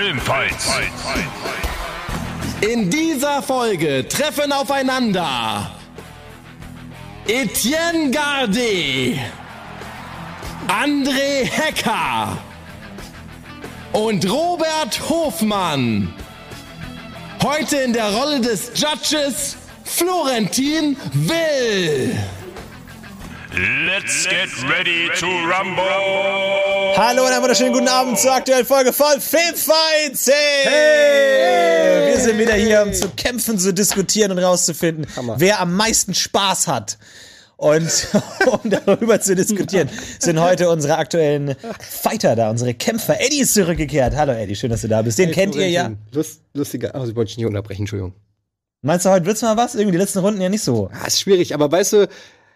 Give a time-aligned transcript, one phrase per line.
[0.00, 0.72] Filmfights.
[2.62, 5.72] In dieser Folge treffen aufeinander
[7.26, 9.18] Etienne Gardet,
[10.68, 12.38] André Hecker
[13.92, 16.14] und Robert Hofmann.
[17.42, 22.18] Heute in der Rolle des Judges Florentin Will.
[23.84, 26.69] Let's get ready to rumble.
[26.96, 30.26] Hallo und einen wunderschönen guten Abend zur aktuellen Folge von Filmfights.
[30.26, 30.64] Hey!
[30.64, 32.08] hey!
[32.08, 36.68] Wir sind wieder hier, um zu kämpfen, zu diskutieren und rauszufinden, wer am meisten Spaß
[36.68, 36.98] hat.
[37.56, 38.08] Und
[38.64, 43.20] um darüber zu diskutieren, sind heute unsere aktuellen Fighter da, unsere Kämpfer.
[43.20, 44.16] Eddie ist zurückgekehrt.
[44.16, 45.18] Hallo Eddie, schön, dass du da bist.
[45.18, 45.92] Den hey, kennt ihr ja.
[46.12, 48.14] Lust, lustiger, also ich wollte dich nicht unterbrechen, Entschuldigung.
[48.82, 49.74] Meinst du, heute wird's mal was?
[49.74, 50.90] Irgendwie die letzten Runden ja nicht so.
[50.92, 52.08] Ah, ist schwierig, aber weißt du,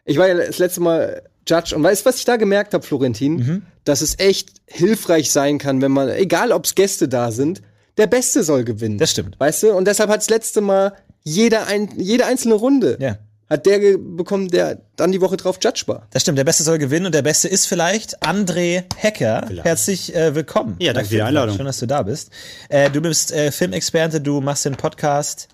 [0.06, 2.84] ich war ja das letzte Mal Judge und weißt du, was ich da gemerkt habe,
[2.84, 3.36] Florentin?
[3.36, 3.62] Mhm.
[3.84, 7.62] Dass es echt hilfreich sein kann, wenn man, egal ob's Gäste da sind,
[7.96, 8.98] der Beste soll gewinnen.
[8.98, 9.38] Das stimmt.
[9.38, 9.72] Weißt du?
[9.72, 12.98] Und deshalb hat das letzte Mal jeder ein, jede einzelne Runde.
[13.00, 13.18] Ja.
[13.48, 16.06] Hat der bekommen, der dann die Woche drauf Judge war.
[16.10, 19.44] Das stimmt, der Beste soll gewinnen und der Beste ist vielleicht André Hecker.
[19.46, 19.66] Vielleicht.
[19.66, 20.76] Herzlich äh, willkommen.
[20.78, 21.56] Ja, danke für die Einladung.
[21.56, 22.30] Schön, dass du da bist.
[22.70, 25.48] Äh, du bist äh, Filmexperte, du machst den Podcast.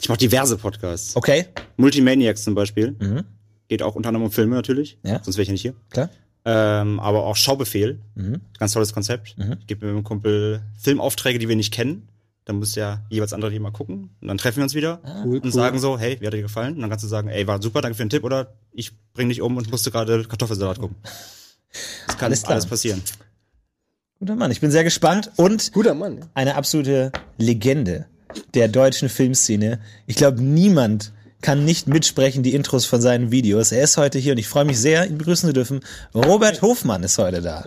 [0.00, 1.16] Ich mache diverse Podcasts.
[1.16, 1.46] Okay.
[1.76, 2.96] Multimaniacs zum Beispiel.
[2.98, 3.24] Mhm.
[3.72, 4.98] Geht auch unter anderem um Filme natürlich.
[5.02, 5.24] Ja.
[5.24, 5.72] Sonst wäre ich ja nicht hier.
[5.88, 6.10] Klar.
[6.44, 8.00] Ähm, aber auch Schaubefehl.
[8.14, 8.42] Mhm.
[8.58, 9.38] Ganz tolles Konzept.
[9.38, 9.56] Mhm.
[9.60, 12.06] Ich gebe mit meinem Kumpel Filmaufträge, die wir nicht kennen.
[12.44, 14.10] Dann muss ja jeweils andere die mal gucken.
[14.20, 15.52] Und dann treffen wir uns wieder ah, cool, und cool.
[15.52, 16.74] sagen so, hey, wie hat dir gefallen?
[16.74, 19.30] Und dann kannst du sagen, ey, war super, danke für den Tipp oder ich bring
[19.30, 20.96] dich um und musste gerade Kartoffelsalat gucken.
[22.06, 23.00] Das kann alles, alles passieren.
[24.18, 26.26] Guter Mann, ich bin sehr gespannt und Guter Mann.
[26.34, 28.04] eine absolute Legende
[28.52, 29.80] der deutschen Filmszene.
[30.04, 33.72] Ich glaube, niemand kann nicht mitsprechen die Intros von seinen Videos.
[33.72, 35.80] Er ist heute hier und ich freue mich sehr, ihn begrüßen zu dürfen.
[36.14, 37.64] Robert Hofmann ist heute da.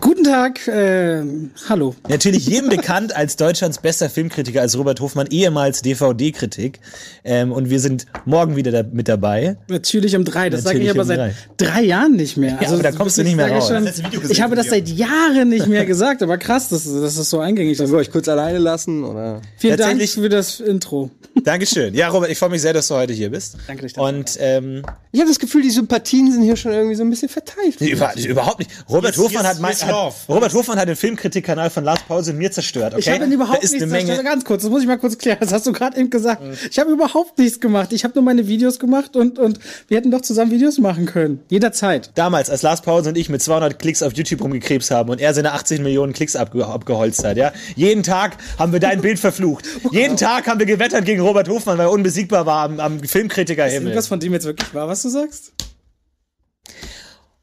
[0.00, 1.22] Guten Tag, äh,
[1.68, 1.94] hallo.
[2.08, 6.80] Natürlich jedem bekannt als Deutschlands bester Filmkritiker, als Robert Hofmann, ehemals DVD-Kritik.
[7.22, 9.58] Ähm, und wir sind morgen wieder da, mit dabei.
[9.68, 11.34] Natürlich um drei, das sage ich aber um seit drei.
[11.58, 11.82] drei.
[11.82, 12.52] Jahren nicht mehr.
[12.52, 13.68] Ja, also, aber da kommst du nicht mehr raus.
[13.68, 13.88] Schon,
[14.28, 17.76] ich habe das seit Jahren nicht mehr gesagt, aber krass, das, das ist so eingängig.
[17.76, 19.04] Sollen wir euch kurz alleine lassen?
[19.04, 19.42] Oder?
[19.58, 21.10] Vielen Dank für das Intro.
[21.44, 21.94] Dankeschön.
[21.94, 23.56] Ja, Robert, ich freue mich sehr, dass du heute hier bist.
[23.66, 27.02] Danke, dich Und ähm, ich habe das Gefühl, die Sympathien sind hier schon irgendwie so
[27.02, 27.80] ein bisschen verteilt.
[27.80, 28.70] Über, überhaupt nicht.
[28.88, 32.32] Robert yes, Hofmann yes, hat, mein, hat Robert Hofmann hat den Filmkritikkanal von Lars Pause
[32.34, 32.92] mir zerstört.
[32.92, 33.00] Okay?
[33.00, 34.24] Ich habe ihn überhaupt nicht zerstört.
[34.24, 35.38] Ganz kurz, das muss ich mal kurz klären.
[35.40, 36.42] Das hast du gerade eben gesagt.
[36.42, 36.52] Mhm.
[36.70, 37.92] Ich habe überhaupt nichts gemacht.
[37.92, 39.58] Ich habe nur meine Videos gemacht und und
[39.88, 41.40] wir hätten doch zusammen Videos machen können.
[41.48, 42.10] Jederzeit.
[42.14, 45.34] Damals, als Lars Pause und ich mit 200 Klicks auf YouTube rumgekrebst haben und er
[45.34, 47.52] seine 80 Millionen Klicks abge abgeholzt hat, ja.
[47.76, 49.64] Jeden Tag haben wir dein Bild verflucht.
[49.90, 53.90] Jeden Tag haben wir gewettert gegen Robert Hofmann, weil er unbesiegbar war am, am Filmkritikerhimmel.
[53.90, 55.52] Ist das von dem jetzt wirklich wahr, was du sagst?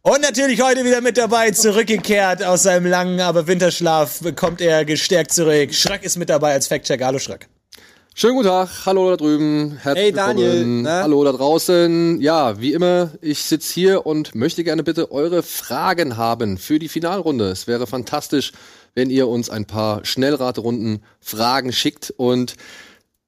[0.01, 5.33] Und natürlich heute wieder mit dabei, zurückgekehrt aus seinem langen, aber Winterschlaf, kommt er gestärkt
[5.33, 5.73] zurück.
[5.73, 7.03] Schrack ist mit dabei als Fact-Check.
[7.03, 7.47] Hallo Schrack.
[8.13, 9.77] Schönen guten Tag, hallo da drüben.
[9.81, 10.63] Herzlich hey Daniel.
[10.65, 11.01] Na?
[11.01, 12.21] Hallo da draußen.
[12.21, 16.87] Ja, wie immer, ich sitze hier und möchte gerne bitte eure Fragen haben für die
[16.87, 17.49] Finalrunde.
[17.49, 18.53] Es wäre fantastisch,
[18.93, 22.55] wenn ihr uns ein paar Schnellraterunden Fragen schickt und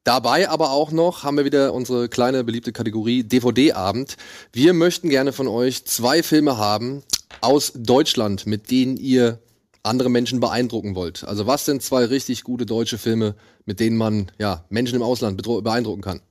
[0.07, 4.15] Dabei aber auch noch haben wir wieder unsere kleine beliebte Kategorie DVD-Abend.
[4.53, 7.03] Wir möchten gerne von euch zwei Filme haben
[7.41, 9.39] aus Deutschland, mit denen ihr
[9.83, 11.25] andere Menschen beeindrucken wollt.
[11.25, 13.35] Also was sind zwei richtig gute deutsche Filme,
[13.65, 16.21] mit denen man ja Menschen im Ausland beeindrucken kann?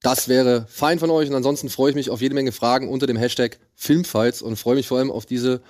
[0.00, 3.06] Das wäre fein von euch und ansonsten freue ich mich auf jede Menge Fragen unter
[3.06, 5.62] dem Hashtag Filmfights und freue mich vor allem auf diese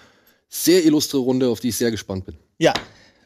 [0.48, 2.38] sehr illustre Runde, auf die ich sehr gespannt bin.
[2.56, 2.72] Ja,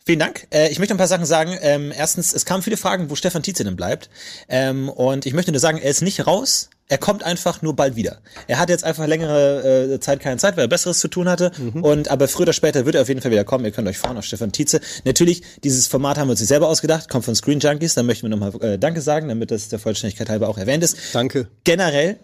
[0.06, 0.46] Vielen Dank.
[0.50, 1.58] Äh, ich möchte ein paar Sachen sagen.
[1.60, 4.08] Ähm, erstens, es kamen viele Fragen, wo Stefan Tietze denn bleibt.
[4.48, 6.70] Ähm, und ich möchte nur sagen, er ist nicht raus.
[6.86, 8.20] Er kommt einfach nur bald wieder.
[8.46, 11.50] Er hat jetzt einfach längere äh, Zeit keine Zeit, weil er Besseres zu tun hatte.
[11.58, 11.82] Mhm.
[11.82, 13.64] Und aber früher oder später wird er auf jeden Fall wieder kommen.
[13.64, 14.80] Ihr könnt euch freuen auf Stefan Tietze.
[15.04, 17.94] Natürlich, dieses Format haben wir uns nicht selber ausgedacht, kommt von Screen Junkies.
[17.94, 20.96] Da möchten wir nochmal äh, Danke sagen, damit das der Vollständigkeit halber auch erwähnt ist.
[21.12, 21.48] Danke.
[21.64, 22.20] Generell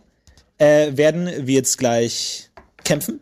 [0.58, 2.50] äh, werden wir jetzt gleich
[2.84, 3.18] kämpfen.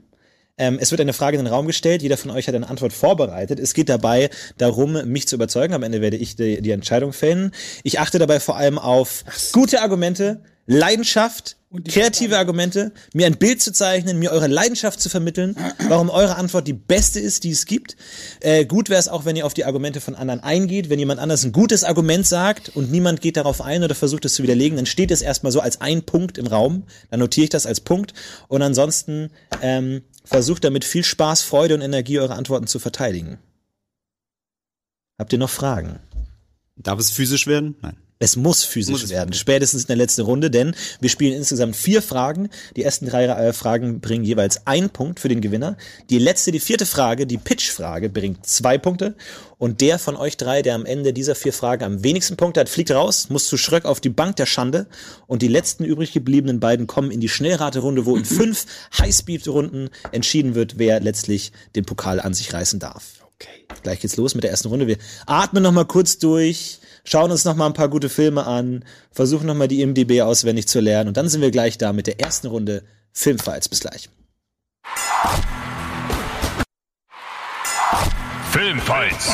[0.61, 2.93] Ähm, es wird eine Frage in den Raum gestellt, jeder von euch hat eine Antwort
[2.93, 3.59] vorbereitet.
[3.59, 4.29] Es geht dabei
[4.59, 5.73] darum, mich zu überzeugen.
[5.73, 7.53] Am Ende werde ich die, die Entscheidung fällen.
[7.83, 11.57] Ich achte dabei vor allem auf gute Argumente, Leidenschaft,
[11.89, 15.57] kreative Argumente, mir ein Bild zu zeichnen, mir eure Leidenschaft zu vermitteln,
[15.89, 17.97] warum eure Antwort die beste ist, die es gibt.
[18.41, 20.91] Äh, gut wäre es auch, wenn ihr auf die Argumente von anderen eingeht.
[20.91, 24.35] Wenn jemand anders ein gutes Argument sagt und niemand geht darauf ein oder versucht es
[24.35, 26.85] zu widerlegen, dann steht es erstmal so als ein Punkt im Raum.
[27.11, 28.15] Dann notiere ich das als Punkt.
[28.49, 29.31] Und ansonsten
[29.63, 33.39] ähm, versucht damit viel Spaß, Freude und Energie eure Antworten zu verteidigen.
[35.19, 35.99] Habt ihr noch Fragen?
[36.77, 37.77] Darf es physisch werden?
[37.83, 37.97] Nein.
[38.23, 41.75] Es muss physisch Muss es werden, spätestens in der letzten Runde, denn wir spielen insgesamt
[41.75, 42.51] vier Fragen.
[42.77, 45.79] Die ersten drei äh, Fragen bringen jeweils einen Punkt für den Gewinner.
[46.11, 49.15] Die letzte, die vierte Frage, die Pitch-Frage, bringt zwei Punkte.
[49.57, 52.69] Und der von euch drei, der am Ende dieser vier Fragen am wenigsten Punkte hat,
[52.69, 54.87] fliegt raus, muss zu Schröck auf die Bank der Schande.
[55.27, 58.67] Und die letzten übrig gebliebenen beiden kommen in die Schnellraterunde, wo in fünf
[58.99, 63.25] Highspeed-Runden entschieden wird, wer letztlich den Pokal an sich reißen darf.
[63.37, 63.65] Okay.
[63.83, 64.87] Gleich geht's los mit der ersten Runde.
[64.87, 68.85] Wir atmen noch mal kurz durch, schauen uns noch mal ein paar gute Filme an,
[69.13, 72.07] versuchen noch mal die IMDb auswendig zu lernen und dann sind wir gleich da mit
[72.07, 72.83] der ersten Runde
[73.13, 73.69] Filmfights.
[73.69, 74.09] Bis gleich.
[78.51, 79.31] Filmfights.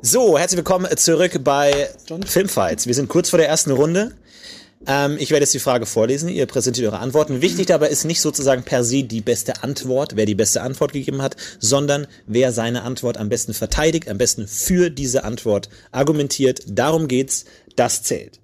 [0.00, 1.88] So, herzlich willkommen zurück bei
[2.26, 2.86] Filmfights.
[2.86, 4.12] Wir sind kurz vor der ersten Runde.
[4.86, 6.28] Ähm, ich werde jetzt die Frage vorlesen.
[6.28, 7.42] Ihr präsentiert eure Antworten.
[7.42, 11.22] Wichtig dabei ist nicht sozusagen per se die beste Antwort, wer die beste Antwort gegeben
[11.22, 16.62] hat, sondern wer seine Antwort am besten verteidigt, am besten für diese Antwort argumentiert.
[16.66, 17.44] Darum geht's.
[17.74, 18.38] Das zählt.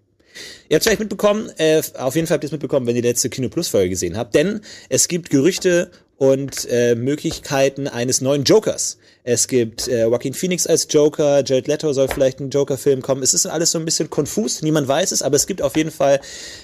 [0.69, 3.09] Ihr habt vielleicht mitbekommen, äh, auf jeden Fall habt ihr es mitbekommen, wenn ihr die
[3.09, 8.45] letzte Kino Plus Folge gesehen habt, denn es gibt Gerüchte und äh, Möglichkeiten eines neuen
[8.45, 8.99] Jokers.
[9.25, 13.23] Es gibt äh, Joaquin Phoenix als Joker, Jared Leto soll vielleicht ein Joker-Film kommen.
[13.23, 15.91] Es ist alles so ein bisschen konfus, niemand weiß es, aber es gibt auf jeden
[15.91, 16.21] Fall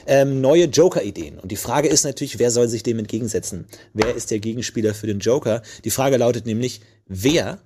[0.06, 1.38] ähm, neue Joker-Ideen.
[1.38, 3.66] Und die Frage ist natürlich, wer soll sich dem entgegensetzen?
[3.92, 5.62] Wer ist der Gegenspieler für den Joker?
[5.84, 7.58] Die Frage lautet nämlich, wer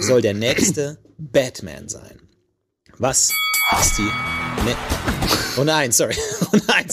[0.00, 2.20] soll der nächste Batman sein?
[2.98, 3.30] Was
[3.80, 4.02] ist die...
[4.64, 4.76] Ne
[5.56, 6.14] oh nein, sorry.
[6.52, 6.86] Oh nein.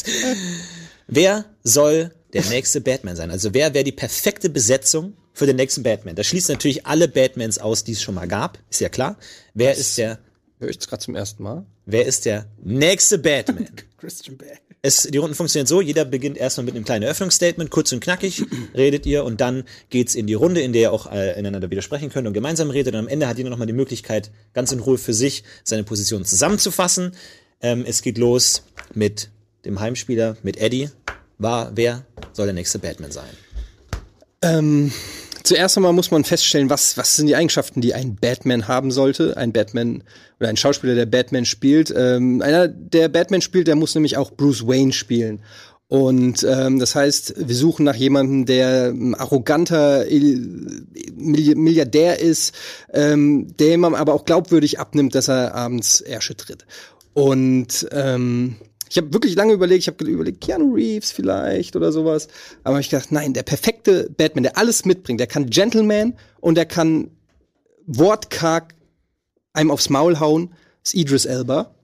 [1.08, 3.32] Wer soll der nächste Batman sein?
[3.32, 6.16] Also wer wäre die perfekte Besetzung für den nächsten Batman?
[6.16, 8.58] Das schließt natürlich alle Batmans aus, die es schon mal gab.
[8.72, 9.18] Ist ja klar.
[9.54, 10.18] Wer ist der,
[10.60, 11.66] Höre ich es gerade zum ersten Mal?
[11.86, 13.68] wer ist der nächste Batman?
[13.98, 14.58] Christian Bale.
[14.82, 18.44] Es, die Runden funktionieren so, jeder beginnt erstmal mit einem kleinen Eröffnungsstatement, kurz und knackig
[18.76, 22.10] redet ihr und dann geht's in die Runde, in der ihr auch äh, ineinander widersprechen
[22.10, 25.00] könnt und gemeinsam redet und am Ende hat jeder nochmal die Möglichkeit, ganz in Ruhe
[25.00, 27.14] für sich seine Position zusammenzufassen.
[27.62, 29.30] Ähm, es geht los mit
[29.66, 30.90] dem Heimspieler, mit Eddie.
[31.40, 33.26] War, wer soll der nächste Batman sein?
[34.44, 34.92] Ähm,
[35.46, 39.38] zuerst einmal muss man feststellen, was, was sind die Eigenschaften, die ein Batman haben sollte.
[39.38, 40.04] Ein Batman
[40.40, 41.94] oder ein Schauspieler, der Batman spielt.
[41.96, 45.42] Ähm, einer, der Batman spielt, der muss nämlich auch Bruce Wayne spielen.
[45.88, 52.56] Und ähm, das heißt, wir suchen nach jemandem, der ein arroganter Il- Milli- Milliardär ist,
[52.92, 56.66] ähm, dem man aber auch glaubwürdig abnimmt, dass er abends Ärsche tritt.
[57.14, 58.56] Und ähm,
[58.90, 62.28] ich habe wirklich lange überlegt, ich habe überlegt, Keanu Reeves vielleicht oder sowas.
[62.64, 66.66] Aber ich gedacht, nein, der perfekte Batman, der alles mitbringt, der kann Gentleman und der
[66.66, 67.12] kann
[67.88, 68.76] wortkarg
[69.54, 70.54] einem aufs Maul hauen,
[70.84, 71.76] ist Idris Elba.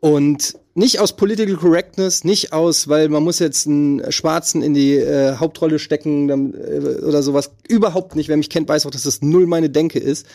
[0.00, 4.94] Und nicht aus Political Correctness, nicht aus, weil man muss jetzt einen Schwarzen in die
[4.94, 7.50] äh, Hauptrolle stecken äh, oder sowas.
[7.68, 8.28] Überhaupt nicht.
[8.28, 10.26] Wer mich kennt, weiß auch, dass das null meine Denke ist.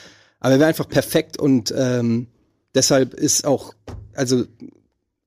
[0.42, 2.28] Aber er wäre einfach perfekt und ähm,
[2.76, 3.74] deshalb ist auch,
[4.14, 4.44] also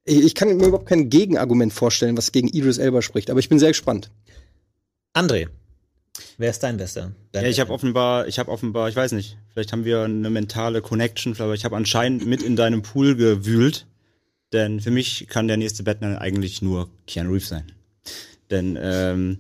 [0.07, 3.29] ich, ich kann mir überhaupt kein Gegenargument vorstellen, was gegen Idris Elba spricht.
[3.29, 4.11] Aber ich bin sehr gespannt.
[5.13, 5.49] André,
[6.39, 7.13] wer ist dein Bester?
[7.33, 10.31] Dein Ja, ich habe offenbar, ich habe offenbar, ich weiß nicht, vielleicht haben wir eine
[10.31, 13.87] mentale Connection, aber ich habe anscheinend mit in deinem Pool gewühlt.
[14.53, 17.73] Denn für mich kann der nächste Batman eigentlich nur Keanu Reeves sein.
[18.51, 19.39] Denn ähm,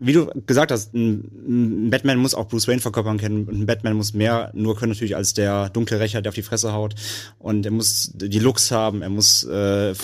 [0.00, 3.94] wie du gesagt hast, ein, Batman muss auch Bruce Wayne verkörpern können und ein Batman
[3.94, 6.94] muss mehr nur können natürlich als der dunkle Rächer, der auf die Fresse haut.
[7.38, 9.94] Und er muss die Looks haben, er muss äh,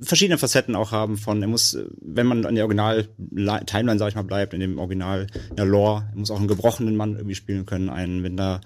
[0.00, 4.22] verschiedene Facetten auch haben von, er muss, wenn man an der Original-Timeline, sag ich mal,
[4.22, 7.64] bleibt, in dem Original, in der Lore, er muss auch einen gebrochenen Mann irgendwie spielen
[7.64, 8.60] können, einen mit einer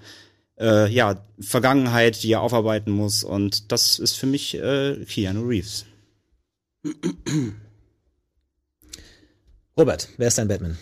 [0.59, 3.23] äh, ja, Vergangenheit, die er aufarbeiten muss.
[3.23, 5.85] Und das ist für mich äh, Keanu Reeves.
[9.75, 10.77] Robert, wer ist dein Batman?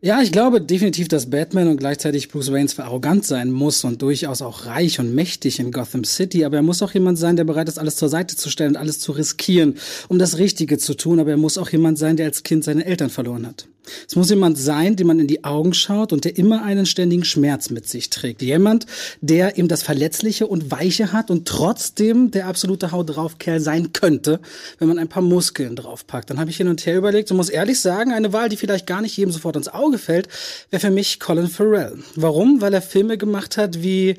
[0.00, 4.00] Ja, ich glaube definitiv, dass Batman und gleichzeitig Bruce Wayne zwar arrogant sein muss und
[4.00, 7.44] durchaus auch reich und mächtig in Gotham City, aber er muss auch jemand sein, der
[7.44, 9.76] bereit ist, alles zur Seite zu stellen und alles zu riskieren,
[10.08, 11.20] um das Richtige zu tun.
[11.20, 13.66] Aber er muss auch jemand sein, der als Kind seine Eltern verloren hat.
[14.08, 17.24] Es muss jemand sein, dem man in die Augen schaut und der immer einen ständigen
[17.24, 18.42] Schmerz mit sich trägt.
[18.42, 18.86] Jemand,
[19.20, 23.92] der eben das Verletzliche und Weiche hat und trotzdem der absolute Haut drauf Kerl sein
[23.92, 24.40] könnte,
[24.78, 26.30] wenn man ein paar Muskeln draufpackt.
[26.30, 28.86] Dann habe ich hin und her überlegt und muss ehrlich sagen, eine Wahl, die vielleicht
[28.86, 30.28] gar nicht jedem sofort ins Auge fällt,
[30.70, 31.98] wäre für mich Colin Farrell.
[32.14, 32.60] Warum?
[32.60, 34.16] Weil er Filme gemacht hat wie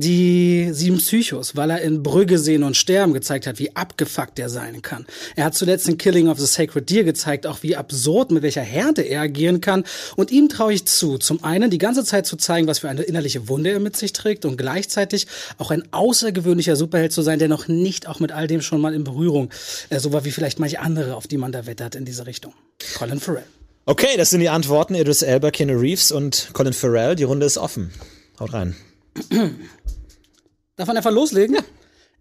[0.00, 4.48] die sieben Psychos, weil er in Brügge sehen und sterben gezeigt hat, wie abgefuckt er
[4.48, 5.06] sein kann.
[5.36, 8.62] Er hat zuletzt in Killing of the Sacred Deer gezeigt, auch wie absurd, mit welcher
[8.62, 9.84] Härte er agieren kann.
[10.16, 13.02] Und ihm traue ich zu, zum einen die ganze Zeit zu zeigen, was für eine
[13.02, 15.26] innerliche Wunde er mit sich trägt und gleichzeitig
[15.58, 18.94] auch ein außergewöhnlicher Superheld zu sein, der noch nicht auch mit all dem schon mal
[18.94, 19.50] in Berührung
[19.90, 22.54] äh, so war wie vielleicht manche andere, auf die man da wettert in diese Richtung.
[22.96, 23.44] Colin Farrell.
[23.86, 24.94] Okay, das sind die Antworten.
[24.94, 27.16] Idris Elba, Keanu Reeves und Colin Farrell.
[27.16, 27.92] Die Runde ist offen.
[28.38, 28.76] Haut rein.
[30.76, 31.58] Darf man einfach loslegen?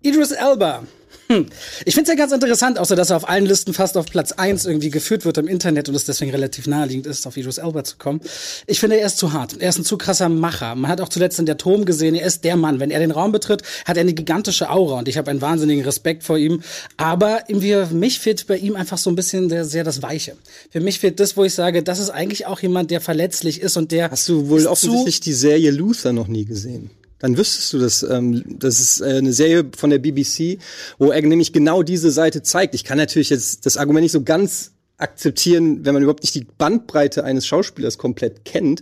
[0.01, 0.83] Idris Elba.
[1.31, 1.45] Hm.
[1.85, 4.31] Ich finde es ja ganz interessant, außer dass er auf allen Listen fast auf Platz
[4.31, 7.83] 1 irgendwie geführt wird im Internet und es deswegen relativ naheliegend ist, auf Idris Elba
[7.83, 8.19] zu kommen.
[8.65, 9.55] Ich finde, er ist zu hart.
[9.59, 10.73] Er ist ein zu krasser Macher.
[10.73, 12.79] Man hat auch zuletzt in der Turm gesehen, er ist der Mann.
[12.79, 15.85] Wenn er den Raum betritt, hat er eine gigantische Aura und ich habe einen wahnsinnigen
[15.85, 16.63] Respekt vor ihm.
[16.97, 20.35] Aber irgendwie, für mich fehlt bei ihm einfach so ein bisschen sehr, sehr das Weiche.
[20.71, 23.77] Für mich fehlt das, wo ich sage, das ist eigentlich auch jemand, der verletzlich ist
[23.77, 26.89] und der Hast du wohl offensichtlich die Serie Luther noch nie gesehen?
[27.19, 28.03] Dann wüsstest du das.
[28.03, 30.59] Ähm, das ist äh, eine Serie von der BBC,
[30.97, 32.75] wo er nämlich genau diese Seite zeigt.
[32.75, 36.45] Ich kann natürlich jetzt das Argument nicht so ganz akzeptieren, wenn man überhaupt nicht die
[36.57, 38.81] Bandbreite eines Schauspielers komplett kennt,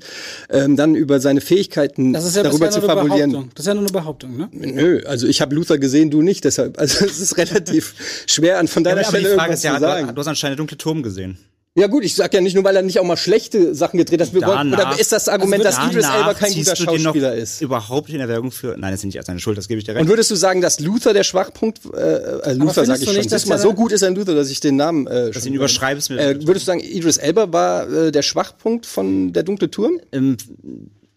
[0.49, 3.31] ähm, dann über seine Fähigkeiten das ist ja darüber zu nur eine fabulieren.
[3.31, 3.51] Behauptung.
[3.55, 4.49] Das ist ja nur eine Behauptung, ne?
[4.51, 6.79] Nö, also ich habe Luther gesehen, du nicht, deshalb.
[6.79, 7.93] Also es ist relativ
[8.25, 10.57] schwer an von deiner aber die Stelle Frage irgendwas ist ja, du hast anscheinend den
[10.57, 11.37] dunkle Turm gesehen.
[11.79, 14.19] Ja gut, ich sag ja nicht nur, weil er nicht auch mal schlechte Sachen gedreht
[14.19, 14.29] hat.
[14.33, 17.61] Danach- ist das Argument, dass Danach Idris Elba kein guter Schauspieler ist?
[17.61, 18.75] Überhaupt in Erwägung für.
[18.77, 20.01] Nein, das ist nicht seine Schuld, das gebe ich dir recht.
[20.01, 23.15] Und würdest du sagen, dass Luther der Schwachpunkt, äh, äh, Luther findest sag ich schon,
[23.17, 25.49] nicht, dass mal, so gut ist ein Luther, dass ich den Namen äh, dass schon-
[25.51, 29.69] ihn überschreibst äh, Würdest du sagen, Idris Elba war äh, der Schwachpunkt von der dunkle
[29.69, 29.99] Turm?
[30.11, 30.35] ähm,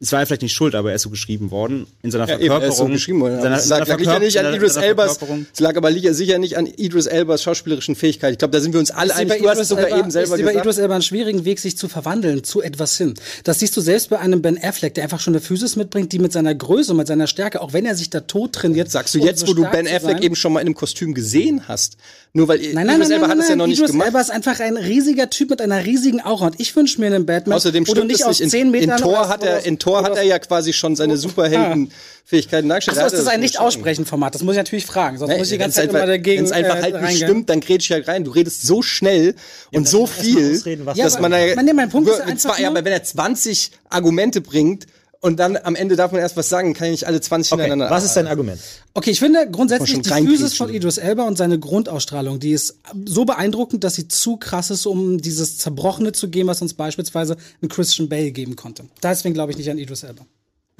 [0.03, 1.87] es war ja vielleicht nicht schuld, aber er ist so geschrieben worden.
[2.03, 2.63] In seiner Ja, eben, Verkörperung.
[2.63, 3.41] er ist so geschrieben worden.
[3.43, 3.81] seiner, Es lag,
[4.19, 5.19] nicht an Idris Elbas,
[5.53, 8.33] es aber sicher nicht an Idris Elbas schauspielerischen Fähigkeit.
[8.33, 9.43] Ich glaube, da sind wir uns alle einig.
[9.43, 10.65] Du hast Idris es sogar Elba- eben selber ist sie bei gesagt.
[10.67, 13.13] Idris Elba einen schwierigen Weg, sich zu verwandeln zu etwas hin.
[13.45, 16.19] Das siehst du selbst bei einem Ben Affleck, der einfach schon eine Physis mitbringt, die
[16.19, 18.91] mit seiner Größe, mit seiner Stärke, auch wenn er sich da tot trainiert.
[18.91, 20.23] Sagst du jetzt, so wo du Ben Affleck sein?
[20.23, 21.99] eben schon mal in einem Kostüm gesehen hast?
[22.33, 24.07] Nur weil Nein, nein, Idris nein, Elba nein, hat es ja noch nicht Idris gemacht.
[24.07, 27.27] Elba ist einfach ein riesiger Typ mit einer riesigen Aura und ich wünsche mir einen
[27.27, 28.45] Batman, Außerdem wo du nicht es aus nicht.
[28.45, 30.97] In, 10 Metern in Tor hat er, in Tor hat oder- er ja quasi schon
[30.97, 32.99] seine Superheldenfähigkeiten dargestellt.
[32.99, 33.41] Achso, Er ist das ein.
[33.41, 34.35] Nicht-Aussprechen-Format?
[34.35, 36.53] Das muss ich natürlich fragen, sonst muss ich die ganze Zeit immer dagegen Wenn es
[36.53, 38.25] einfach äh, halt nicht stimmt, dann grätsch ich halt rein.
[38.25, 39.35] Du redest so schnell
[39.73, 42.69] und so viel, ausreden, Ja, dass man da, man- nee, mein Punkt ist einfach ja,
[42.71, 44.87] nur- aber wenn er 20 Argumente bringt
[45.21, 47.63] und dann am Ende darf man erst was sagen, kann ich nicht alle 20 Okay,
[47.63, 47.95] hintereinander.
[47.95, 48.61] was ist dein Argument?
[48.95, 50.09] Okay, ich finde grundsätzlich die.
[50.11, 54.71] Physis von Idris Elba und seine Grundausstrahlung, die ist so beeindruckend, dass sie zu krass
[54.71, 58.85] ist, um dieses Zerbrochene zu geben, was uns beispielsweise ein Christian Bale geben konnte.
[59.03, 60.25] Deswegen glaube ich nicht an Idris Elba.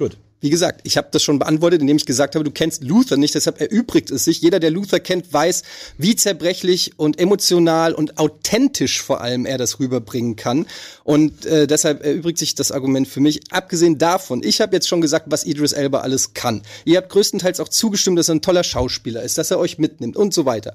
[0.01, 0.17] Gut.
[0.39, 3.35] Wie gesagt, ich habe das schon beantwortet, indem ich gesagt habe, du kennst Luther nicht,
[3.35, 4.41] deshalb erübrigt es sich.
[4.41, 5.61] Jeder, der Luther kennt, weiß,
[5.99, 10.65] wie zerbrechlich und emotional und authentisch vor allem er das rüberbringen kann.
[11.03, 13.41] Und äh, deshalb erübrigt sich das Argument für mich.
[13.51, 16.63] Abgesehen davon, ich habe jetzt schon gesagt, was Idris Elba alles kann.
[16.83, 20.17] Ihr habt größtenteils auch zugestimmt, dass er ein toller Schauspieler ist, dass er euch mitnimmt
[20.17, 20.73] und so weiter.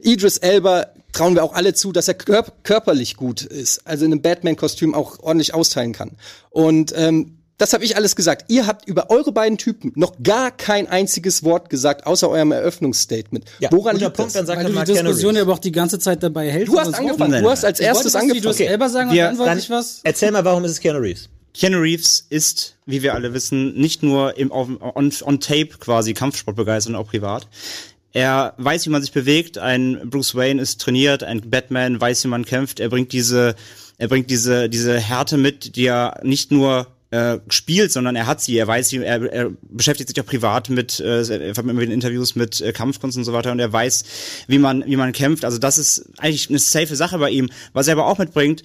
[0.00, 4.10] Idris Elba trauen wir auch alle zu, dass er kör körperlich gut ist, also in
[4.10, 6.16] einem Batman-Kostüm auch ordentlich austeilen kann.
[6.50, 8.46] Und ähm, das habe ich alles gesagt.
[8.48, 13.44] Ihr habt über eure beiden Typen noch gar kein einziges Wort gesagt, außer eurem Eröffnungsstatement.
[13.60, 14.32] Ja, Woran liegt Punkt, das?
[14.34, 16.72] dann sag Weil du die Diskussion ja aber auch die ganze Zeit dabei hältst.
[16.72, 17.30] Du hast angefangen.
[17.30, 18.68] Nein, Du hast als erstes was zu Idris angefangen.
[18.70, 20.00] Elba sagen Wir- und dann wollte Dann ich was.
[20.02, 21.28] erzähl mal, warum ist es Keanu Reeves?
[21.54, 26.12] Keanu Reeves ist, wie wir alle wissen, nicht nur im, auf, on, on Tape quasi
[26.12, 27.46] Kampfsport begeistert, sondern auch privat.
[28.12, 29.58] Er weiß, wie man sich bewegt.
[29.58, 32.80] Ein Bruce Wayne ist trainiert, ein Batman weiß, wie man kämpft.
[32.80, 33.54] Er bringt diese,
[33.98, 38.40] er bringt diese, diese Härte mit, die er nicht nur äh, spielt, sondern er hat
[38.40, 38.58] sie.
[38.58, 42.60] Er weiß, sie, er, er beschäftigt sich auch privat mit, äh, er hat Interviews mit
[42.60, 44.04] äh, Kampfkunst und so weiter und er weiß,
[44.48, 45.44] wie man, wie man kämpft.
[45.44, 47.50] Also das ist eigentlich eine safe Sache bei ihm.
[47.72, 48.64] Was er aber auch mitbringt,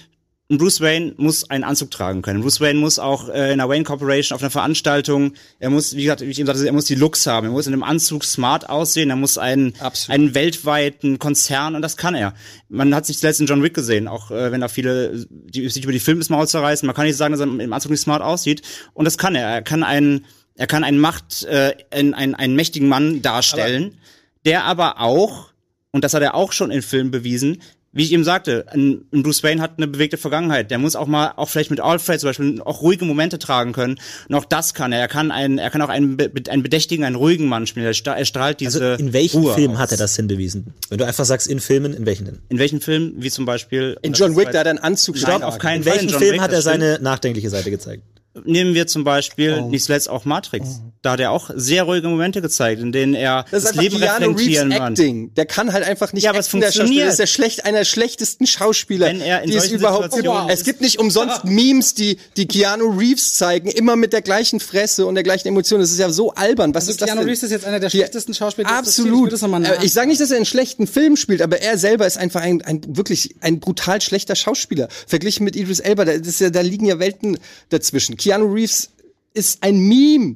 [0.51, 2.41] ein Bruce Wayne muss einen Anzug tragen können.
[2.41, 6.01] Bruce Wayne muss auch äh, in der Wayne Corporation auf einer Veranstaltung, er muss, wie
[6.01, 7.45] gesagt, wie ich eben sagte, er muss die Looks haben.
[7.47, 9.11] Er muss in einem Anzug smart aussehen.
[9.11, 10.15] Er muss einen, Absolut.
[10.15, 12.33] einen weltweiten Konzern und das kann er.
[12.67, 15.83] Man hat sich zuletzt in John Wick gesehen, auch äh, wenn da viele die, sich
[15.83, 16.87] über die Filme Maul zerreißen.
[16.87, 18.63] Man kann nicht sagen, dass er im Anzug nicht smart aussieht.
[18.93, 19.47] Und das kann er.
[19.49, 20.25] Er kann einen,
[20.55, 23.99] er kann einen Macht, äh, einen, einen, einen mächtigen Mann darstellen,
[24.45, 25.49] der aber auch
[25.91, 29.23] und das hat er auch schon in Filmen bewiesen, wie ich eben sagte, ein, ein
[29.23, 30.69] Bruce Wayne hat eine bewegte Vergangenheit.
[30.69, 33.99] Der muss auch mal, auch vielleicht mit Alfred zum Beispiel, auch ruhige Momente tragen können.
[34.27, 34.99] Und auch das kann er.
[34.99, 36.17] Er kann einen, er kann auch einen,
[36.49, 37.85] einen bedächtigen, einen ruhigen Mann spielen.
[37.87, 39.81] Er, stra- strahlt Also diese in welchen Ruhe Filmen aus.
[39.81, 40.73] hat er das hinbewiesen?
[40.89, 42.39] Wenn du einfach sagst, in Filmen, in welchen denn?
[42.49, 43.13] In welchen Filmen?
[43.17, 45.83] Wie zum Beispiel In John Wick, da hat er einen Anzug Nein, auf keinen In
[45.83, 45.93] Fall.
[45.93, 48.03] welchen in John Film Wick, hat er seine nachdenkliche Seite gezeigt?
[48.45, 50.81] Nehmen wir zum Beispiel nicht zuletzt auch Matrix.
[51.01, 54.27] Da hat er auch sehr ruhige Momente gezeigt, in denen er Das das, Leben Keanu
[54.27, 54.93] Reeves reflektieren kann.
[54.93, 55.33] Acting.
[55.33, 57.05] Der kann halt einfach nicht Ja, aber es acten, der funktioniert.
[57.07, 60.27] Das ist der schlecht, einer der schlechtesten Schauspieler, Wenn er in die es überhaupt gibt.
[60.49, 65.05] Es gibt nicht umsonst Memes, die, die Keanu Reeves zeigen, immer mit der gleichen Fresse
[65.07, 65.79] und der gleichen Emotion.
[65.79, 66.73] Das ist ja so albern.
[66.75, 67.29] Was Also ist das Keanu denn?
[67.29, 68.67] Reeves ist jetzt einer der schlechtesten Schauspieler.
[68.67, 68.75] der.
[68.81, 69.33] Ich Absolut.
[69.33, 72.05] das Äh, nach- Ich sage nicht, dass er einen schlechten Film spielt, aber er selber
[72.05, 74.87] ist einfach ein, ein wirklich ein brutal schlechter Schauspieler.
[75.07, 77.37] Verglichen mit Idris Elba, da, das ist ja, da liegen ja Welten
[77.69, 78.17] dazwischen.
[78.19, 78.89] Keanu Reeves
[79.33, 80.35] ist ein Meme,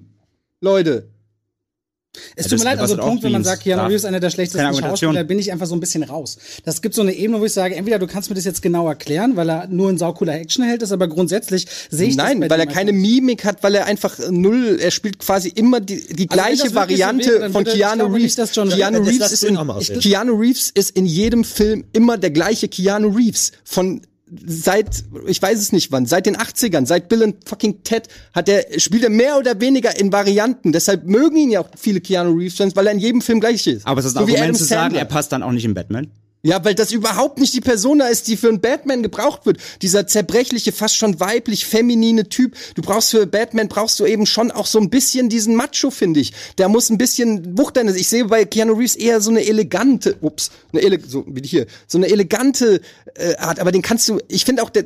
[0.61, 1.09] Leute.
[2.35, 4.29] Es Ja, tut mir leid, also Punkt, wenn man sagt, Keanu Reeves ist einer der
[4.29, 4.71] schlechtesten.
[4.75, 6.37] Schauspieler, bin ich einfach so ein bisschen raus.
[6.63, 8.87] Das gibt so eine Ebene, wo ich sage, entweder du kannst mir das jetzt genau
[8.87, 12.59] erklären, weil er nur ein saucooler Actionheld ist, aber grundsätzlich sehe ich Nein, das weil
[12.59, 16.43] er keine Mimik hat, weil er einfach null, er spielt quasi immer die, die Also
[16.43, 18.37] gleiche so Variante dann von Keanu Reeves.
[18.37, 19.57] nicht, Keanu Reeves ist in.
[19.99, 24.01] Keanu Reeves ist in jedem Film immer der gleiche Keanu Reeves von
[24.45, 28.49] seit ich weiß es nicht wann, seit den 80ern, seit Bill und fucking Ted hat
[28.49, 30.71] er spielt er mehr oder weniger in Varianten.
[30.71, 33.67] Deshalb mögen ihn ja auch viele Keanu Reeves Fans, weil er in jedem Film gleich
[33.67, 33.85] ist.
[33.85, 36.11] Aber es ist ein So Argument zu sagen, er passt dann auch nicht in Batman.
[36.45, 39.59] Ja, weil das überhaupt nicht die Persona ist, die für einen Batman gebraucht wird.
[39.81, 42.57] Dieser zerbrechliche, fast schon weiblich feminine Typ.
[42.75, 46.19] Du brauchst für Batman brauchst du eben schon auch so ein bisschen diesen Macho, finde
[46.19, 46.33] ich.
[46.57, 47.87] Der muss ein bisschen wuchtern.
[47.95, 51.65] Ich sehe bei Keanu Reeves eher so eine elegante, ups, eine ele so wie hier,
[51.87, 52.81] so eine elegante
[53.15, 53.61] äh, Art.
[53.61, 54.85] Aber den kannst du, ich finde auch der,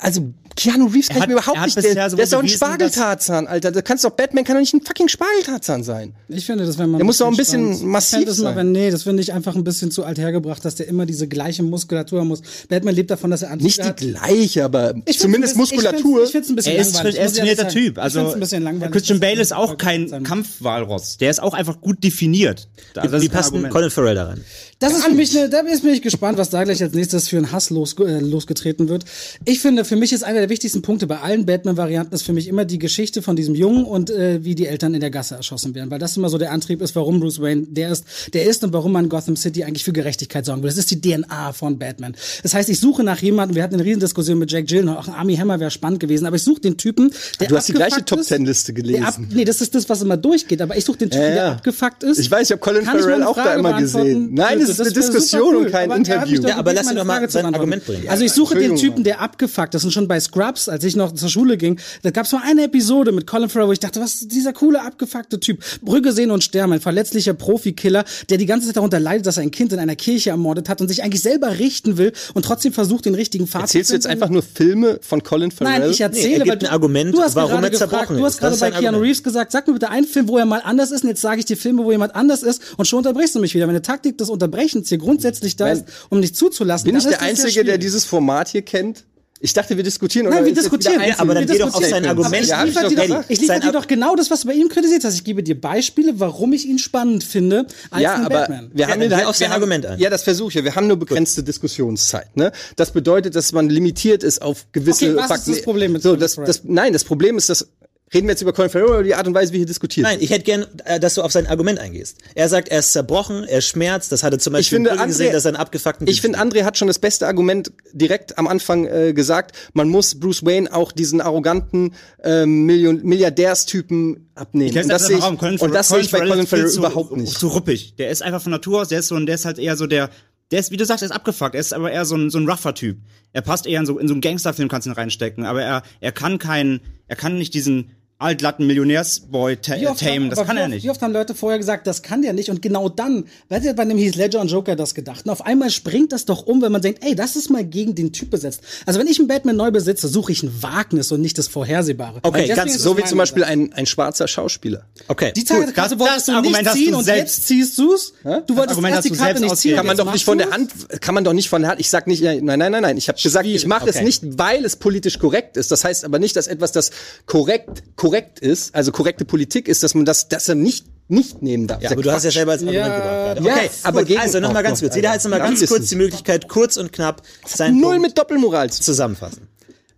[0.00, 1.96] also Keanu Reeves kann Er ich hat- mir überhaupt er hat nicht.
[1.96, 3.70] Der, so der ist doch ein Spargeltarzan, Alter.
[3.70, 6.14] Da kannst doch Batman kann doch nicht ein fucking Spargeltarzan sein.
[6.28, 8.56] Ich finde, das wenn man Der muss doch ein bisschen massiv das mal, sein.
[8.56, 11.28] wenn, nee, das finde ich einfach ein bisschen zu alt hergebracht, dass der immer diese
[11.28, 12.42] gleiche Muskulatur muss.
[12.68, 13.96] Batman lebt davon, dass er Anzüge Nicht die hat.
[13.98, 16.24] gleiche, aber Ich zumindest ein bisschen- Muskulatur.
[16.24, 17.18] Ich finde es ein bisschen Er ist, langweilig.
[17.18, 17.68] er ist trainierter.
[17.68, 17.98] Typ.
[17.98, 18.92] Also find's ein bisschen langweilig.
[18.92, 21.18] Christian Bale ist auch kein Kampfwalross.
[21.18, 22.68] Der ist auch einfach gut definiert.
[22.96, 23.52] Also das Wie passt.
[23.70, 24.40] Colin Farrell daran?
[24.78, 27.36] Das ist für mich eine, da bin ich gespannt, was da gleich als nächstes für
[27.36, 29.04] einen Hass los, äh, losgetreten wird.
[29.50, 32.46] Ich finde, für mich ist einer der wichtigsten Punkte bei allen Batman-Varianten ist für mich
[32.46, 35.74] immer die Geschichte von diesem Jungen und äh, wie die Eltern in der Gasse erschossen
[35.74, 38.62] werden, weil das immer so der Antrieb ist, warum Bruce Wayne der ist, der ist
[38.62, 40.70] und warum man in Gotham City eigentlich für Gerechtigkeit sorgen will.
[40.70, 42.14] Das ist die DNA von Batman.
[42.44, 45.14] Das heißt, ich suche nach jemandem, wir hatten eine Riesendiskussion mit Jack Gyllenhaal, auch ein
[45.14, 47.96] Army Hammer wäre spannend gewesen, aber ich suche den Typen, der Du hast die gleiche
[47.96, 49.28] abgefuckt ist, Top-10-Liste der ab, gelesen.
[49.34, 51.52] Nee, das ist das, was immer durchgeht, aber ich suche den Typen, Ja, der ja.
[51.54, 52.20] abgefuckt ist.
[52.20, 54.32] Ich weiß, ich habe Colin Farrell auch da immer gesehen.
[54.32, 56.40] Nein, Bitte, das ist eine Diskussion cool, und kein er Interview.
[56.42, 57.52] Ja, aber lass ihn doch mal sein.
[57.52, 58.04] Argument bringen.
[58.06, 61.12] Also ich suche den Typen, der abgefuckt ist und schon bei Scrubs, als ich noch
[61.14, 64.00] zur Schule ging, da gab es mal eine Episode mit Colin Farrell, wo ich dachte,
[64.00, 65.62] was ist dieser coole abgefuckte Typ?
[65.82, 69.42] Brügge sehen und sterben, ein verletzlicher Profikiller, der die ganze Zeit darunter leidet, dass er
[69.44, 72.72] ein Kind in einer Kirche ermordet hat und sich eigentlich selber richten will und trotzdem
[72.72, 74.22] versucht, den richtigen Pfad Erzählst du jetzt finden.
[74.22, 75.80] einfach nur Filme von Colin Farrell?
[75.80, 77.70] Nein, ich erzähle, Nee, er gibt weil du, ein Argument, du hast warum gerade er
[77.70, 78.32] gefragt, zerbrochen du ist.
[78.34, 79.04] hast gerade bei Keanu Argument.
[79.04, 81.38] Reeves gesagt, sag mir bitte einen Film, wo er mal anders ist und jetzt sage
[81.40, 83.64] ich dir Filme, wo jemand anders ist und schon unterbrichst du mich wieder.
[83.66, 87.22] Wenn eine Taktik des Unterbrechens hier grundsätzlich da ist, um nicht zuzulassen, Bin ich der
[87.22, 89.04] Einzige, der dieses Format hier kennt?
[89.42, 90.26] Ich dachte, wir diskutieren.
[90.26, 91.00] Nein, oder wir ist diskutieren.
[91.00, 92.04] Ja, aber dann Wir geh doch auf sein.
[92.04, 92.26] Argument.
[92.26, 94.14] Aber ich Ja, hab ich liefere doch dir doch, ich liefere Sein dir doch genau
[94.14, 95.14] das, was du bei ihm kritisiert hast.
[95.14, 98.70] Ich gebe dir Beispiele, warum ich ihn spannend finde, als Ja, aber Batman.
[98.74, 99.98] wir haben ja geh auf sein Argument ein.
[99.98, 100.54] Ja, das versuche ich.
[100.56, 100.64] ja.
[100.64, 102.36] Wir haben nur begrenzte Diskussionszeit.
[102.36, 102.52] Ne?
[102.76, 105.52] Das bedeutet, dass man limitiert ist auf gewisse Okay, was ist Fakten.
[105.52, 107.66] das Problem mit so, das, das, Nein, das Problem ist, dass
[108.12, 110.18] reden wir jetzt über Colin Farrell oder die Art und Weise, wie hier diskutiert Nein,
[110.20, 112.18] ich hätte gern, äh, dass du auf sein Argument eingehst.
[112.34, 114.10] Er sagt, er ist zerbrochen, er schmerzt.
[114.12, 116.20] Das hatte zum Beispiel Ich finde, in Brügge gesehen, André- dass er einen abgefuckten Ich
[116.20, 119.56] finde, André hat schon das beste Argument direkt am Anfang äh, gesagt.
[119.74, 121.94] Man muss Bruce Wayne auch diesen arroganten
[122.24, 124.70] ähm, Million Milliardärstypen abnehmen.
[124.70, 125.38] Und das das sehe ich.
[125.38, 127.38] Colin und das sehe ich bei Colin Farrell zu- überhaupt nicht.
[127.38, 127.94] Zu ruppig.
[127.96, 129.86] Der ist einfach von Natur aus, der ist so, und der ist halt eher so
[129.86, 130.10] der,
[130.50, 131.54] der ist, wie du sagst, er ist abgefuckt.
[131.54, 132.98] Er ist aber eher so ein, so ein rougher Typ.
[133.32, 135.82] Er passt eher in so, in so einen Gangsterfilm kannst du ihn reinstecken, aber er,
[136.00, 140.84] er kann keinen, er kann nicht diesen altlatten Millionärsboy ta tamen, das kann er nicht.
[140.84, 143.76] Wie oft haben Leute vorher gesagt, das kann der nicht und genau dann, wer hat
[143.76, 145.24] bei dem Heath Ledger und Joker das gedacht?
[145.24, 147.94] Und auf einmal springt das doch um, wenn man denkt, ey, das ist mal gegen
[147.94, 148.60] den Typ besetzt.
[148.84, 152.20] Also wenn ich einen Batman neu besitze, suche ich ein Wagnis und nicht das Vorhersehbare.
[152.22, 154.84] Okay, ganz So es wie zum Beispiel ein, ein schwarzer Schauspieler.
[155.08, 155.32] Okay.
[155.34, 157.46] Die Tage, Gut, das- wolltest das du Argument nicht hast ziehen du und selbst- jetzt
[157.48, 158.12] ziehst du's?
[158.22, 159.76] Du wolltest Argument erst die Karte selbst nicht ziehen.
[159.76, 160.50] Kann man doch nicht von der?
[160.50, 161.80] Hand, kann man doch nicht von der Hand.
[161.80, 162.96] Ich sag nicht, ja, nein, nein, nein, nein.
[162.98, 164.04] Ich habe gesagt, ich mache es okay.
[164.04, 165.70] nicht, weil es politisch korrekt ist.
[165.70, 166.90] Das heißt aber nicht, dass etwas, das
[167.26, 168.09] korrekt korrekt
[168.40, 171.82] ist, also korrekte Politik ist, dass man das, dass er nicht nicht nehmen darf.
[171.82, 174.38] Ja, aber du hast ja selber als Argument Ja, gebracht Okay, aber gut, gegen- also
[174.38, 174.94] nochmal ganz kurz.
[174.94, 178.18] Jeder hat jetzt nochmal ganz kurz die Möglichkeit, kurz und knapp sein null Punkt mit
[178.18, 179.48] Doppelmoral zu zusammenfassen.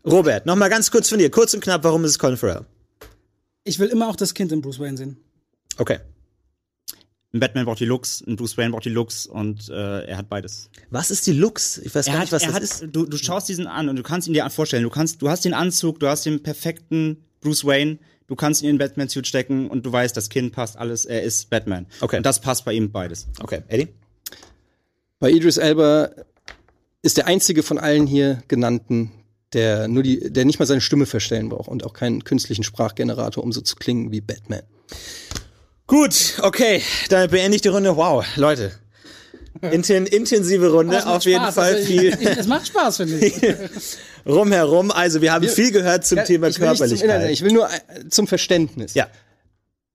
[0.06, 2.64] Robert, nochmal ganz kurz von dir, kurz und knapp, warum ist es Colin Farrell?
[3.64, 5.18] Ich will immer auch das Kind in Bruce Wayne sehen.
[5.76, 5.98] Okay.
[7.34, 10.28] Ein Batman braucht die Looks, ein Bruce Wayne braucht die Looks und äh, er hat
[10.28, 10.70] beides.
[10.90, 11.78] Was ist die Lux?
[11.78, 12.84] Ich weiß Er gar hat, nicht, was er das hat, ist.
[12.90, 14.82] Du, du schaust diesen an und du kannst ihn dir vorstellen.
[14.82, 18.70] Du kannst, du hast den Anzug, du hast den perfekten Bruce Wayne, du kannst ihn
[18.70, 21.86] in den Batman-Suit stecken und du weißt, das Kind passt alles, er ist Batman.
[22.00, 22.16] Okay.
[22.16, 23.26] Und das passt bei ihm beides.
[23.40, 23.88] Okay, Eddie?
[25.18, 26.10] Bei Idris Elba
[27.02, 29.12] ist der einzige von allen hier genannten,
[29.52, 33.44] der nur die, der nicht mal seine Stimme verstellen braucht und auch keinen künstlichen Sprachgenerator,
[33.44, 34.62] um so zu klingen wie Batman.
[35.86, 37.96] Gut, okay, damit beende ich die Runde.
[37.96, 38.72] Wow, Leute.
[39.60, 41.54] Inten intensive Runde, macht auf jeden Spaß.
[41.54, 43.34] Fall Also, viel ich- Es macht Spaß, finde ich.
[44.26, 44.90] rumherum.
[44.90, 47.30] Also wir haben viel gehört zum Thema ich will, nicht zum Inhalt, Körperlichkeit.
[47.32, 48.94] ich will nur äh, zum Verständnis.
[48.94, 49.08] Ja.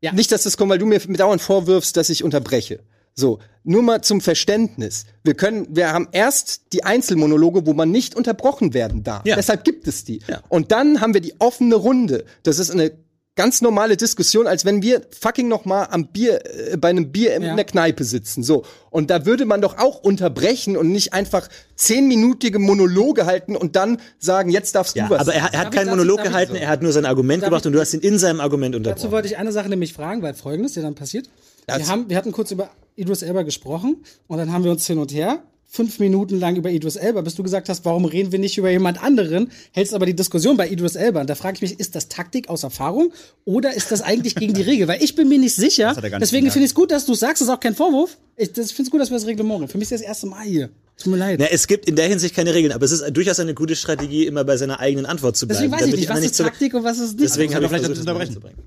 [0.02, 0.12] Ja.
[0.14, 2.80] Nicht, dass das kommt, weil du mir dauernd vorwirfst, dass ich unterbreche.
[3.16, 5.06] So, nur mal zum Verständnis.
[5.24, 9.26] Wir können, wir haben erst die Einzelmonologe, wo man nicht unterbrochen werden darf.
[9.26, 9.36] Ja.
[9.36, 10.20] Deshalb gibt es die.
[10.28, 10.44] Ja.
[10.50, 12.26] Und dann haben wir die offene Runde.
[12.44, 12.92] Das ist eine
[13.38, 16.42] ganz normale Diskussion, als wenn wir fucking noch mal am Bier
[16.74, 17.56] äh, bei einem Bier in Ja.
[17.56, 18.44] der Kneipe sitzen.
[18.44, 23.76] So und da würde man doch auch unterbrechen und nicht einfach zehnminütige Monologe halten und
[23.78, 25.22] dann sagen, jetzt darfst du Ja, was.
[25.22, 26.60] aber er, er hat keinen dazu- Monolog gehalten, so?
[26.60, 28.76] er hat nur sein Argument Darf gebracht ich- und du hast ihn in seinem Argument
[28.76, 29.12] Dazu unterbrochen.
[29.12, 31.30] wollte ich eine Sache nämlich fragen, weil folgendes ja dann passiert.
[31.68, 34.98] Wir, haben, wir hatten kurz über Idris Elba gesprochen und dann haben wir uns hin
[34.98, 35.44] und her
[35.78, 38.72] fünf Minuten lang über Idris Elba, bis du gesagt hast, warum reden wir nicht über
[38.72, 41.22] jemand anderen, hältst aber die Diskussion bei Idris Elba.
[41.22, 43.14] Und da frage ich mich, ist das Taktik aus Erfahrung
[43.46, 44.88] oder ist das eigentlich gegen die Regel?
[44.88, 45.96] Weil ich bin mir nicht sicher.
[45.96, 48.18] er nicht Deswegen finde ich es gut, dass du sagst, das ist auch kein Vorwurf.
[48.36, 49.72] Ich finde es gut, dass wir das Reglement reden.
[49.72, 50.70] Für mich ist das erste Mal hier.
[50.98, 51.40] Tut mir leid.
[51.40, 54.26] Na, es gibt in der Hinsicht keine Regeln, aber es ist durchaus eine gute Strategie,
[54.26, 55.60] immer bei seiner eigenen Antwort zu bleiben.
[55.60, 57.30] Deswegen weiß ich damit nicht, was ist Taktik und was ist nicht.
[57.30, 58.36] Deswegen habe ich vielleicht versucht, das unterbrechen.
[58.36, 58.64] unterbrechen.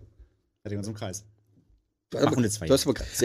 [0.63, 1.25] Fertig uns im Kreis.
[2.13, 2.67] Machen wir zwei.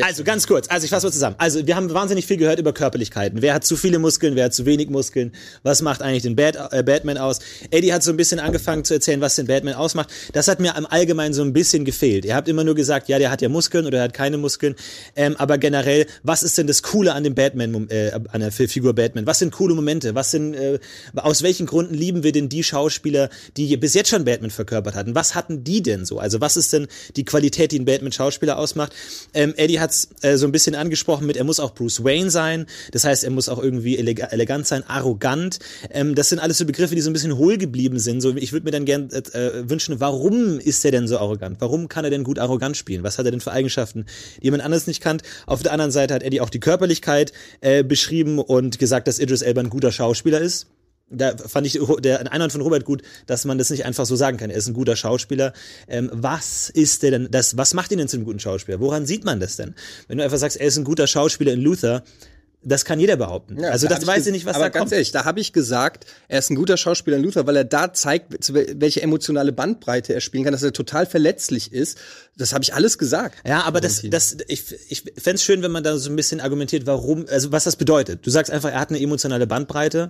[0.04, 1.36] Also ganz kurz, also ich fasse mal zusammen.
[1.40, 3.42] Also wir haben wahnsinnig viel gehört über Körperlichkeiten.
[3.42, 5.32] Wer hat zu viele Muskeln, wer hat zu wenig Muskeln?
[5.64, 7.40] Was macht eigentlich den Bad, äh, Batman aus?
[7.72, 10.12] Eddie hat so ein bisschen angefangen zu erzählen, was den Batman ausmacht.
[10.34, 12.26] Das hat mir im Allgemeinen so ein bisschen gefehlt.
[12.26, 14.76] Ihr habt immer nur gesagt, ja, der hat ja Muskeln oder er hat keine Muskeln.
[15.16, 18.94] Ähm, aber generell, was ist denn das Coole an dem Batman, äh, an der Figur
[18.94, 19.26] Batman?
[19.26, 20.14] Was sind coole Momente?
[20.14, 20.78] Was sind, äh,
[21.16, 25.16] aus welchen Gründen lieben wir denn die Schauspieler, die bis jetzt schon Batman verkörpert hatten?
[25.16, 26.20] Was hatten die denn so?
[26.20, 28.75] Also was ist denn die Qualität, die ein Batman-Schauspieler ausmacht?
[29.34, 32.30] Ähm, Eddie hat es äh, so ein bisschen angesprochen mit, er muss auch Bruce Wayne
[32.30, 32.66] sein.
[32.92, 35.60] Das heißt, er muss auch irgendwie elega elegant sein, arrogant.
[35.90, 38.22] Ähm, das sind alles so Begriffe, die so ein bisschen hohl geblieben sind.
[38.22, 41.58] So, ich würde mir dann gern äh, äh, wünschen, warum ist er denn so arrogant?
[41.60, 43.04] Warum kann er denn gut arrogant spielen?
[43.04, 44.06] Was hat er denn für Eigenschaften,
[44.42, 45.22] die jemand anderes nicht kann?
[45.46, 49.42] Auf der anderen Seite hat Eddie auch die Körperlichkeit äh, beschrieben und gesagt, dass Idris
[49.42, 50.68] Elba ein guter Schauspieler ist.
[51.10, 54.38] Da fand ich der Einwand von Robert gut, dass man das nicht einfach so sagen
[54.38, 54.50] kann.
[54.50, 55.54] Er ist ein guter Schauspieler.
[55.88, 58.80] Ähm, was ist der denn, das, was macht ihn denn zu einem guten Schauspieler?
[58.80, 59.76] Woran sieht man das denn?
[60.08, 62.04] Wenn du einfach sagst, er ist ein guter Schauspieler in Luther,
[62.66, 63.62] das kann jeder behaupten.
[63.62, 64.94] Ja, also da das weiß ich nicht, was aber da ganz kommt.
[64.94, 67.94] ehrlich, da habe ich gesagt, er ist ein guter Schauspieler in Luther, weil er da
[67.94, 72.00] zeigt, welche emotionale Bandbreite er spielen kann, dass er total verletzlich ist.
[72.36, 73.38] Das habe ich alles gesagt.
[73.48, 76.88] Ja, aber das, das, ich, ich fände schön, wenn man da so ein bisschen argumentiert,
[76.88, 78.26] warum, also was das bedeutet.
[78.26, 80.10] Du sagst einfach, er hat eine emotionale Bandbreite.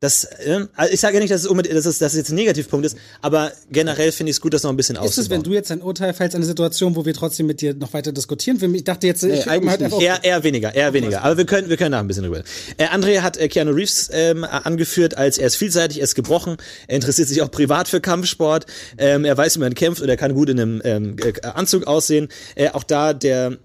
[0.00, 2.28] Das, äh, also ich sage ja nicht, dass es, unbedingt, dass es, dass es jetzt
[2.30, 5.30] ein Negativpunkt ist, aber generell finde ich es gut, das noch ein bisschen ist es,
[5.30, 5.42] wenn auszubauen.
[5.44, 8.74] du jetzt ein Urteil fällst, eine Situation, wo wir trotzdem mit dir noch weiter diskutieren?
[8.74, 11.22] Ich dachte jetzt, ich eigentlich halt einfach- Eher, eher weniger, eher weniger.
[11.22, 12.42] Aber wir können, wir können nach ein bisschen drüber.
[12.76, 16.58] Äh, André hat äh, Keanu Reeves ähm, angeführt, als er ist vielseitig, er ist gebrochen,
[16.88, 18.66] er interessiert sich auch privat für Kampfsport,
[18.98, 21.86] ähm, er weiß, wie man kämpft und er kann gut in einem ähm, äh, Anzug
[21.86, 22.28] aussehen.
[22.54, 23.56] Äh, auch da der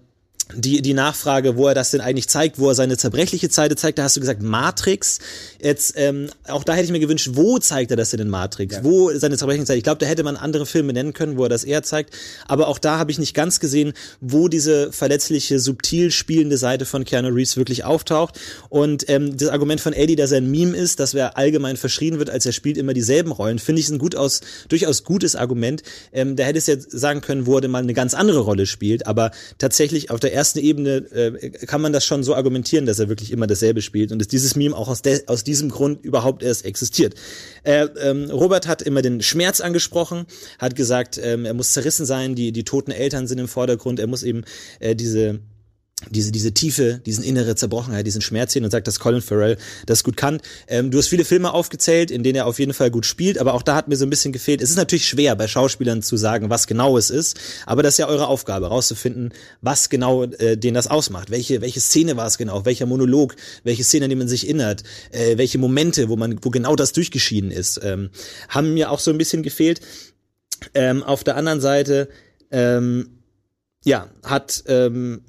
[0.55, 3.97] die, die Nachfrage, wo er das denn eigentlich zeigt, wo er seine zerbrechliche Seite zeigt,
[3.99, 5.19] da hast du gesagt Matrix.
[5.61, 8.83] Jetzt, ähm, auch da hätte ich mir gewünscht, wo zeigt er das denn in Matrix?
[8.83, 9.77] Wo seine zerbrechliche Seite?
[9.77, 12.15] Ich glaube, da hätte man andere Filme nennen können, wo er das eher zeigt.
[12.47, 17.05] Aber auch da habe ich nicht ganz gesehen, wo diese verletzliche, subtil spielende Seite von
[17.05, 18.39] Keanu Reeves wirklich auftaucht.
[18.69, 22.19] Und ähm, das Argument von Eddie, dass er ein Meme ist, dass er allgemein verschrien
[22.19, 25.83] wird, als er spielt immer dieselben Rollen, finde ich ein gut aus, durchaus gutes Argument.
[26.11, 28.65] Ähm, da hätte es jetzt sagen können, wo er denn mal eine ganz andere Rolle
[28.65, 29.07] spielt.
[29.07, 33.09] Aber tatsächlich auf der ersten Ebene äh, kann man das schon so argumentieren, dass er
[33.09, 36.41] wirklich immer dasselbe spielt und dass dieses Meme auch aus, de aus diesem Grund überhaupt
[36.41, 37.13] erst existiert.
[37.63, 40.25] Äh, ähm, Robert hat immer den Schmerz angesprochen,
[40.57, 44.07] hat gesagt, ähm, er muss zerrissen sein, die, die toten Eltern sind im Vordergrund, er
[44.07, 44.43] muss eben
[44.79, 45.41] äh, diese
[46.09, 50.03] diese, diese Tiefe, diesen innere Zerbrochenheit, diesen Schmerz sehen und sagt, dass Colin Farrell das
[50.03, 50.41] gut kann.
[50.67, 53.53] Ähm, du hast viele Filme aufgezählt, in denen er auf jeden Fall gut spielt, aber
[53.53, 54.61] auch da hat mir so ein bisschen gefehlt.
[54.61, 57.97] Es ist natürlich schwer, bei Schauspielern zu sagen, was genau es ist, aber das ist
[57.99, 61.29] ja eure Aufgabe, rauszufinden, was genau äh, den das ausmacht.
[61.29, 64.83] Welche, welche Szene war es genau, welcher Monolog, welche Szene, an die man sich erinnert,
[65.11, 68.09] äh, welche Momente, wo man, wo genau das durchgeschieden ist, ähm,
[68.49, 69.81] haben mir auch so ein bisschen gefehlt.
[70.73, 72.09] Ähm, auf der anderen Seite,
[72.51, 73.21] ähm,
[73.83, 75.21] ja, hat ähm,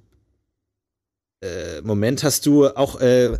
[1.42, 3.36] äh, Moment, hast du auch äh,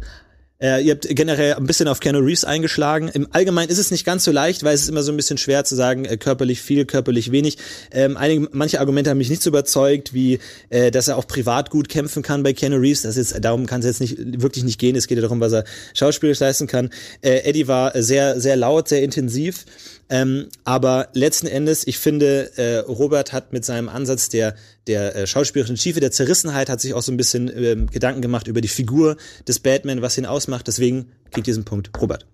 [0.63, 3.09] äh, ihr habt generell ein bisschen auf Keanu Reeves eingeschlagen.
[3.09, 5.37] Im Allgemeinen ist es nicht ganz so leicht, weil es ist immer so ein bisschen
[5.37, 7.59] schwer zu sagen, äh, körperlich viel, körperlich wenig.
[7.91, 10.39] Ähm, einige, manche Argumente haben mich nicht so überzeugt, wie
[10.71, 13.03] äh, dass er auch privat gut kämpfen kann bei Keanu Reeves.
[13.03, 14.95] Das ist, darum kann es jetzt nicht wirklich nicht gehen.
[14.95, 16.91] Es geht ja darum, was er schauspielerisch leisten kann.
[17.23, 19.65] Äh, Eddie war sehr, sehr laut, sehr intensiv.
[20.13, 24.55] Ähm, aber letzten Endes, ich finde, äh, Robert hat mit seinem Ansatz der,
[24.87, 28.47] der äh, schauspielerischen Tiefe, der Zerrissenheit, hat sich auch so ein bisschen ähm, Gedanken gemacht
[28.47, 29.17] über die Figur
[29.49, 30.69] des Batman, was ihn ausmacht.
[30.69, 32.27] Deswegen kriegt diesen Punkt Robert.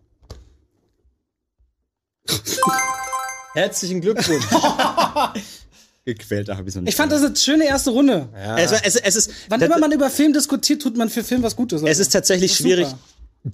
[3.54, 4.44] Herzlichen Glückwunsch.
[6.04, 6.88] Gequält, da habe ich so nicht.
[6.88, 8.28] Ich fand das eine schöne erste Runde.
[8.56, 11.54] Es, es, es ist, Wann immer man über Film diskutiert, tut man für Film was
[11.54, 11.82] Gutes.
[11.82, 12.88] es ist tatsächlich ist schwierig.
[12.88, 12.98] super.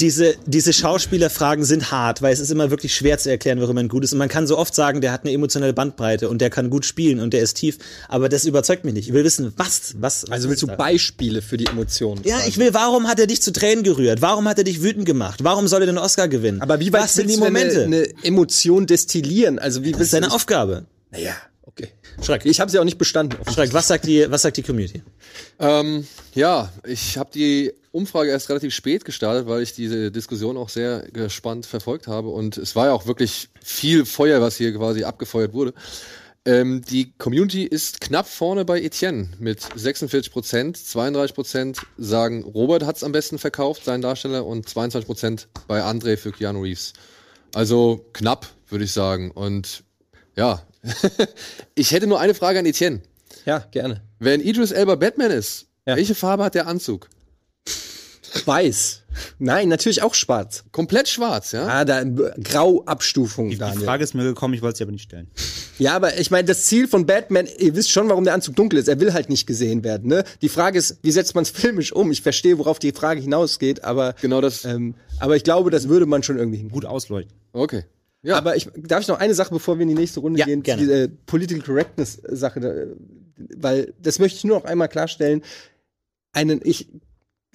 [0.00, 3.88] Diese, diese Schauspielerfragen sind hart, weil es ist immer wirklich schwer zu erklären, warum man
[3.88, 4.12] gut ist.
[4.12, 6.84] Und man kann so oft sagen, der hat eine emotionale Bandbreite und der kann gut
[6.84, 7.78] spielen und der ist tief,
[8.08, 9.08] aber das überzeugt mich nicht.
[9.08, 10.24] Ich will wissen, was, was.
[10.24, 10.74] Also was willst du da?
[10.74, 12.22] Beispiele für die Emotionen?
[12.24, 12.48] Ja, quasi?
[12.48, 14.20] ich will, warum hat er dich zu Tränen gerührt?
[14.20, 15.44] Warum hat er dich wütend gemacht?
[15.44, 16.60] Warum soll er den Oscar gewinnen?
[16.60, 17.84] Aber wie weit was sind die Momente?
[17.84, 19.60] Eine, eine Emotion destillieren?
[19.60, 20.86] Also wie das ist seine Aufgabe.
[21.12, 21.36] Naja.
[21.62, 21.88] Okay.
[22.22, 22.46] Schreck.
[22.46, 23.38] Ich habe sie auch nicht bestanden.
[23.52, 25.02] Schreck, was sagt die, was sagt die Community?
[25.58, 30.68] Ähm, ja, ich habe die Umfrage erst relativ spät gestartet, weil ich diese Diskussion auch
[30.68, 32.28] sehr gespannt verfolgt habe.
[32.28, 35.72] Und es war ja auch wirklich viel Feuer, was hier quasi abgefeuert wurde.
[36.46, 40.76] Ähm, die Community ist knapp vorne bei Etienne mit 46 Prozent.
[40.76, 46.16] 32 Prozent sagen, Robert hat's am besten verkauft, sein Darsteller, und 22 Prozent bei André
[46.18, 46.92] für Keanu Reeves.
[47.54, 49.30] Also knapp, würde ich sagen.
[49.30, 49.84] Und
[50.36, 50.62] ja,
[51.74, 53.00] ich hätte nur eine Frage an Etienne.
[53.46, 54.02] Ja, gerne.
[54.18, 55.96] Wenn Idris Elba Batman ist, Ja.
[55.96, 57.08] welche Farbe hat der Anzug?
[58.46, 59.02] Weiß.
[59.38, 60.64] Nein, natürlich auch schwarz.
[60.72, 61.66] Komplett schwarz, ja?
[61.66, 63.84] Ah, da Grauabstufung, Die, die Daniel.
[63.84, 65.28] Frage ist mir gekommen, ich wollte sie aber nicht stellen.
[65.78, 68.78] Ja, aber ich meine, das Ziel von Batman, ihr wisst schon, warum der Anzug dunkel
[68.78, 68.88] ist.
[68.88, 70.08] Er will halt nicht gesehen werden.
[70.08, 70.24] Ne?
[70.42, 72.10] Die Frage ist, wie setzt man es filmisch um?
[72.10, 74.64] Ich verstehe, worauf die Frage hinausgeht, aber Genau das.
[74.64, 76.80] ähm, aber ich glaube, das würde man schon irgendwie hinkriegen.
[76.80, 77.34] Gut ausleuchten.
[77.52, 77.84] Okay.
[78.22, 80.46] Ja, Aber ich darf ich noch eine Sache, bevor wir in die nächste Runde Ja,
[80.46, 80.80] gehen, gerne.
[80.80, 82.72] diese äh, Political Correctness Sache, da,
[83.58, 85.42] weil das möchte ich nur noch einmal klarstellen.
[86.32, 86.88] Einen, ich,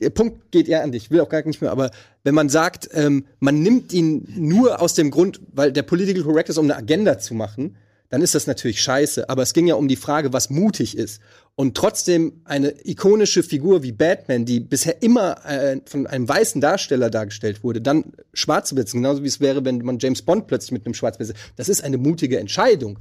[0.02, 1.92] der Punkt geht eher an dich, will auch gar nicht mehr, aber
[2.24, 6.58] wenn man sagt, ähm, man nimmt ihn nur aus dem Grund, weil der Political Correctness,
[6.58, 7.76] um eine Agenda zu machen,
[8.10, 9.30] dann ist das natürlich scheiße.
[9.30, 11.22] Aber es ging ja um die Frage, was mutig ist.
[11.56, 17.10] Und trotzdem eine ikonische Figur wie Batman, die bisher immer äh, von einem weißen Darsteller
[17.10, 20.72] dargestellt wurde, dann schwarz zu besetzen, genauso wie es wäre, wenn man James Bond plötzlich
[20.72, 21.40] mit einem Schwarz besetzt.
[21.56, 23.00] Das ist eine mutige Entscheidung.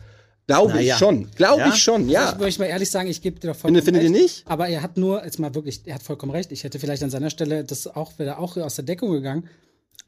[0.48, 1.30] Glaube Na ich schon.
[1.36, 1.68] Glaube Ja?
[1.68, 2.32] ich schon, ja.
[2.32, 4.36] Ich möchte mal ehrlich sagen, ich gebe dir doch vollkommen Findet- findet ihr recht.
[4.38, 4.42] nicht?
[4.50, 6.50] Aber er hat nur, jetzt mal wirklich, er hat vollkommen recht.
[6.50, 9.48] Ich hätte vielleicht an seiner Stelle das auch, wäre auch aus der Deckung gegangen.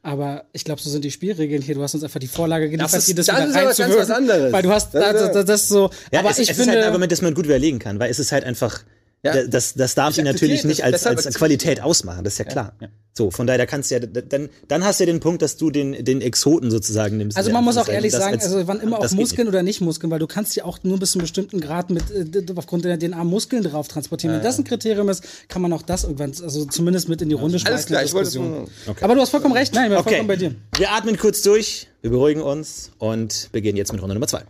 [0.02, 1.74] Aber ich glaube, so sind die Spielregeln hier.
[1.74, 4.00] Du hast uns einfach die Vorlage geliefert, ist- die das, das wieder ist aber ganz
[4.00, 4.52] was anderes.
[4.52, 5.90] Weil du hast, Das das, ist- das, das ist so.
[6.10, 7.98] Ja, aber es, ich es finde, ist halt ein Argument, das man gut überlegen kann,
[8.00, 8.80] weil es ist halt einfach,
[9.22, 9.34] Ja.
[9.34, 12.44] da- das, das darf Ich ihn natürlich nicht als, als Qualität ausmachen, das ist ja
[12.46, 12.72] klar.
[13.12, 15.56] So, von daher, da kannst du ja, dann, dann hast du ja den Punkt, dass
[15.58, 17.36] du den, den Exoten sozusagen nimmst.
[17.36, 20.10] Also man muss auch ehrlich sagen, als- also wann immer auch Muskeln oder nicht Muskeln,
[20.10, 22.24] weil du kannst ja auch nur bis zu einem bestimmten Grad mit äh,
[22.56, 24.36] aufgrund der DNA Muskeln drauf transportieren.
[24.36, 27.34] Wenn das ein Kriterium ist, kann man auch das irgendwann, also zumindest mit in die
[27.34, 27.74] Runde schmeißen.
[27.74, 28.68] Alles klar, ich wollte nur.
[29.02, 30.54] Aber du hast vollkommen recht, nein, bin Okay, vollkommen bei dir.
[30.78, 34.44] wir atmen kurz durch, wir beruhigen uns und beginnen jetzt mit Runde Nummer zwei.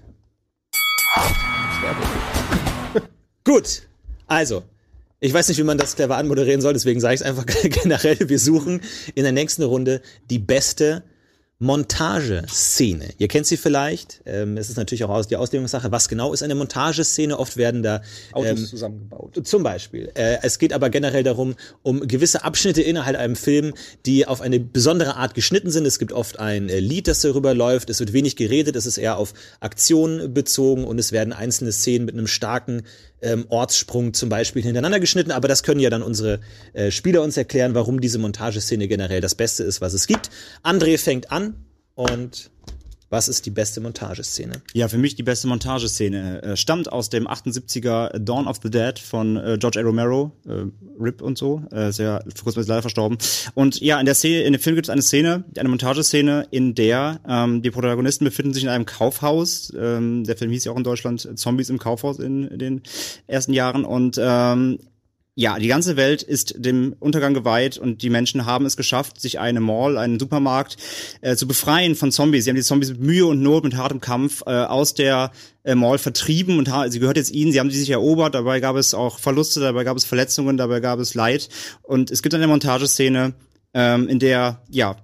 [3.45, 3.83] Gut,
[4.31, 4.63] also,
[5.19, 8.29] ich weiß nicht, wie man das clever anmoderieren soll, deswegen sage ich es einfach generell.
[8.29, 8.81] Wir suchen
[9.15, 11.03] in der nächsten Runde die beste
[11.63, 13.11] Montageszene.
[13.19, 14.23] Ihr kennt sie vielleicht.
[14.25, 15.93] Ähm, es ist natürlich auch aus die Auslegungssache.
[15.93, 17.39] Was genau ist eine Montageszene?
[17.39, 18.01] Oft werden da
[18.33, 19.47] Autos ähm, zusammengebaut.
[19.47, 20.11] zum Beispiel.
[20.15, 23.75] Äh, es geht aber generell darum, um gewisse Abschnitte innerhalb einem Film,
[24.07, 25.85] die auf eine besondere Art geschnitten sind.
[25.85, 27.91] Es gibt oft ein äh, Lied, das darüber läuft.
[27.91, 28.75] Es wird wenig geredet.
[28.75, 32.85] Es ist eher auf Aktion bezogen und es werden einzelne Szenen mit einem starken
[33.23, 35.31] ähm, Ortssprung zum Beispiel hintereinander geschnitten.
[35.31, 36.41] Aber das können ja dann unsere
[36.73, 40.31] äh, Spieler uns erklären, warum diese Montageszene generell das Beste ist, was es gibt.
[40.63, 42.51] André fängt an und
[43.11, 44.63] was ist die beste Montageszene?
[44.73, 48.99] Ja, für mich die beste Montageszene äh, stammt aus dem 78er Dawn of the Dead
[48.99, 49.83] von äh, George A.
[49.83, 50.67] Romero, äh,
[50.99, 53.19] Rip und so, äh, ist ja vor kurzem ist leider verstorben.
[53.55, 56.75] Und ja, in der Szene, in dem Film gibt es eine Szene, eine Montageszene, in
[56.77, 59.73] der ähm, die Protagonisten befinden sich in einem Kaufhaus.
[59.77, 62.83] Ähm, der Film hieß ja auch in Deutschland Zombies im Kaufhaus in, in den
[63.27, 64.79] ersten Jahren und ähm,
[65.41, 69.39] ja, die ganze Welt ist dem Untergang geweiht und die Menschen haben es geschafft, sich
[69.39, 70.77] eine Mall, einen Supermarkt
[71.23, 72.45] äh, zu befreien von Zombies.
[72.45, 75.33] Sie haben die Zombies mit Mühe und Not, mit hartem Kampf äh, aus der
[75.65, 77.53] äh, Mall vertrieben und sie gehört jetzt ihnen.
[77.53, 78.35] Sie haben sie sich erobert.
[78.35, 81.49] Dabei gab es auch Verluste, dabei gab es Verletzungen, dabei gab es Leid.
[81.81, 83.33] Und es gibt eine Montageszene,
[83.73, 84.97] ähm, in der ja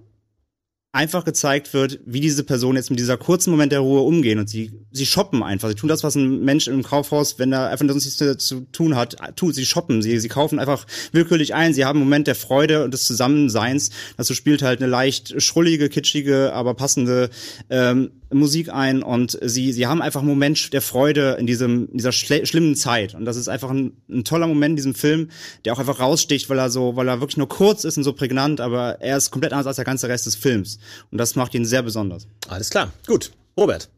[0.96, 4.48] einfach gezeigt wird, wie diese Personen jetzt mit dieser kurzen Moment der Ruhe umgehen und
[4.48, 5.68] sie sie shoppen einfach.
[5.68, 9.16] Sie tun das, was ein Mensch im Kaufhaus, wenn er einfach nichts zu tun hat,
[9.36, 9.54] tut.
[9.54, 11.74] Sie shoppen, sie sie kaufen einfach willkürlich ein.
[11.74, 13.90] Sie haben einen Moment der Freude und des Zusammenseins.
[14.16, 17.28] Dazu spielt halt eine leicht schrullige, kitschige, aber passende
[17.68, 22.12] ähm, Musik ein und sie sie haben einfach einen Moment der Freude in diesem dieser
[22.12, 25.30] schlimmen Zeit und das ist einfach ein, ein toller Moment in diesem Film,
[25.64, 28.12] der auch einfach raussticht, weil er so weil er wirklich nur kurz ist und so
[28.12, 30.78] prägnant, aber er ist komplett anders als der ganze Rest des Films
[31.10, 32.26] und das macht ihn sehr besonders.
[32.48, 32.92] Alles klar.
[33.06, 33.32] Gut.
[33.56, 33.88] Robert.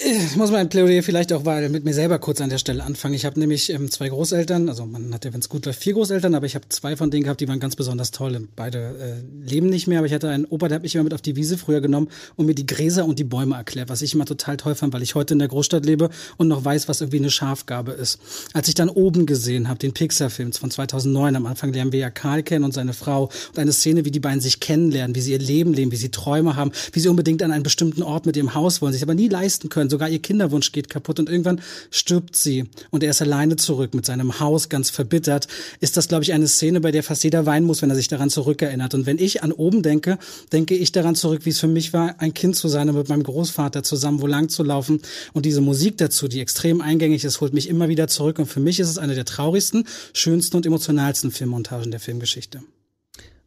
[0.00, 3.14] Ich muss mein Plädoyer vielleicht auch mal mit mir selber kurz an der Stelle anfangen.
[3.14, 5.94] Ich habe nämlich ähm, zwei Großeltern, also man hat ja, wenn es gut läuft, vier
[5.94, 8.46] Großeltern, aber ich habe zwei von denen gehabt, die waren ganz besonders toll.
[8.54, 11.14] Beide äh, leben nicht mehr, aber ich hatte einen Opa, der hat mich immer mit
[11.14, 14.14] auf die Wiese früher genommen und mir die Gräser und die Bäume erklärt, was ich
[14.14, 17.00] immer total toll fand, weil ich heute in der Großstadt lebe und noch weiß, was
[17.00, 18.20] irgendwie eine Schafgabe ist.
[18.52, 22.10] Als ich dann oben gesehen habe, den Pixar-Film von 2009, am Anfang lernen wir ja
[22.10, 25.32] Karl kennen und seine Frau und eine Szene, wie die beiden sich kennenlernen, wie sie
[25.32, 28.36] ihr Leben leben, wie sie Träume haben, wie sie unbedingt an einen bestimmten Ort mit
[28.36, 29.90] ihrem Haus wollen, sich aber nie leisten können, werden.
[29.90, 34.06] Sogar ihr Kinderwunsch geht kaputt und irgendwann stirbt sie und er ist alleine zurück mit
[34.06, 35.48] seinem Haus ganz verbittert.
[35.80, 38.08] Ist das, glaube ich, eine Szene, bei der fast jeder weinen muss, wenn er sich
[38.08, 38.94] daran zurückerinnert.
[38.94, 40.18] Und wenn ich an oben denke,
[40.52, 43.08] denke ich daran zurück, wie es für mich war, ein Kind zu sein und mit
[43.08, 45.00] meinem Großvater zusammen wo lang zu laufen.
[45.32, 48.38] Und diese Musik dazu, die extrem eingängig ist, holt mich immer wieder zurück.
[48.38, 52.62] Und für mich ist es eine der traurigsten, schönsten und emotionalsten Filmmontagen der Filmgeschichte.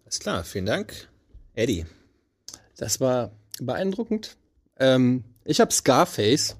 [0.05, 1.07] Alles klar, vielen Dank.
[1.53, 1.85] Eddie.
[2.77, 4.37] Das war beeindruckend.
[4.79, 6.55] Ähm, ich habe Scarface.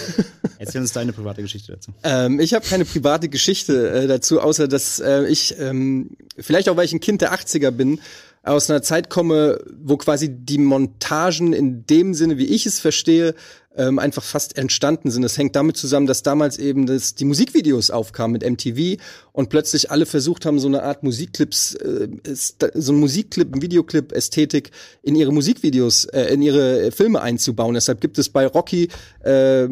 [0.58, 1.92] Erzähl uns deine private Geschichte dazu.
[2.02, 6.76] Ähm, ich habe keine private Geschichte äh, dazu, außer dass äh, ich, ähm, vielleicht auch
[6.76, 8.00] weil ich ein Kind der 80er bin,
[8.42, 13.34] aus einer Zeit komme, wo quasi die Montagen in dem Sinne, wie ich es verstehe,
[13.76, 15.22] ähm, einfach fast entstanden sind.
[15.24, 19.00] Es hängt damit zusammen, dass damals eben das, die Musikvideos aufkamen mit MTV
[19.32, 22.08] und plötzlich alle versucht haben, so eine Art Musikclips, äh,
[22.74, 24.70] so ein Musikclip, ein Videoclip, Ästhetik
[25.02, 27.74] in ihre Musikvideos, äh, in ihre Filme einzubauen.
[27.74, 28.88] Deshalb gibt es bei Rocky
[29.20, 29.68] äh,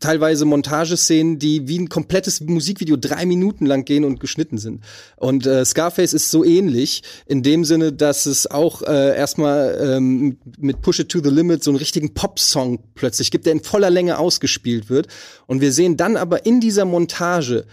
[0.00, 4.82] teilweise Montageszenen, die wie ein komplettes Musikvideo drei Minuten lang gehen und geschnitten sind.
[5.16, 10.38] Und äh, Scarface ist so ähnlich in dem Sinne, dass es auch äh, erstmal ähm,
[10.58, 13.90] mit Push It to the Limit so einen richtigen Pop-Song plötzlich gibt, der in voller
[13.90, 15.08] Länge ausgespielt wird.
[15.46, 17.64] Und wir sehen dann aber in dieser Montage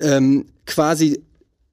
[0.00, 1.22] ähm, quasi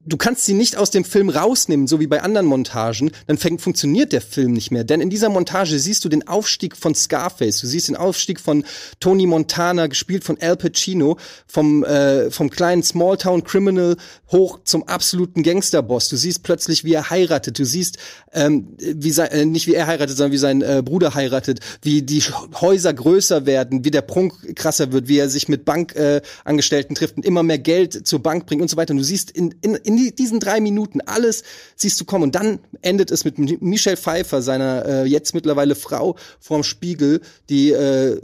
[0.10, 3.62] du kannst sie nicht aus dem Film rausnehmen, so wie bei anderen Montagen, dann fängt,
[3.62, 4.84] funktioniert der Film nicht mehr.
[4.84, 8.66] Denn in dieser Montage siehst du den Aufstieg von Scarface, du siehst den Aufstieg von
[9.00, 11.18] Tony Montana, gespielt von Al Pacino,
[11.48, 13.96] vom, äh, vom kleinen Smalltown Criminal
[14.32, 16.10] hoch zum absoluten Gangsterboss.
[16.10, 17.60] Du siehst plötzlich, wie er heiratet.
[17.60, 17.98] Du siehst,
[18.34, 22.02] ähm, wie sein, äh, nicht wie er heiratet, sondern wie sein äh, Bruder heiratet, wie
[22.02, 22.24] die
[22.60, 27.18] Häuser größer werden, wie der Prunk krasser wird, wie er sich mit Bankangestellten äh, trifft
[27.18, 28.92] und immer mehr Geld zur Bank bringt und so weiter.
[28.92, 31.44] Und du siehst in, in, in die, diesen drei Minuten alles
[31.76, 32.24] siehst du kommen.
[32.24, 37.72] Und dann endet es mit Michelle Pfeiffer, seiner äh, jetzt mittlerweile Frau, vorm Spiegel, die
[37.72, 38.22] äh,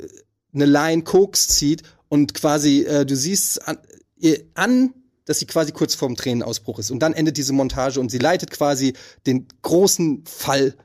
[0.54, 3.78] eine Line Koks zieht und quasi, äh, du siehst an,
[4.18, 4.94] ihr an
[5.26, 6.92] dass sie quasi kurz vorm Tränenausbruch ist.
[6.92, 8.94] Und dann endet diese Montage und sie leitet quasi
[9.26, 10.76] den großen Fall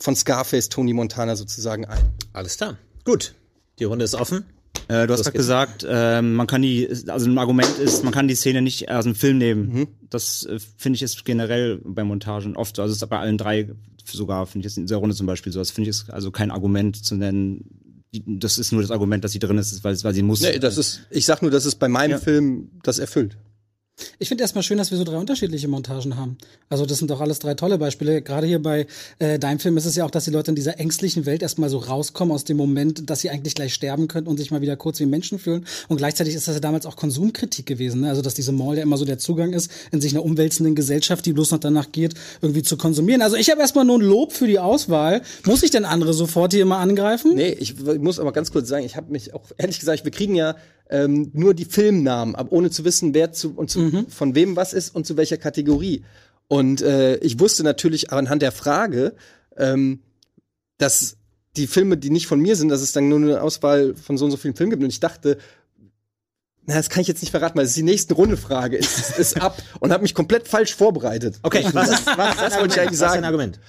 [0.00, 2.10] von Scarface Tony Montana sozusagen ein.
[2.32, 2.78] Alles klar.
[3.04, 3.34] Gut.
[3.78, 4.46] Die Runde ist offen.
[4.88, 8.26] Äh, du hast gerade gesagt, äh, man kann die, also ein Argument ist, man kann
[8.26, 9.72] die Szene nicht aus dem Film nehmen.
[9.72, 9.88] Mhm.
[10.08, 12.82] Das äh, finde ich ist generell bei Montagen oft so.
[12.82, 13.68] Also ist bei allen drei
[14.04, 15.60] sogar, finde ich jetzt in dieser Runde zum Beispiel so.
[15.60, 17.64] Das finde ich ist also kein Argument zu nennen.
[18.26, 20.40] Das ist nur das Argument, dass sie drin ist, weil, weil sie muss.
[20.40, 22.18] Nee, das ist, ich sag nur, dass es bei meinem Ja.
[22.18, 23.36] Film das erfüllt.
[24.18, 26.38] Ich finde erstmal schön, dass wir so drei unterschiedliche Montagen haben.
[26.70, 28.22] Also das sind doch alles drei tolle Beispiele.
[28.22, 28.86] Gerade hier bei
[29.18, 31.68] äh, deinem Film ist es ja auch, dass die Leute in dieser ängstlichen Welt erstmal
[31.68, 34.76] so rauskommen aus dem Moment, dass sie eigentlich gleich sterben könnten und sich mal wieder
[34.76, 35.66] kurz wie Menschen fühlen.
[35.88, 38.02] Und gleichzeitig ist das ja damals auch Konsumkritik gewesen.
[38.02, 38.08] Ne?
[38.08, 41.26] Also dass diese Mall ja immer so der Zugang ist in sich einer umwälzenden Gesellschaft,
[41.26, 43.20] die bloß noch danach geht, irgendwie zu konsumieren.
[43.20, 45.20] Also ich habe erstmal nur ein Lob für die Auswahl.
[45.44, 47.34] Muss ich denn andere sofort hier immer angreifen?
[47.34, 50.10] Nee, ich w- muss aber ganz kurz sagen, ich habe mich auch ehrlich gesagt, wir
[50.12, 50.56] kriegen ja
[50.90, 54.72] ähm, nur die Filmnamen, aber ohne zu wissen, wer zu und zu, von wem was
[54.72, 56.04] ist und zu welcher Kategorie.
[56.48, 59.14] Und äh, ich wusste natürlich anhand der Frage,
[59.56, 60.00] ähm,
[60.78, 61.16] dass
[61.56, 64.24] die Filme, die nicht von mir sind, dass es dann nur eine Auswahl von so
[64.24, 64.82] und so vielen Filmen gibt.
[64.82, 65.38] Und ich dachte,
[66.66, 69.18] na, das kann ich jetzt nicht verraten, weil es ist die nächste Runde Frage, ist,
[69.18, 71.38] ist ab und habe mich komplett falsch vorbereitet.
[71.42, 73.24] Okay, was ist, was ist Das wollte ich eigentlich Was ist dein sagen.
[73.24, 73.60] Argument?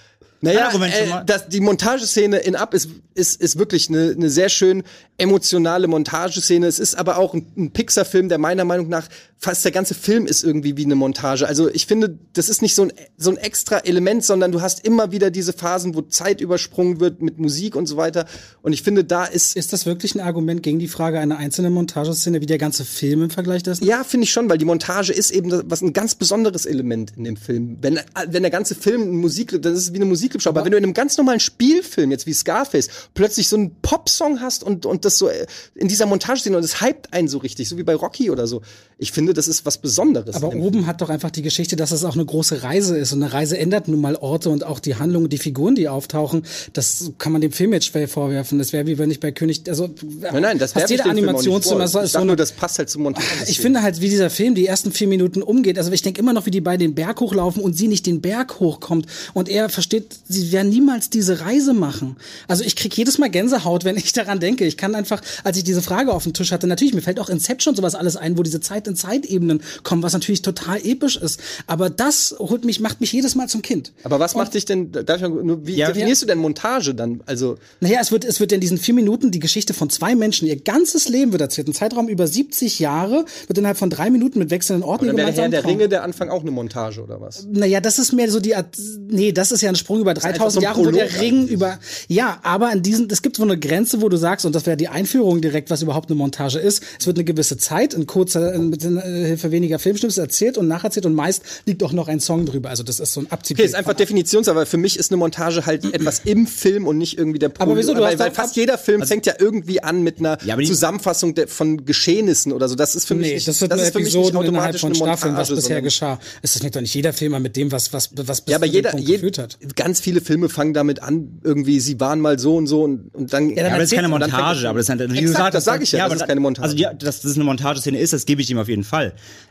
[0.42, 4.50] Naja, schon äh, das, die Montageszene in Up ist, ist, ist wirklich eine, eine sehr
[4.50, 4.84] schön
[5.18, 6.66] emotionale Montageszene.
[6.66, 9.08] Es ist aber auch ein, ein Pixar-Film, der meiner Meinung nach
[9.44, 11.48] fast der ganze Film ist irgendwie wie eine Montage.
[11.48, 14.86] Also ich finde, das ist nicht so ein, so ein extra Element, sondern du hast
[14.86, 18.28] immer wieder diese Phasen, wo Zeit übersprungen wird mit Musik und so weiter.
[18.62, 21.74] Und ich finde, da ist, Ist das wirklich ein Argument gegen die Frage einer einzelnen
[21.74, 23.84] Montageszene wie der ganze Film im Vergleich dessen?
[23.84, 27.14] Ja, finde ich schon, weil die Montage ist eben das- was ein ganz besonderes Element
[27.18, 27.80] in dem Film.
[27.82, 30.50] Wenn, wenn der ganze Film Musik, das ist wie eine Musikclip-Show.
[30.50, 34.40] Aber wenn du in einem ganz normalen Spielfilm, jetzt wie Scarface, plötzlich so einen Popsong
[34.40, 37.40] hast und, und das so äh, in dieser Montage sehen und es hypt einen so
[37.40, 38.62] richtig, so wie bei Rocky oder so.
[39.00, 40.36] Ich finde, das ist was Besonderes.
[40.36, 43.14] Aber oben hat doch einfach die Geschichte, dass es auch eine große Reise ist.
[43.14, 46.44] Und eine Reise ändert nun mal Orte und auch die Handlungen, die Figuren, die auftauchen.
[46.74, 48.60] Das kann man dem Film jetzt schwer vorwerfen.
[48.60, 49.90] Das wäre wie wenn ich bei König, also
[50.22, 52.36] Nein, nein, das fast werfe ich jede dem Film auch nicht Animationsfilm Ich so nur,
[52.36, 53.26] das passt halt zum Montage.
[53.48, 55.78] ich finde halt, wie dieser Film die ersten vier Minuten umgeht.
[55.78, 58.22] Also ich denke immer noch, wie die beiden den Berg hochlaufen und sie nicht den
[58.22, 59.06] Berg hochkommt.
[59.34, 62.18] Und er versteht, sie werden niemals diese Reise machen.
[62.48, 64.66] Also ich krieg jedes Mal Gänsehaut, wenn ich daran denke.
[64.66, 67.30] Ich kann einfach, als ich diese Frage auf dem Tisch hatte, natürlich, mir fällt auch
[67.30, 71.18] Inception sowas alles ein, wo diese Zeit in Zeit Zeitebenen kommen, was natürlich total episch
[71.18, 71.40] ist.
[71.68, 73.92] Aber das holt mich, macht mich jedes Mal zum Kind.
[74.04, 77.22] Aber was macht dich denn, darf ich mal, wie Ja, definierst du denn Montage dann?
[77.26, 80.48] Also, Naja, es wird, es wird in diesen vier Minuten die Geschichte von zwei Menschen,
[80.48, 81.68] ihr ganzes Leben wird erzählt.
[81.68, 85.26] Ein Zeitraum über 70 Jahre wird innerhalb von drei Minuten mit wechselnden Orten wäre der
[85.26, 85.66] Herr gemeinsam der.
[85.66, 87.48] Ringe der Anfang auch eine Montage oder was?
[87.52, 88.78] Naja, das ist mehr so die Art,
[89.10, 91.22] nee, das ist ja ein Sprung über einfach 3000 so ein Jahre, wo der Prolog
[91.22, 91.52] Ring eigentlich.
[91.52, 94.66] über, ja, aber in diesen, es gibt so eine Grenze, wo du sagst, und das
[94.66, 96.84] wäre die Einführung direkt, was überhaupt eine Montage ist.
[97.00, 101.06] Es wird eine gewisse Zeit in kurzer, in- äh, Hilfe weniger Filmschnipsel erzählt und nacherzählt
[101.06, 102.70] und meist liegt auch noch ein Song drüber.
[102.70, 103.54] Also das ist so ein Abzieh.
[103.54, 106.98] Okay, ist einfach Definitions, aber für mich ist eine Montage halt etwas im Film und
[106.98, 107.72] nicht irgendwie der Prolog.
[107.72, 107.94] Aber wieso?
[107.94, 111.36] Du weil, hast weil fast jeder Film fängt ja irgendwie an mit einer Ja, Zusammenfassung
[111.36, 112.76] der, von Geschehnissen oder so.
[112.76, 114.90] Das ist für mich Nee, nicht, das das nur ist für mich nicht automatisch von
[114.92, 116.20] eine Staffeln, was bisher geschah.
[116.42, 118.66] Es ist nicht doch nicht jeder Film mit dem, was, was, was bis Ja, aber
[118.66, 119.58] jeder, Punkt jed, geführt hat.
[119.76, 123.34] ganz viele Filme fangen damit an, irgendwie, sie waren mal so und so und, und
[123.34, 123.50] dann.
[123.50, 125.54] dann Ja, aber das ist keine Montage, das- aber das ist halt, wie Exakt, gesagt,
[125.56, 126.64] das sag ich ja, das aber ist keine Montage.
[126.66, 129.01] Also, ja, dass das eine Montageszene ist, das gebe ich ihm auf jeden Fall.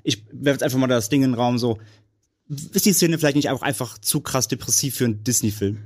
[0.02, 1.78] Ich werfe jetzt einfach mal das Ding in den Raum so.
[2.48, 5.78] Ist die Szene vielleicht nicht auch einfach zu krass depressiv für einen Disney-Film?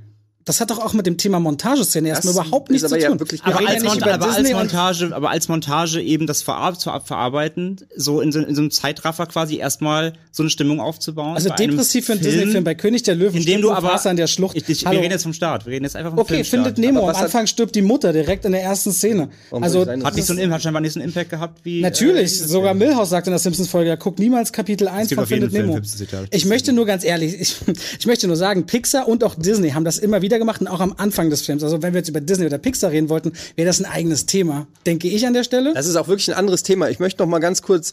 [0.45, 3.27] Das hat doch auch mit dem Thema Montageszene erstmal überhaupt nichts aber zu ja tun.
[3.41, 8.21] aber als, über aber als Montage, aber als Montage eben das Verab zu verarbeiten, so
[8.21, 11.35] in so, in so einem Zeitraffer quasi erstmal so eine Stimmung aufzubauen.
[11.35, 14.05] Also depressiv für einen Film, Disney-Film bei König der Löwen in dem stirbt du aber
[14.05, 14.55] an der Schlucht.
[14.55, 15.65] Ich, ich, wir reden jetzt vom Start.
[15.65, 16.65] Wir reden jetzt einfach vom Okay, Filmstart.
[16.65, 17.09] findet Nemo.
[17.09, 19.29] Am Anfang stirbt die Mutter direkt in der ersten Szene.
[19.49, 21.81] Also Hat nicht so einen, hat scheinbar nicht so einen Impact gehabt wie.
[21.81, 25.27] Natürlich, äh, sogar Milhouse sagt in der Simpsons-Folge, ja, guck niemals Kapitel 1 gibt von
[25.27, 25.81] Findet Film Nemo.
[26.29, 27.55] Ich möchte nur ganz ehrlich, ich,
[27.97, 30.79] ich möchte nur sagen, Pixar und auch Disney haben das immer wieder gemacht und auch
[30.79, 31.63] am Anfang des Films.
[31.63, 34.67] Also wenn wir jetzt über Disney oder Pixar reden wollten, wäre das ein eigenes Thema,
[34.85, 35.73] denke ich an der Stelle.
[35.73, 36.89] Das ist auch wirklich ein anderes Thema.
[36.89, 37.91] Ich möchte noch mal ganz kurz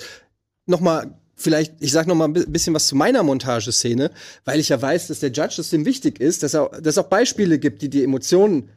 [0.67, 4.11] noch mal vielleicht, ich sag noch mal ein bi- bisschen was zu meiner Montageszene,
[4.45, 6.99] weil ich ja weiß, dass der Judge es dem wichtig ist, dass er, dass es
[6.99, 8.69] auch Beispiele gibt, die die Emotionen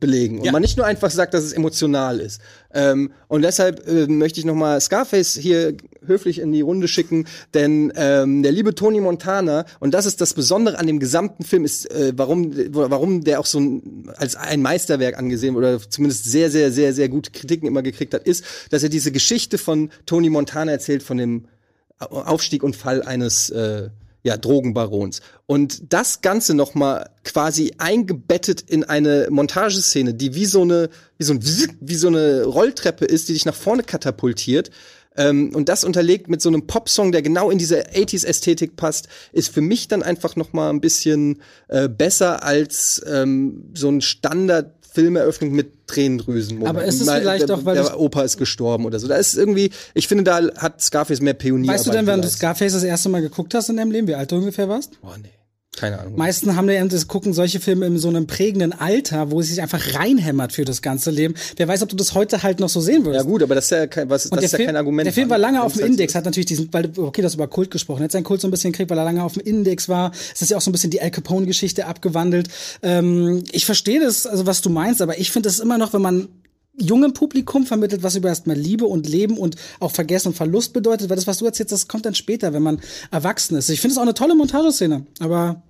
[0.00, 0.52] belegen und Ja.
[0.52, 2.40] man nicht nur einfach sagt, dass es emotional ist.
[2.72, 5.74] Ähm, und deshalb äh, möchte ich noch mal Scarface hier
[6.06, 10.34] höflich in die Runde schicken, denn ähm, der liebe Tony Montana und das ist das
[10.34, 14.60] Besondere an dem gesamten Film ist, äh, warum warum der auch so ein, als ein
[14.62, 18.82] Meisterwerk angesehen oder zumindest sehr sehr sehr sehr gute Kritiken immer gekriegt hat, ist, dass
[18.82, 21.44] er diese Geschichte von Tony Montana erzählt von dem
[21.98, 23.88] Aufstieg und Fall eines äh,
[24.24, 25.20] ja, Drogenbarons.
[25.46, 31.24] Und das Ganze noch mal quasi eingebettet in eine Montageszene, die wie so eine, wie
[31.24, 31.40] so, ein,
[31.80, 34.70] wie so eine Rolltreppe ist, die dich nach vorne katapultiert.
[35.16, 39.52] Ähm, und das unterlegt mit so einem Popsong, der genau in diese 80s-Ästhetik passt, ist
[39.52, 44.72] für mich dann einfach noch mal ein bisschen äh, besser als ähm, so ein Standard
[44.94, 46.64] Filmeröffnung mit Tränendrüsen.
[46.64, 49.08] Aber ist es Mal, vielleicht der, doch, weil der Opa ist gestorben oder so.
[49.08, 51.72] Da ist irgendwie, ich finde, da hat Scarface mehr Pionier.
[51.72, 54.14] weißt du denn, wenn du Scarface das erste Mal geguckt hast in deinem Leben, wie
[54.14, 55.00] alt du ungefähr warst?
[55.02, 55.30] Boah, nee.
[55.76, 56.16] Keine Ahnung.
[56.16, 59.60] Meisten haben ja das gucken solche Filme in so einem prägenden Alter, wo es sich
[59.60, 61.34] einfach reinhämmert für das ganze Leben.
[61.56, 63.24] Wer weiß, ob du das heute halt noch so sehen würdest.
[63.24, 65.06] ja gut, aber das ist ja kein, was, Und das ist ja Film, kein Argument.
[65.06, 67.48] der Film war lange auf dem Index, hat natürlich diesen, weil du- okay, das über
[67.48, 69.88] Kult gesprochen, hat seinen Kult so ein bisschen gekriegt, weil er lange auf dem Index
[69.88, 70.12] war.
[70.34, 72.48] Es ist ja auch so ein bisschen die Al Capone-Geschichte abgewandelt.
[72.82, 76.02] Ähm, ich verstehe das, also was du meinst, aber ich finde es immer noch, wenn
[76.02, 76.28] man
[76.76, 81.08] jungem Publikum vermittelt, was über erstmal Liebe und Leben und auch Vergessen und Verlust bedeutet,
[81.08, 83.68] weil das, was du erzählst, das kommt dann später, wenn man erwachsen ist.
[83.68, 85.62] Ich finde es auch eine tolle Montageszene, aber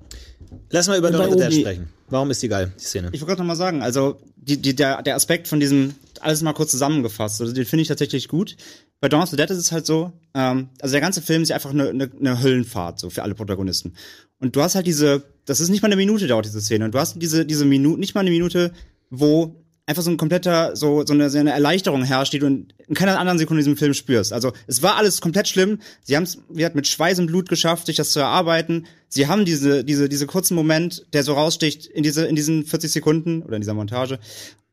[0.71, 1.89] Lass mal über Dawn of the Dead Obi- sprechen.
[2.09, 3.09] Warum ist die geil, die Szene?
[3.13, 6.43] Ich wollte gerade noch mal sagen, also die, die, der, der Aspekt von diesem, alles
[6.43, 8.57] mal kurz zusammengefasst, also den finde ich tatsächlich gut.
[9.01, 11.49] Bei Dawn of the Dead ist es halt so, ähm, also der ganze Film ist
[11.49, 13.95] ja einfach eine, eine, eine Höllenfahrt, so für alle Protagonisten.
[14.39, 16.95] Und du hast halt diese, das ist nicht mal eine Minute dauert diese Szene, und
[16.95, 18.73] du hast diese, diese Minute, nicht mal eine Minute,
[19.11, 22.69] wo einfach so ein kompletter, so, so eine, so eine Erleichterung herrscht, die du in,
[22.87, 24.33] in keiner anderen Sekunde in diesem Film spürst.
[24.33, 25.79] Also es war alles komplett schlimm.
[26.03, 28.87] Sie haben es, mit Schweiß und Blut geschafft, sich das zu erarbeiten.
[29.09, 32.93] Sie haben diese, diese, diese kurzen Moment, der so raussticht in diese, in diesen 40
[32.93, 34.19] Sekunden oder in dieser Montage.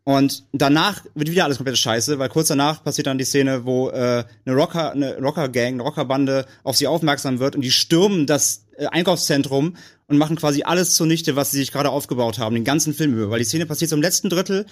[0.04, 3.90] Und danach wird wieder alles komplett scheiße, weil kurz danach passiert dann die Szene, wo
[3.90, 8.66] äh, eine Rocker, eine Rocker-Gang, eine Rockerbande auf sie aufmerksam wird und die stürmen das
[8.78, 9.76] äh, Einkaufszentrum
[10.08, 13.30] und machen quasi alles zunichte, was sie sich gerade aufgebaut haben, den ganzen Film über.
[13.30, 14.66] Weil die Szene passiert im letzten Drittel,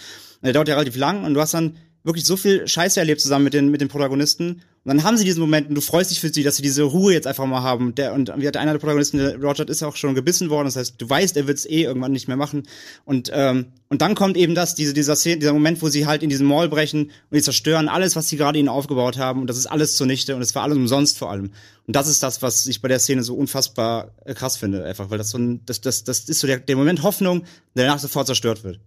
[0.44, 3.44] der dauert ja relativ lang und du hast dann wirklich so viel Scheiße erlebt zusammen
[3.44, 4.62] mit den, mit den Protagonisten.
[4.86, 6.84] Und dann haben sie diesen Moment und du freust dich für sie, dass sie diese
[6.84, 7.94] Ruhe jetzt einfach mal haben.
[7.96, 10.66] Der, und wie hat einer der Protagonisten, der Roger, ist auch schon gebissen worden.
[10.66, 12.64] Das heißt, du weißt, er wird es eh irgendwann nicht mehr machen.
[13.04, 16.24] Und, ähm, und dann kommt eben das, diese, dieser, Szene, dieser Moment, wo sie halt
[16.24, 19.42] in diesen Mall brechen und die zerstören alles, was sie gerade ihnen aufgebaut haben.
[19.42, 21.52] Und das ist alles zunichte und es war alles umsonst vor allem.
[21.86, 25.10] Und das ist das, was ich bei der Szene so unfassbar äh, krass finde, einfach,
[25.10, 27.44] weil das so ein, das, das, das ist so der, der Moment Hoffnung,
[27.76, 28.80] der danach sofort zerstört wird.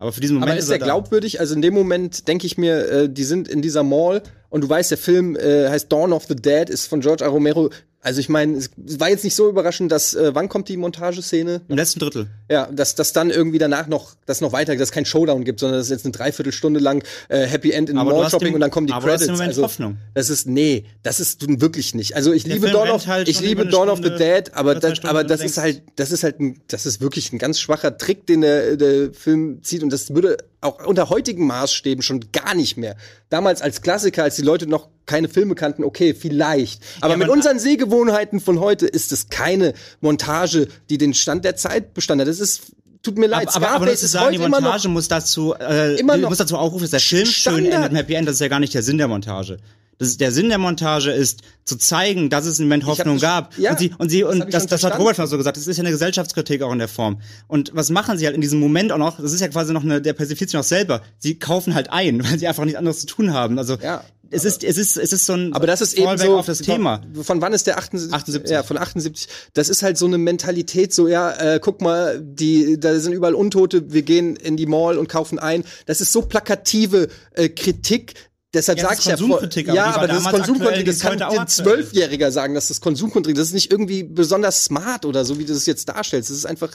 [0.00, 0.86] Aber für diesen Moment Aber ist der er da.
[0.86, 1.40] glaubwürdig?
[1.40, 4.68] Also in dem Moment denke ich mir, äh, die sind in dieser Mall und du
[4.68, 7.28] weißt, der Film äh, heißt Dawn of the Dead, ist von George A.
[7.28, 7.70] Romero.
[8.02, 11.60] Also ich meine, es war jetzt nicht so überraschend, dass äh, wann kommt die Montageszene?
[11.68, 12.28] Im letzten Drittel.
[12.50, 15.60] Ja, dass dass dann irgendwie danach noch das noch weiter, dass es kein Showdown gibt,
[15.60, 18.54] sondern dass es jetzt eine Dreiviertelstunde lang äh, Happy End in Aber Mall Shopping im-
[18.54, 19.28] und dann kommen die aber du hast Credits.
[19.28, 19.98] im Moment also, Hoffnung.
[20.14, 22.16] Das ist nee, das ist wirklich nicht.
[22.16, 24.54] Also ich Der liebe Film Dawn of halt ich liebe Dawn of the Stunde, Dead,
[24.54, 27.60] aber das, aber das ist halt das ist halt ein, das ist wirklich ein ganz
[27.60, 32.32] schwacher Trick, den der, der Film zieht und das würde auch unter heutigen Maßstäben schon
[32.32, 32.96] gar nicht mehr.
[33.28, 36.82] Damals als Klassiker, als die Leute noch keine Filme kannten, okay, vielleicht.
[37.00, 41.56] Aber Ja, mit unseren Sehgewohnheiten von heute ist es keine Montage, die den Stand der
[41.56, 42.28] Zeit bestand hat.
[42.28, 43.48] Das ist tut mir leid.
[43.54, 46.16] Aber, aber, aber zu ist sagen, die heute immer noch Montage muss dazu, äh, immer
[46.16, 47.74] die noch muss dazu aufrufen, dass der Film schön Standard.
[47.74, 48.28] endet mit Happy End.
[48.28, 49.58] Das ist ja gar nicht der Sinn der Montage.
[50.00, 53.58] Das der Sinn der Montage ist, zu zeigen, dass es im Moment Hoffnung das- gab.
[53.58, 54.98] ja, und sie, und sie, das und das, schon das hat.
[54.98, 57.20] Robert schon so gesagt, das ist ja eine Gesellschaftskritik auch in der Form.
[57.46, 59.20] Und was machen sie halt in diesem Moment auch noch?
[59.20, 61.02] Das ist ja quasi noch eine, der persifliert sich noch selber.
[61.18, 63.58] Sie kaufen halt ein, weil sie einfach nichts anderes zu tun haben.
[63.58, 66.26] Also, Ja, es ist, es ist, es ist so ein Aber das ist eben Fallback
[66.26, 67.02] so auf das Thema.
[67.20, 68.14] Von wann ist der 78?
[68.14, 68.50] 78.
[68.50, 69.28] Ja, von 78.
[69.54, 73.34] Das ist halt so eine Mentalität, so ja, äh, guck mal, die da sind überall
[73.34, 75.64] Untote, wir gehen in die Mall und kaufen ein.
[75.86, 78.14] Das ist so plakative äh, Kritik.
[78.52, 80.86] Deshalb Ja, das sag ist ich ja, vor- Konsumkritik, aber ja, aber das ist Konsumkritik.
[80.86, 81.46] Das kann ein.
[81.46, 83.36] Zwölfjähriger sagen, dass das Konsumkritik.
[83.36, 86.30] Das ist nicht irgendwie besonders smart oder so, wie du das jetzt darstellst.
[86.30, 86.70] Das ist einfach.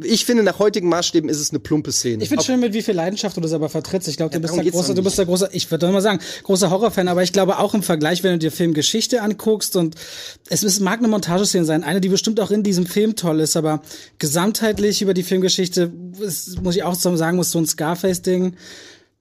[0.00, 2.22] Ich finde, nach heutigen Maßstäben ist es eine plumpe Szene.
[2.22, 4.06] Ich finde schön, mit wie viel Leidenschaft du das aber vertrittst.
[4.06, 5.68] Ich glaube, du Ja, bist darum der geht's große, doch du bist der große, ich
[5.72, 9.22] würde mal sagen, großer Horrorfan, aber ich glaube auch im Vergleich, wenn du dir Filmgeschichte
[9.22, 9.96] anguckst und
[10.50, 13.56] es ist, mag eine Montageszene sein, eine, die bestimmt auch in diesem Film toll ist,
[13.56, 13.82] aber
[14.20, 15.90] gesamtheitlich über die Filmgeschichte,
[16.20, 18.54] ist, muss ich auch so sagen, muss so ein Scarface-Ding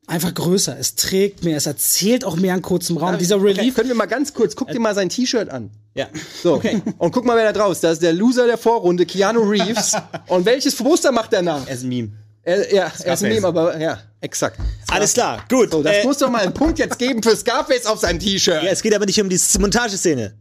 [0.08, 0.78] einfach größer.
[0.80, 3.18] Es trägt mehr, es erzählt auch mehr an kurzem Raum.
[3.18, 5.70] Dieser Okay, Relief, können wir mal ganz kurz, guck dir mal sein T-Shirt an.
[5.94, 6.08] Ja.
[6.42, 6.82] So, okay.
[6.98, 7.84] und guck mal, wer da draus ist.
[7.84, 9.96] Da ist der Loser der Vorrunde, Keanu Reeves.
[10.28, 11.68] und welches Poster macht er nach?
[11.68, 12.12] Er ist ein Meme.
[12.44, 13.22] Er, ja, er ist ein Scarface.
[13.22, 14.58] Meme, aber ja, exakt.
[14.88, 15.72] Alles klar, gut.
[15.72, 18.64] So, das äh, muss doch mal einen Punkt jetzt geben für Scarface auf seinem T-Shirt.
[18.64, 20.34] ja, es geht aber nicht um die Montageszene.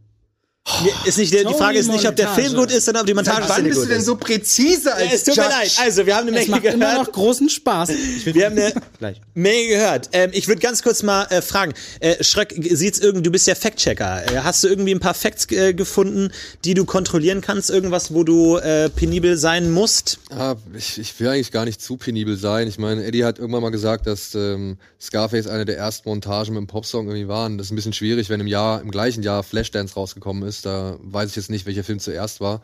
[0.83, 2.47] Mir Ist nicht, der- die Frage ist nicht, ob der Montage.
[2.49, 4.05] Film gut ist, sondern ob die Seit wann Montageszene bist du gut denn ist.
[4.05, 5.55] so präzise als Ja, es tut mir Judge?
[5.55, 5.71] leid.
[5.81, 7.13] Also, wir haben eine es Menge macht immer noch gehört.
[7.13, 7.89] großen Spaß.
[8.25, 9.15] Wir haben eine.
[9.33, 10.09] Menge gehört.
[10.11, 11.73] Ähm, ich würde ganz kurz mal äh, fragen.
[12.01, 14.23] Äh, Schröck, sieht's irgendwie, du bist ja Fact-Checker.
[14.33, 16.31] Äh, hast du irgendwie ein paar Facts äh, gefunden,
[16.65, 17.69] die du kontrollieren kannst?
[17.69, 20.19] Irgendwas, wo du äh, penibel sein musst?
[20.31, 22.67] Ah, ich, ich will eigentlich gar nicht zu penibel sein.
[22.67, 26.61] Ich meine, Eddie hat irgendwann mal gesagt, dass ähm, Scarface eine der ersten Montagen mit
[26.61, 27.57] dem Popsong irgendwie waren.
[27.57, 30.56] Das ist ein bisschen schwierig, wenn im Jahr, im gleichen Jahr Flashdance rausgekommen ist.
[30.61, 32.61] Da weiß ich jetzt nicht, welcher Film zuerst war.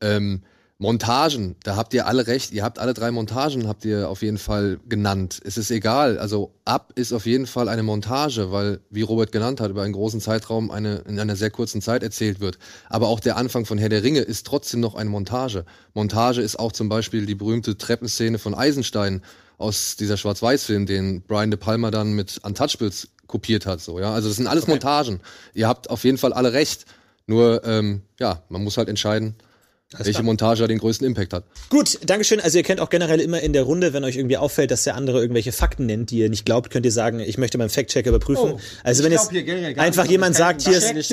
[0.00, 0.42] Ähm,
[0.78, 2.52] Montagen, da habt ihr alle recht.
[2.52, 5.40] Ihr habt alle drei Montagen, habt ihr auf jeden Fall genannt.
[5.44, 6.18] Es ist egal.
[6.18, 9.92] Also ab ist auf jeden Fall eine Montage, weil, wie Robert genannt hat, über einen
[9.92, 12.58] großen Zeitraum eine, in einer sehr kurzen Zeit erzählt wird.
[12.88, 15.64] Aber auch der Anfang von Herr der Ringe ist trotzdem noch eine Montage.
[15.94, 19.22] Montage ist auch zum Beispiel die berühmte Treppenszene von Eisenstein
[19.58, 23.80] aus dieser Schwarz-Weiß-Film, den Brian De Palma dann mit Untouchables kopiert hat.
[23.80, 24.12] So, ja?
[24.12, 25.20] Also das sind alles Montagen.
[25.54, 26.84] Ihr habt auf jeden Fall alle recht.
[27.26, 29.34] Nur, ähm, ja, man muss halt entscheiden,
[29.98, 31.44] welche Montage den größten Impact hat.
[31.70, 32.40] Gut, Dankeschön.
[32.40, 34.94] Also ihr kennt auch generell immer in der Runde, wenn euch irgendwie auffällt, dass der
[34.94, 38.06] andere irgendwelche Fakten nennt, die ihr nicht glaubt, könnt ihr sagen, ich möchte beim Fact-Check
[38.06, 38.54] überprüfen.
[38.54, 39.30] Oh, also wenn jetzt
[39.78, 41.10] einfach jemand sagt, hier ist,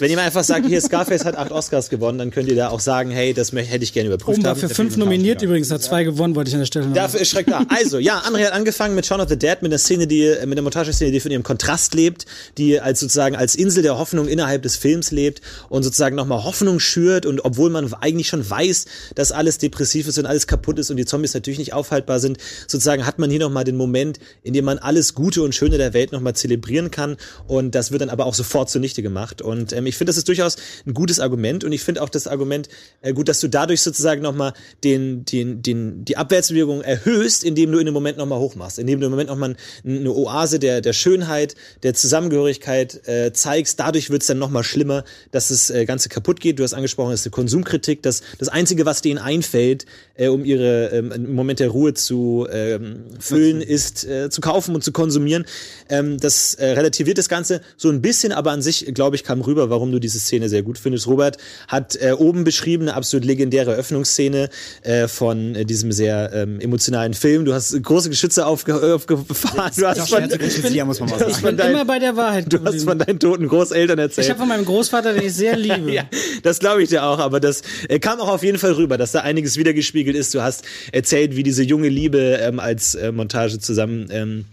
[0.00, 2.80] wenn jemand einfach sagt, hier Scarface hat acht Oscars gewonnen, dann könnt ihr da auch
[2.80, 4.60] sagen, hey, das hätte ich gerne überprüft Oben war haben.
[4.60, 7.30] für fünf nominiert übrigens, hat zwei gewonnen, wollte ich an der Stelle noch Dafür ist
[7.30, 7.64] Schreck da.
[7.68, 10.56] Also, ja, André hat angefangen mit Shaun of the Dead, mit einer Szene, die, mit
[10.56, 12.26] der Montageszene, die von ihrem Kontrast lebt,
[12.58, 16.80] die als sozusagen als Insel der Hoffnung innerhalb des Films lebt und sozusagen nochmal Hoffnung
[16.80, 20.90] schürt und obwohl man eigentlich schon weiß, dass alles depressiv ist und alles kaputt ist
[20.90, 24.52] und die Zombies natürlich nicht aufhaltbar sind, sozusagen hat man hier nochmal den Moment, in
[24.52, 27.16] dem man alles Gute und Schöne der Welt nochmal zelebrieren kann.
[27.46, 29.42] Und das wird dann aber auch sofort zunichte gemacht.
[29.42, 30.56] Und ähm, ich finde, das ist durchaus
[30.86, 31.64] ein gutes Argument.
[31.64, 32.68] Und ich finde auch das Argument
[33.00, 34.52] äh, gut, dass du dadurch sozusagen nochmal
[34.84, 39.06] den, den, den, die Abwärtsbewegung erhöhst, indem du in dem Moment nochmal hochmachst, indem du
[39.06, 43.80] im Moment nochmal eine Oase der, der Schönheit, der Zusammengehörigkeit äh, zeigst.
[43.80, 46.58] Dadurch wird es dann nochmal schlimmer, dass das äh, Ganze kaputt geht.
[46.58, 48.02] Du hast angesprochen, das ist eine Konsumkritik.
[48.02, 53.04] Das, das Einzige, was denen einfällt, äh, um ihre ähm, Moment der Ruhe zu ähm,
[53.18, 55.44] füllen, ist äh, zu kaufen und zu konsumieren.
[55.88, 59.40] Ähm, das äh, relativiert das Ganze so ein bisschen, aber an sich, glaube ich, kam
[59.40, 61.06] rüber, warum du diese Szene sehr gut findest.
[61.06, 61.38] Robert
[61.68, 64.50] hat äh, oben beschrieben eine absolut legendäre Öffnungsszene
[64.82, 67.44] äh, von äh, diesem sehr ähm, emotionalen Film.
[67.44, 69.72] Du hast große Geschütze aufge aufgefahren.
[69.76, 72.52] Du hast von, kritisieren, muss man mal hast Ich bin immer dein, bei der Wahrheit
[72.52, 74.30] du hast von deinen toten Großeltern Ich erzählt.
[74.30, 75.92] habe von meinem Großvater, den ich sehr liebe.
[75.92, 76.04] Ja,
[76.42, 77.49] das glaube ich dir auch, aber das
[77.88, 80.34] äh, kam auch auf jeden Fall rüber, dass da einiges wiedergespiegelt ist.
[80.34, 84.44] Du hast erzählt, wie diese junge Liebe ähm, als äh, Montage zusammen ähm,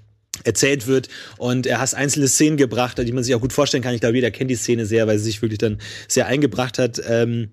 [0.44, 3.96] erzählt wird und er hast einzelne Szenen gebracht, die man sich auch gut vorstellen kann.
[3.96, 7.02] Ich glaube, jeder kennt die Szene sehr, weil sie sich wirklich dann sehr eingebracht hat.
[7.08, 7.50] Ähm,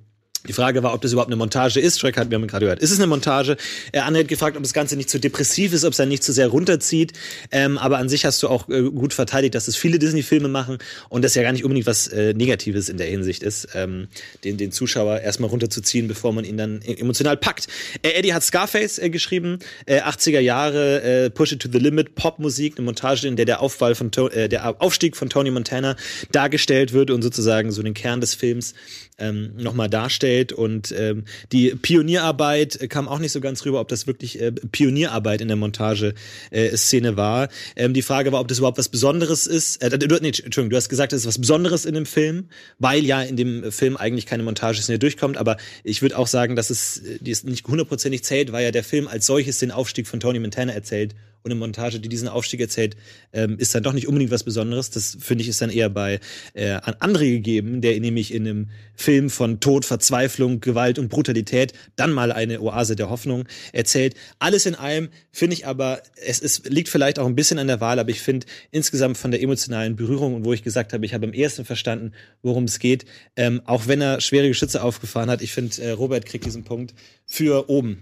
[0.47, 1.99] Die Frage war, ob das überhaupt eine Montage ist.
[1.99, 3.57] Shrek hat, wir haben gerade gehört, ist es eine Montage?
[3.93, 6.23] Äh, Anne hat gefragt, ob das Ganze nicht zu depressiv ist, ob es dann nicht
[6.23, 7.15] zu sehr runterzieht.
[7.51, 10.79] Ähm, aber an sich hast du auch äh, gut verteidigt, dass es viele Disney-Filme machen
[11.09, 14.09] und das ja gar nicht unbedingt was äh, Negatives in der Hinsicht ist, ähm,
[14.45, 17.69] den, den Zuschauer erstmal runterzuziehen, bevor man ihn dann e- emotional packt.
[18.03, 22.17] Äh, Eddie hat Scarface äh, geschrieben, äh, 80er Jahre, äh, Push It to the Limit,
[22.17, 25.97] Popmusik, eine Montage, in der der Aufball von to äh, der Aufstieg von Tony Montana
[26.33, 28.75] dargestellt wird und sozusagen so den Kern des Films
[29.19, 30.53] ähm, nochmal darstellt.
[30.53, 34.53] Und ähm, die Pionierarbeit äh, kam auch nicht so ganz rüber, ob das wirklich äh,
[34.53, 37.49] Pionierarbeit in der Montage-Szene war.
[37.77, 39.83] Ähm, die Frage war, ob das überhaupt was Besonderes ist.
[39.83, 42.49] Äh, du, nee, Entschuldigung, du hast gesagt, es ist was Besonderes in dem Film,
[42.79, 45.37] weil ja in dem Film eigentlich keine Montageszene durchkommt.
[45.37, 48.71] Aber ich würde auch sagen, dass es äh, die es nicht hundertprozentig zählt, weil ja
[48.71, 51.15] der Film als solches den Aufstieg von Tony Montana erzählt
[51.45, 52.97] und eine Montage, die diesen Aufstieg erzählt,
[53.35, 54.91] ähm, ist dann doch nicht unbedingt was Besonderes.
[54.91, 56.19] Das finde ich ist dann eher bei
[56.55, 61.75] äh, an André gegeben, der nämlich in einem Film von Tod, Verzweiflung, Gewalt und Brutalität
[61.97, 64.15] dann mal eine Oase der Hoffnung erzählt.
[64.39, 67.83] Alles in allem finde ich aber, es ist, liegt vielleicht auch ein bisschen an der
[67.83, 71.13] Wahl, aber ich finde insgesamt von der emotionalen Berührung und wo ich gesagt habe, ich
[71.13, 73.05] habe am ersten verstanden, worum es geht,
[73.37, 76.95] ähm, auch wenn er schwere Geschütze aufgefahren hat, ich finde, äh, Robert kriegt diesen Punkt
[77.27, 77.99] für oben.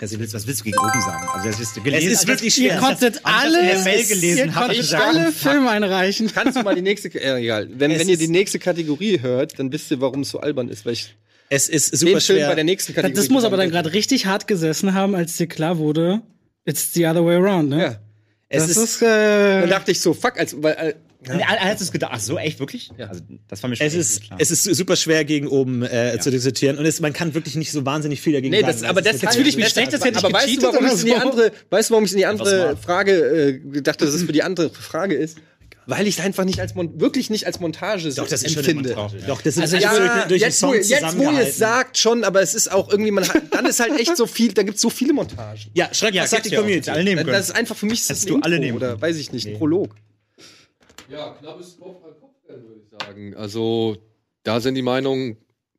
[0.00, 1.28] Also, willst, was willst du gegen oben sagen?
[1.32, 2.08] Also, das ist gelesen.
[2.08, 2.80] Es ist wirklich Ihr schwer.
[2.80, 3.34] konntet ich in der
[3.72, 5.04] alles, Mail gelesen, ihr ich konntet gesagt.
[5.06, 6.30] alle Filme einreichen.
[6.34, 7.68] Kannst du mal die nächste, äh, egal.
[7.72, 10.68] Wenn, Es wenn ihr die nächste Kategorie hört, dann wisst ihr, warum es so albern
[10.68, 11.14] ist, weil ich
[11.50, 12.48] Es ist super schwer.
[12.48, 13.14] bei der nächsten Kategorie.
[13.14, 16.22] Das muss aber dann gerade richtig hart gesessen haben, als dir klar wurde,
[16.64, 17.80] it's the other way around, ne?
[17.80, 17.96] Ja.
[18.48, 20.96] es Das ist, ist, äh, Dann dachte ich so, fuck, als, weil,
[21.28, 22.10] Und er, hat es gedacht.
[22.14, 22.90] Ach so, echt, wirklich?
[22.98, 23.06] Ja.
[23.08, 24.38] Also, das war mir schon es ist, klar.
[24.40, 27.70] es ist super schwer gegen oben äh, zu diskutieren und es, man kann wirklich nicht
[27.70, 28.72] so wahnsinnig viel dagegen Nee, sagen.
[28.72, 30.86] das, aber das ist fühle ich mich schlecht, das hätte ich aber weißt du, warum
[30.86, 31.18] ich es in die so?
[31.18, 32.76] andere, weißt du, warum ich es in die andere.
[32.76, 35.38] Frage äh, gedacht habe, dass es für die andere Frage ist?
[35.86, 38.64] Weil ich es einfach nicht als Mon wirklich nicht als Montage Doch, das ist schon
[38.64, 38.90] empfinde.
[38.90, 39.18] Montage.
[39.26, 42.22] Doch, das ist Also ja, durch, durch jetzt, wo, jetzt, wo ihr es sagt, schon,
[42.22, 44.76] aber es ist auch irgendwie, man hat, dann ist halt echt so viel, da gibt
[44.76, 45.60] es so viele Montagen.
[45.74, 46.60] Ja, Schreck, Ja, was sagt die ja.
[46.60, 46.90] Community?
[46.90, 47.32] Alle nehmen können.
[47.36, 49.32] Das ist einfach für mich ist das ein du alle Intro nehmen oder weiß ich
[49.32, 49.94] nicht, ein Prolog.
[51.12, 53.34] Ja, knappes Kopf an Kopf, würde ich sagen.
[53.34, 53.96] Also,
[54.42, 55.36] da sind die Meinungen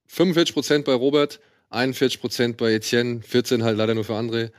[0.10, 1.40] 45% bei Robert,
[1.72, 4.52] 41% bei Etienne, 14 halt leider nur für André.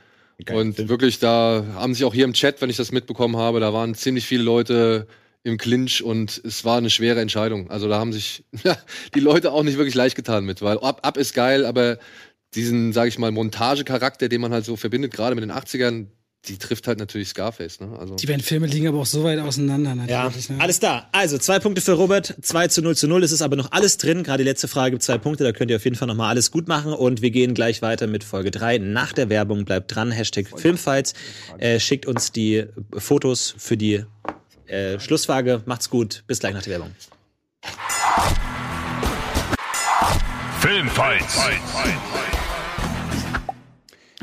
[0.51, 3.73] Und wirklich, da haben sich auch hier im Chat, wenn ich das mitbekommen habe, da
[3.73, 5.07] waren ziemlich viele Leute
[5.43, 7.69] im Clinch und es war eine schwere Entscheidung.
[7.69, 8.43] Also da haben sich
[9.15, 11.99] die Leute auch nicht wirklich leicht getan mit, weil Up, Up ist geil, aber
[12.55, 16.07] diesen, sag ich mal, Montagecharakter, den man halt so verbindet, gerade mit den 80ern,
[16.47, 17.89] die trifft halt natürlich Scarface, ne?
[17.99, 18.15] Also.
[18.15, 20.49] die beiden Filme liegen aber auch so weit auseinander, Ja, natürlich.
[20.49, 20.57] ne?
[20.59, 21.07] alles da.
[21.11, 23.23] Also, zwei Punkte für Robert, 2 zu 0 zu 0.
[23.23, 24.23] Es ist aber noch alles drin.
[24.23, 25.43] Gerade die letzte Frage gibt zwei Punkte.
[25.43, 26.93] Da könnt ihr auf jeden Fall noch mal alles gut machen.
[26.93, 28.77] Und wir gehen gleich weiter mit Folge 3.
[28.79, 30.11] Nach der Werbung bleibt dran.
[30.11, 31.13] Hashtag Filmfights.
[31.57, 32.65] Äh, schickt uns die
[32.97, 34.03] Fotos für die
[34.67, 35.61] äh, Schlussfrage.
[35.65, 36.23] Macht's gut.
[36.27, 36.91] Bis gleich nach der Werbung.
[40.61, 41.39] Filmfights.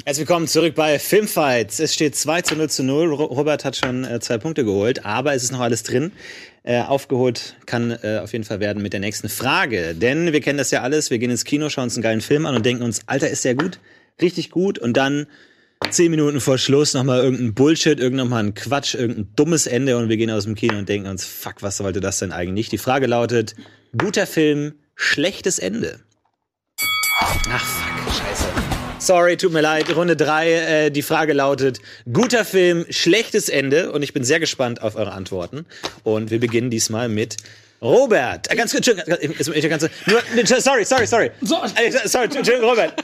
[0.05, 1.79] Herzlich willkommen zurück bei Filmfights.
[1.79, 3.15] Es steht 2 zu 0 zu 0.
[3.15, 6.11] Ro- Robert hat schon äh, zwei Punkte geholt, aber es ist noch alles drin.
[6.65, 9.95] Äh, aufgeholt kann äh, auf jeden Fall werden mit der nächsten Frage.
[9.95, 11.11] Denn wir kennen das ja alles.
[11.11, 13.45] Wir gehen ins Kino, schauen uns einen geilen Film an und denken uns, Alter, ist
[13.45, 13.79] der gut?
[14.21, 14.79] Richtig gut.
[14.81, 15.27] Und dann
[15.91, 20.09] zehn Minuten vor Schluss nochmal irgendein Bullshit, irgendwann mal ein Quatsch, irgendein dummes Ende und
[20.09, 22.69] wir gehen aus dem Kino und denken uns, fuck, was sollte das denn eigentlich?
[22.69, 23.55] Die Frage lautet,
[23.97, 26.01] guter Film, schlechtes Ende.
[27.21, 28.62] Ach fuck, scheiße.
[29.03, 29.97] Sorry, tut mir leid.
[29.97, 30.53] Runde drei.
[30.53, 31.81] Äh, die Frage lautet:
[32.13, 33.91] Guter Film, schlechtes Ende.
[33.91, 35.67] Und ich bin sehr gespannt auf eure Antworten.
[36.05, 37.37] Und wir beginnen diesmal mit
[37.83, 38.49] Robert.
[38.51, 41.30] Äh, ganz kurz, sorry, sorry, sorry.
[41.41, 41.57] So.
[41.74, 42.95] Äh, sorry, Entschuldigung, Robert.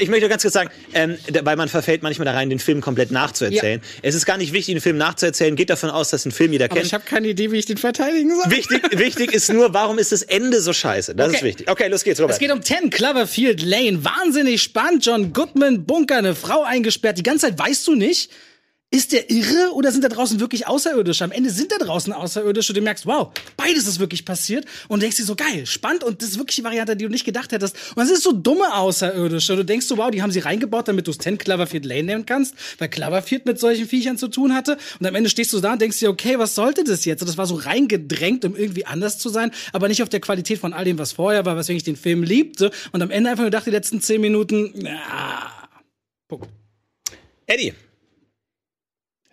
[0.00, 3.10] Ich möchte ganz kurz sagen, ähm, weil man verfällt manchmal da rein, den Film komplett
[3.10, 3.80] nachzuerzählen.
[4.02, 5.56] Es ist gar nicht wichtig, den Film nachzuerzählen.
[5.56, 6.86] Geht davon aus, dass ein Film jeder aber kennt.
[6.86, 8.50] ich habe keine Idee, wie ich den verteidigen soll.
[8.50, 11.14] Wichtig, wichtig ist nur, warum ist das Ende so scheiße?
[11.16, 11.44] Das ist Okay.
[11.46, 11.68] wichtig.
[11.70, 12.34] Okay, los geht's, Robert.
[12.34, 14.04] Es geht um 10 Cloverfield Lane.
[14.04, 15.04] Wahnsinnig spannend.
[15.04, 17.18] John Goodman, Bunker, eine Frau eingesperrt.
[17.18, 18.30] Die ganze Zeit weißt du nicht,
[18.92, 21.24] ist der irre oder sind da draußen wirklich Außerirdische?
[21.24, 25.16] Am Ende sind da draußen Außerirdische du merkst, wow, beides ist wirklich passiert und denkst
[25.16, 27.74] dir so, geil, spannend und das ist wirklich die Variante, die du nicht gedacht hättest.
[27.96, 29.54] Und es ist so dumme Außerirdische.
[29.54, 32.02] Und du denkst so, wow, die haben sie reingebaut, damit du es 10 Cloverfield Lane
[32.02, 34.76] nennen kannst, weil Cloverfield mit solchen Viechern zu tun hatte.
[35.00, 37.22] Und am Ende stehst du da und denkst dir, okay, was sollte das jetzt?
[37.22, 40.58] Und das war so reingedrängt, um irgendwie anders zu sein, aber nicht auf der Qualität
[40.58, 42.70] von all dem, was vorher war, weswegen ich den Film liebte.
[42.92, 45.50] Und am Ende einfach nur dachte, die letzten 10 Minuten, ja,
[46.28, 46.48] Punkt.
[47.46, 47.72] Eddie.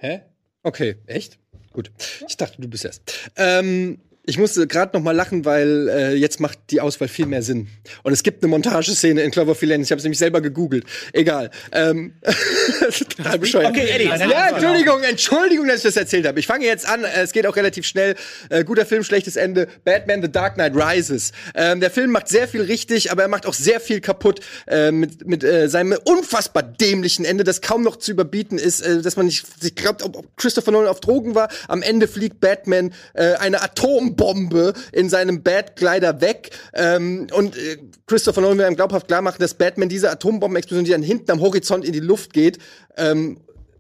[0.01, 0.21] Hä?
[0.63, 1.39] Okay, echt?
[1.73, 1.91] Gut.
[2.25, 3.29] Ich dachte, du bist erst.
[3.35, 7.41] Ähm, Ich musste gerade noch mal lachen, weil äh, jetzt macht die Auswahl viel mehr
[7.41, 7.67] Sinn.
[8.03, 9.83] Und es gibt eine Montageszene in Cloverfield Lane.
[9.83, 10.85] Ich habe es nämlich selber gegoogelt.
[11.13, 11.49] Egal.
[11.71, 12.13] Ähm,
[13.15, 13.69] total bescheuert.
[13.71, 14.05] Okay, Eddie.
[14.05, 16.39] Ja, Entschuldigung, Entschuldigung, dass ich das erzählt habe.
[16.39, 17.03] Ich fange jetzt an.
[17.03, 18.15] Äh, Es geht auch relativ schnell.
[18.49, 19.67] Äh, guter Film, schlechtes Ende.
[19.83, 21.31] Batman: The Dark Knight Rises.
[21.55, 24.91] Ähm, der Film macht sehr viel richtig, aber er macht auch sehr viel kaputt äh,
[24.91, 29.15] mit mit äh, seinem unfassbar dämlichen Ende, das kaum noch zu überbieten ist, äh, dass
[29.15, 31.49] man nicht sich glaubt, ob Christopher Nolan auf Drogen war.
[31.67, 33.61] Am Ende fliegt Batman äh, eine
[34.09, 39.37] Atombombe in seinem Batkleider weg ähm, und äh, Christopher Nolan will einem glaubhaft klar machen,
[39.39, 42.57] dass Batman diese Atombombenexplosion, die dann hinten am Horizont in die Luft geht,
[42.97, 43.37] ähm,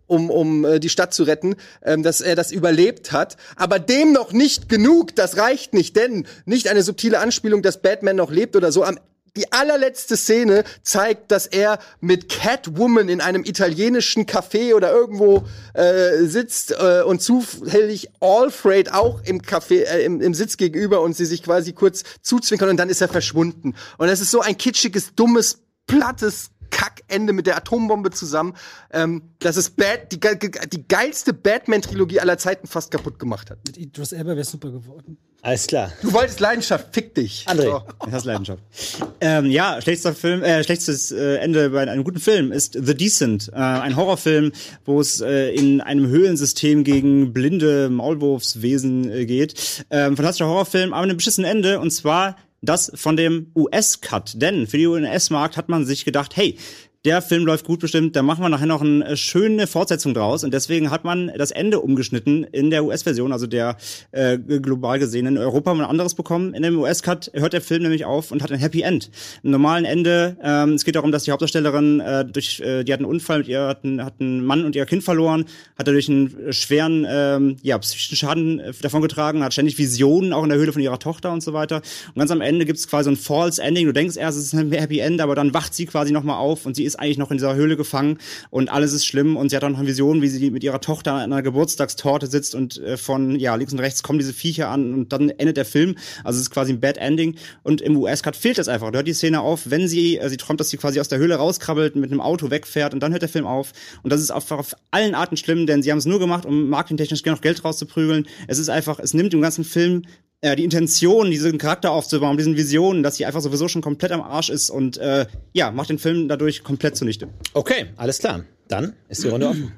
[0.07, 3.37] um, um äh, die Stadt zu retten, ähm, dass er das überlebt hat.
[3.55, 8.15] Aber dem noch nicht genug, das reicht nicht, denn nicht eine subtile Anspielung, dass Batman
[8.15, 8.83] noch lebt oder so.
[8.83, 8.97] Am
[9.35, 16.23] die allerletzte Szene zeigt, dass er mit Catwoman in einem italienischen Café oder irgendwo äh,
[16.23, 21.25] sitzt äh, und zufällig Alfred auch im Café, äh, im, im Sitz gegenüber und sie
[21.25, 23.75] sich quasi kurz zuzwinkern und dann ist er verschwunden.
[23.97, 28.55] Und das ist so ein kitschiges, dummes, plattes Kackende mit der Atombombe zusammen,
[28.91, 33.59] ähm, dass es Bad, die, die geilste Batman-Trilogie aller Zeiten fast kaputt gemacht hat.
[33.65, 35.17] Mit Idris Elba wäre super geworden.
[35.41, 35.91] Alles klar.
[36.01, 37.45] Du wolltest Leidenschaft, fick dich.
[37.47, 37.63] André.
[37.63, 37.81] So.
[38.05, 38.61] Das ist Leidenschaft.
[39.21, 43.49] ähm, ja, schlechtester Film, äh, schlechtes äh, Ende bei einem guten Film ist The Decent,
[43.53, 44.51] äh, ein Horrorfilm,
[44.85, 49.85] wo es äh, in einem Höhlensystem gegen blinde Maulwurfswesen äh, geht.
[49.89, 54.41] Ähm, fantastischer Horrorfilm, aber mit einem beschissenen Ende und zwar das von dem US-Cut.
[54.41, 56.57] Denn für die US-Markt hat man sich gedacht, hey,
[57.05, 60.43] der Film läuft gut bestimmt, da machen wir nachher noch eine schöne Fortsetzung draus.
[60.43, 63.77] Und deswegen hat man das Ende umgeschnitten in der US-Version, also der
[64.11, 65.25] äh, global gesehen.
[65.25, 66.53] In Europa haben wir ein anderes bekommen.
[66.53, 69.11] In dem US-Cut hört der Film nämlich auf und hat ein Happy End.
[69.45, 70.35] Ein normalen Ende.
[70.43, 73.47] Ähm, es geht darum, dass die Hauptdarstellerin äh, durch, äh, die hat einen Unfall mit
[73.47, 75.45] ihr, hat einen, hat einen Mann und ihr Kind verloren,
[75.77, 80.49] hat dadurch einen schweren ähm, ja, psychischen Schaden äh, davongetragen, hat ständig Visionen auch in
[80.49, 81.77] der Höhle von ihrer Tochter und so weiter.
[82.07, 83.85] Und ganz am Ende gibt's quasi ein False Ending.
[83.85, 86.65] Du denkst erst, es ist ein Happy End, aber dann wacht sie quasi nochmal auf
[86.65, 88.17] und sie ist eigentlich noch in dieser Höhle gefangen
[88.49, 90.81] und alles ist schlimm und sie hat auch noch eine Vision, wie sie mit ihrer
[90.81, 94.69] Tochter an einer Geburtstagstorte sitzt und äh, von ja links und rechts kommen diese Viecher
[94.69, 95.95] an und dann endet der Film.
[96.23, 98.91] Also es ist quasi ein Bad Ending und im US-Cut fehlt das einfach.
[98.91, 101.19] Da hört die Szene auf, wenn sie, äh, sie träumt, dass sie quasi aus der
[101.19, 103.71] Höhle rauskrabbelt, mit einem Auto wegfährt und dann hört der Film auf
[104.03, 106.69] und das ist auf, auf allen Arten schlimm, denn sie haben es nur gemacht, um
[106.69, 108.27] marketingtechnisch noch Geld rauszuprügeln.
[108.47, 110.03] Es ist einfach, es nimmt dem ganzen Film
[110.41, 114.21] äh, die Intention, diesen Charakter aufzubauen, diesen Visionen, dass sie einfach sowieso schon komplett am
[114.21, 117.29] Arsch ist und äh, ja, macht den Film dadurch komplett zunichte.
[117.53, 118.45] Okay, alles klar.
[118.67, 119.71] Dann ist die Runde offen.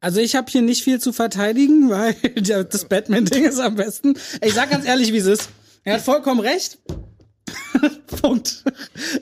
[0.00, 4.14] Also ich habe hier nicht viel zu verteidigen, weil das Batman-Ding ist am besten.
[4.42, 5.50] Ich sag ganz ehrlich, wie es ist.
[5.84, 6.78] Er hat vollkommen recht.
[8.22, 8.64] Punkt.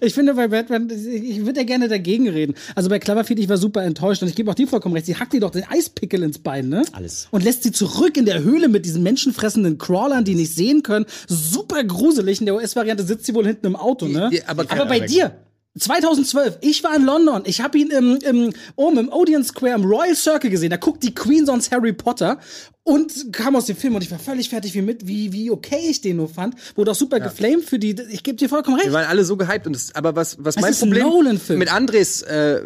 [0.01, 2.55] Ich finde bei Batman, ich würde ja gerne dagegen reden.
[2.75, 5.07] Also bei Cloverfield, ich war super enttäuscht und ich gebe auch dir vollkommen recht.
[5.07, 6.83] Sie hackt ihr doch den Eispickel ins Bein, ne?
[6.93, 7.29] Alles.
[7.31, 11.07] Und lässt sie zurück in der Höhle mit diesen menschenfressenden Crawlern, die nicht sehen können.
[11.29, 12.41] Super gruselig.
[12.41, 14.31] In der US-Variante sitzt sie wohl hinten im Auto, ne?
[14.33, 15.33] Ja, aber- aber bei dir,
[15.79, 19.85] 2012, ich war in London, ich habe ihn im, im, oben im Odeon Square im
[19.85, 22.39] Royal Circle gesehen, da guckt die Queen sonst Harry Potter
[22.83, 25.89] und kam aus dem Film und ich war völlig fertig, wie, mit, wie, wie okay
[25.89, 26.55] ich den nur fand.
[26.77, 28.89] Wurde auch super geflamed für die, ich gebe dir vollkommen recht.
[28.89, 32.23] Wir waren alle so gehypt und das, aber was, was Es mein Problem mit Andres
[32.23, 32.63] äh,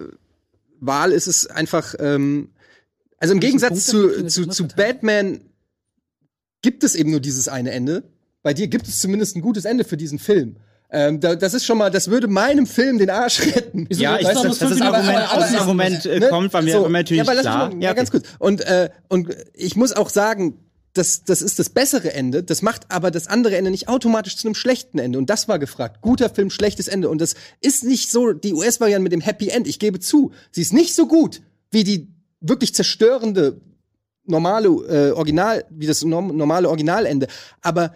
[0.80, 2.50] Wahl ist es einfach, ähm,
[3.18, 4.68] also im Gegensatz Punkt, zu, zu, zu.
[4.68, 5.40] Batman
[6.60, 8.04] gibt es eben nur dieses eine Ende.
[8.42, 10.56] Bei dir gibt es zumindest ein gutes Ende für diesen Film.
[10.94, 13.86] Ähm, da, das ist schon mal, das würde meinem Film den Arsch retten.
[13.90, 16.28] Ja, ich was dass das fünf Argument, das aber- Argument äh, Ne?
[16.28, 17.70] kommt, war mir, So, natürlich ja, aber lass klar.
[17.74, 18.24] mal, ja, ganz kurz.
[18.38, 20.58] Und, äh, und ich muss auch sagen,
[20.92, 22.42] das, das ist das bessere Ende.
[22.42, 25.18] Das macht aber das andere Ende nicht automatisch zu einem schlechten Ende.
[25.18, 26.02] Und das war gefragt.
[26.02, 27.08] Guter Film, schlechtes Ende.
[27.08, 29.66] Und das ist nicht so die US-Variante mit dem Happy End.
[29.66, 31.40] Ich gebe zu, sie ist nicht so gut
[31.70, 32.08] wie die
[32.42, 33.62] wirklich zerstörende
[34.26, 37.26] normale äh, Original, wie das norm normale Originalende.
[37.62, 37.94] Aber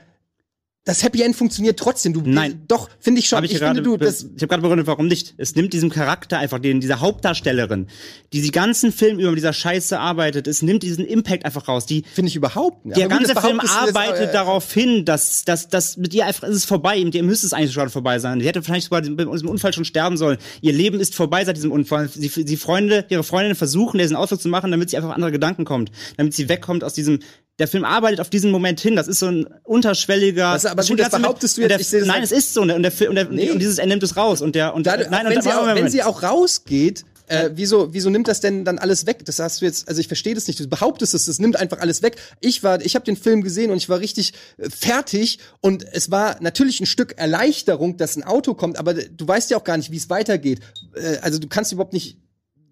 [0.87, 2.13] das Happy End funktioniert trotzdem.
[2.13, 2.63] Du, Nein.
[2.69, 3.39] Doch, finde ich schon.
[3.39, 5.35] Hab ich, ich gerade, finde, du, das, ich habe gerade begründet, warum nicht.
[5.37, 7.89] Es nimmt diesem Charakter einfach, den, dieser Hauptdarstellerin,
[8.33, 11.87] die die ganzen Film über mit dieser Scheiße arbeitet, es nimmt diesen Impact einfach raus.
[11.87, 12.97] Die, finde ich überhaupt nicht.
[12.97, 16.55] der ganze das Film arbeitet äh, darauf hin, dass, dass, dass mit ihr einfach, es
[16.55, 18.41] ist vorbei, mit ihr müsste es eigentlich schon vorbei sein.
[18.41, 20.39] Sie hätte vielleicht sogar bei diesem Unfall schon sterben sollen.
[20.61, 22.09] Ihr Leben ist vorbei seit diesem Unfall.
[22.09, 25.33] Sie, sie Freunde, ihre Freundinnen versuchen, diesen Ausflug zu machen, damit sie einfach auf andere
[25.33, 25.91] Gedanken kommt.
[26.17, 27.19] Damit sie wegkommt aus diesem,
[27.59, 28.97] der Film arbeitet auf diesen Moment hin.
[28.97, 30.53] Das ist so ein unterschwelliger.
[30.53, 31.93] Das aber gut, das behauptest du mit- jetzt.
[31.93, 32.63] der, Nein, als- es ist so.
[32.63, 32.77] Und, der,
[33.09, 33.51] und, der, Nee.
[33.51, 34.43] und dieses, er nimmt es raus.
[34.43, 37.93] Und der, und Da, nein, wenn, und sie auch, wenn sie auch rausgeht, äh, wieso,
[37.93, 39.25] wieso nimmt das denn dann alles weg?
[39.25, 40.61] Das hast du jetzt, also ich verstehe das nicht.
[40.61, 42.17] Du behauptest es, das nimmt einfach alles weg.
[42.41, 46.11] Ich war, ich habe den Film gesehen und ich war richtig äh, fertig und es
[46.11, 49.77] war natürlich ein Stück Erleichterung, dass ein Auto kommt, aber du weißt ja auch gar
[49.77, 50.61] nicht, wie es weitergeht.
[50.95, 52.19] Äh, also du kannst überhaupt nicht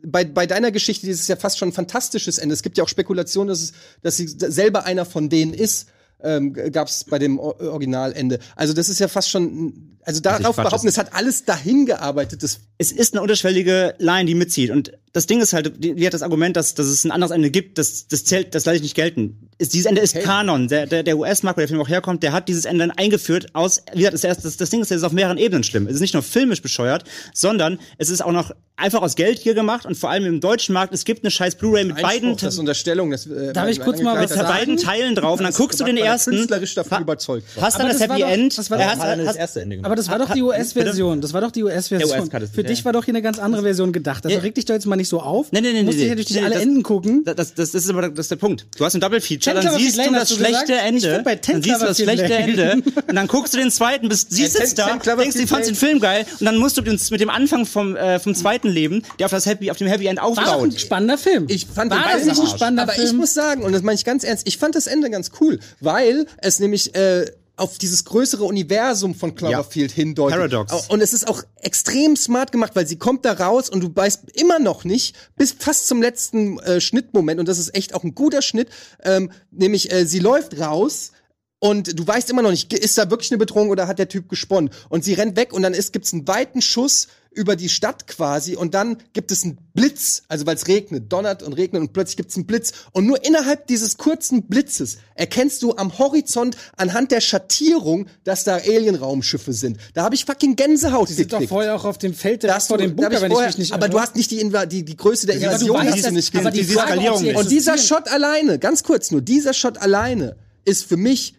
[0.07, 2.52] bei, bei deiner Geschichte, ist ja fast schon ein fantastisches Ende.
[2.52, 5.88] Es gibt ja auch Spekulationen, dass, es, dass sie selber einer von denen ist.
[6.22, 8.38] ähm, gab es bei dem O- Originalende.
[8.57, 12.42] Also das ist ja fast schon, also darauf Quatsch, behaupten, es hat alles dahin gearbeitet.
[12.42, 14.70] Das es ist eine unterschwellige Line, die mitzieht.
[14.70, 17.31] Und das Ding ist halt, die, die hat das Argument, dass, dass es ein anderes
[17.31, 19.49] Ende gibt, das, das zählt, das lasse ich nicht gelten.
[19.59, 20.67] Ist, dieses Ende ist Kanon.
[20.67, 23.55] Der, der, der US-Markt, wo der Film auch herkommt, der hat dieses Ende dann eingeführt
[23.55, 25.87] aus, wie gesagt, das, das, das Ding ist, das ist auf mehreren Ebenen schlimm.
[25.87, 29.55] Es ist nicht nur filmisch bescheuert, sondern es ist auch noch einfach aus Geld hier
[29.55, 32.41] gemacht und vor allem im deutschen Markt, es gibt eine scheiß Bluray mit beiden, Einspruch,
[32.41, 33.11] das ist Unterstellung.
[33.12, 34.49] Das, äh, Darf ich kurz mal mit was sagen?
[34.49, 37.87] beiden Teilen drauf und dann guckst du den er ersten, künstlerisch davon überzeugt hast dann
[37.87, 39.87] das das Happy doch- End, das war doch- Hat das hast, erste Ende gemacht.
[39.87, 41.21] Aber das war doch die US-Version.
[41.21, 42.31] Das war doch die US-Version.
[42.31, 44.27] Für das, dich war doch hier eine ganz andere Version gedacht.
[44.27, 45.52] Also reg dich doch jetzt mal nicht so auf.
[45.52, 47.24] Nee, nee, nee, Du musst nee, natürlich nicht Nee, alle das- Enden gucken.
[47.24, 48.66] Das, das, das ist aber das ist der Punkt.
[48.76, 50.86] Du hast ein Double Feature, dann siehst du das schlechte gesagt?
[50.86, 52.42] Ende, bei dann siehst du das schlechte Lane.
[52.72, 55.74] Ende und dann guckst du den zweiten, bist, siehst es da, denkst, du fandst den.
[55.76, 59.26] Film geil und dann musst du mit dem Anfang vom äh, vom zweiten Leben, der
[59.26, 60.80] auf das Happy auf dem Happy End War doch ein aufbaut.
[60.80, 61.46] spannender Film.
[61.48, 63.07] Ich fand war den das nicht ein spannender Aber Film?
[63.07, 65.59] ich muss sagen, und das meine ich ganz ernst, ich fand das Ende ganz cool,
[65.80, 67.26] weil es nämlich äh,
[67.57, 70.36] auf dieses größere Universum von Cloverfield hindeutet.
[70.36, 70.88] Paradox.
[70.88, 74.30] Und es ist auch extrem smart gemacht, weil sie kommt da raus und du weißt
[74.34, 78.14] immer noch nicht, bis fast zum letzten äh, Schnittmoment, und das ist echt auch ein
[78.14, 78.68] guter Schnitt,
[79.05, 81.12] ähm, nämlich äh, sie läuft raus
[81.61, 84.28] und du weißt immer noch nicht, ist da wirklich eine Bedrohung oder hat der Typ
[84.28, 84.70] gesponnen?
[84.90, 88.57] Und sie rennt weg und dann ist, gibt's einen weiten Schuss über die Stadt quasi
[88.57, 92.16] und dann gibt es einen Blitz, also weil es regnet, donnert und regnet und plötzlich
[92.16, 97.20] gibt's einen Blitz und nur innerhalb dieses kurzen Blitzes erkennst du am Horizont anhand der
[97.20, 99.78] Schattierung, dass da Alienraumschiffe sind.
[99.94, 102.78] Da habe ich fucking Gänsehaut Sie sind doch vorher auch auf dem Feld direkt vor
[102.78, 104.96] dem Bunker, wenn vorher, ich mich nicht aber du hast nicht die, Inva die, die
[104.96, 106.52] Größe der Invasion weißt, hast du nicht gesehen.
[106.52, 107.38] die Frage.
[107.38, 111.34] Und dieser Shot alleine, ganz kurz nur, dieser Shot alleine ist für mich,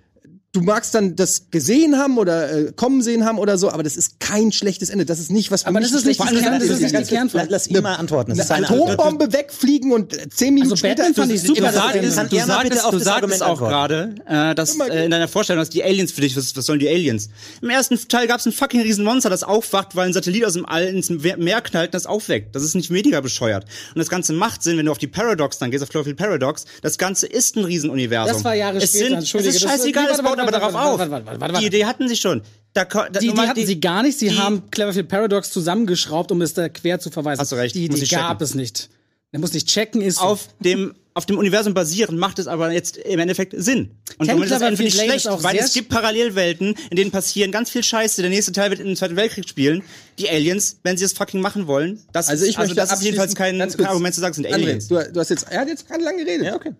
[0.56, 3.96] du magst dann das gesehen haben oder äh, kommen sehen haben oder so, aber das
[3.98, 5.06] ist kein schlechtes Ende.
[5.06, 6.96] Das ist nicht was für Aber mich das ist nicht schlechtes Kern- das ist nicht
[6.98, 7.48] die Kernfrage.
[7.50, 8.32] Lass ihn mal antworten.
[8.36, 8.68] Das ist Eine.
[8.70, 12.12] Atombombe wegfliegen und äh, zehn Minuten Also später Batman fand ich super, das er- du
[12.12, 15.84] sagtest, du das sagtest Argument auch gerade, äh, dass äh, in deiner Vorstellung, dass die
[15.84, 17.30] Aliens für dich, was, was sollen die Aliens?
[17.62, 20.66] Im ersten Teil gab es ein fucking Riesenmonster, das aufwacht, weil ein Satellit aus dem
[20.66, 22.56] All ins Meer knallt und das aufweckt.
[22.56, 23.66] Das ist nicht weniger bescheuert.
[23.94, 26.66] Und das Ganze macht Sinn, wenn du auf die Paradox dann gehst, auf Cloverfield Paradox.
[26.82, 28.34] Das Ganze ist ein Riesenuniversum.
[28.34, 30.76] Das war Jahre es später, Sind, entschuldige, Es ist das- scheißegal, es baut aber darauf
[30.76, 31.60] auf.
[31.60, 32.42] Die Idee hatten sie schon.
[32.74, 34.20] Da, da, Die, die hatten sie gar nicht.
[34.20, 37.40] Sie die- haben Cleverfield Paradox zusammengeschraubt, um es da quer zu verweisen.
[37.40, 38.44] Hast du recht, Die, die gab checken.
[38.44, 38.90] es nicht.
[39.32, 42.98] Er muss nicht checken, ist auf dem auf dem Universum basieren, macht es aber jetzt
[42.98, 43.92] im Endeffekt Sinn.
[44.18, 47.54] Und Ten somit ist das nicht schlecht, ist weil es gibt Parallelwelten, in denen passieren
[47.54, 48.22] ganz viel Scheiße.
[48.22, 49.82] Der nächste Teil wird in den Zweiten Weltkrieg spielen.
[50.20, 53.02] Die Aliens, wenn sie es fucking machen wollen, das Also ich also möchte das ist
[53.06, 54.90] jedenfalls kein, kein Argument zu sagen, sind André, Aliens.
[54.90, 56.48] du, du hast jetzt, er hat jetzt gerade lange geredet.
[56.48, 56.72] Ja, okay.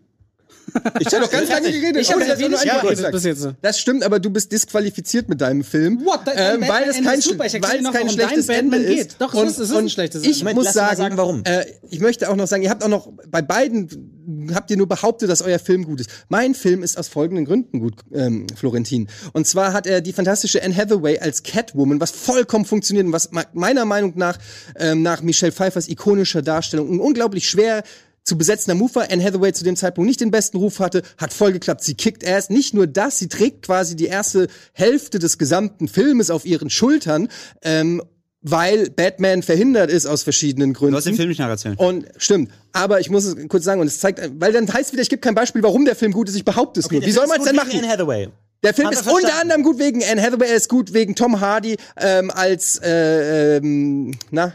[1.00, 2.02] Ich habe doch ganz lange geredet.
[2.02, 3.48] Ich hab ohne ja dass er nur wenig Wort geredet bis jetzt.
[3.62, 6.04] Das stimmt, aber du bist disqualifiziert mit deinem Film.
[6.06, 6.22] What?
[6.26, 7.46] Dein- Ähm, weil es kein, ist super.
[7.46, 8.96] Ich weil es kein schlechtes Ende Batman ist.
[9.10, 9.16] geht.
[9.20, 10.40] Doch, ist- es ist ein schlechtes Ich Ende.
[10.40, 11.44] Moment, muss sagen, sagen, warum.
[11.46, 14.12] Äh, ich möchte auch noch sagen, ihr habt auch noch bei beiden
[14.56, 16.10] habt ihr nur behauptet, dass euer Film gut ist.
[16.30, 19.08] Mein Film ist aus folgenden Gründen gut, ähm, Florentin.
[19.34, 23.32] Und zwar hat er die fantastische Anne Hathaway als Catwoman, was vollkommen funktioniert und was
[23.32, 24.40] me- meiner Meinung nach
[24.80, 27.84] ähm, nach Michelle Pfeiffers ikonischer Darstellung ein unglaublich schwer
[28.26, 29.12] zu besetzender Move war.
[29.12, 31.84] Anne Hathaway zu dem Zeitpunkt nicht den besten Ruf hatte, hat voll geklappt.
[31.84, 32.50] Sie kickt ass.
[32.50, 37.30] Nicht nur das, sie trägt quasi die erste Hälfte des gesamten Filmes auf ihren Schultern,
[37.62, 38.02] ähm,
[38.42, 40.92] weil Batman verhindert ist aus verschiedenen Gründen.
[40.92, 41.78] Du hast den Film nicht nacherzählen.
[41.78, 45.02] Und stimmt, aber ich muss es kurz sagen, und es zeigt, weil dann heißt wieder,
[45.02, 47.04] ich gebe kein Beispiel, warum der Film gut ist, ich behaupte es nur.
[47.04, 47.72] Wie soll man es denn machen?
[47.74, 48.30] Anne Hathaway.
[48.64, 49.42] Der Film ist unter verstanden.
[49.42, 54.12] anderem gut wegen Anne Hathaway, er ist gut wegen Tom Hardy ähm, als äh, ähm,
[54.32, 54.54] na,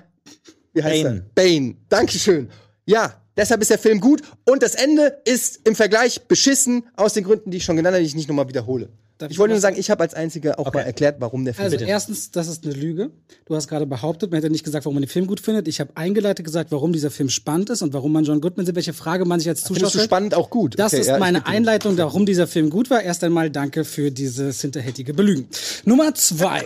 [0.73, 1.17] wie heißt Bane.
[1.17, 1.25] er?
[1.35, 1.75] Bane.
[1.89, 2.49] Dankeschön.
[2.87, 7.25] Ja, deshalb ist der Film gut und das Ende ist im Vergleich beschissen aus den
[7.25, 8.91] Gründen, die ich schon genannt habe, die ich nicht nochmal wiederhole.
[9.19, 11.65] Darf ich wollte nur sagen, ich habe als einziger auch mal erklärt, warum der Film
[11.67, 11.91] Also bitte.
[11.91, 13.11] erstens, das ist eine Lüge.
[13.45, 15.69] Du hast gerade behauptet, man hätte nicht gesagt, warum man den Film gut findet.
[15.69, 18.77] Ich habe eingeleitet gesagt, warum dieser Film spannend ist und warum man John Goodman sieht,
[18.77, 20.79] welche Frage man sich als Zuschauer Findest du spannend auch gut?
[20.79, 21.45] Das Okay, ist ja, meine.
[21.47, 23.03] Einleitung, warum dieser Film gut war.
[23.03, 25.49] Erst einmal danke für dieses hinterhältige Belügen.
[25.85, 26.63] Nummer zwei.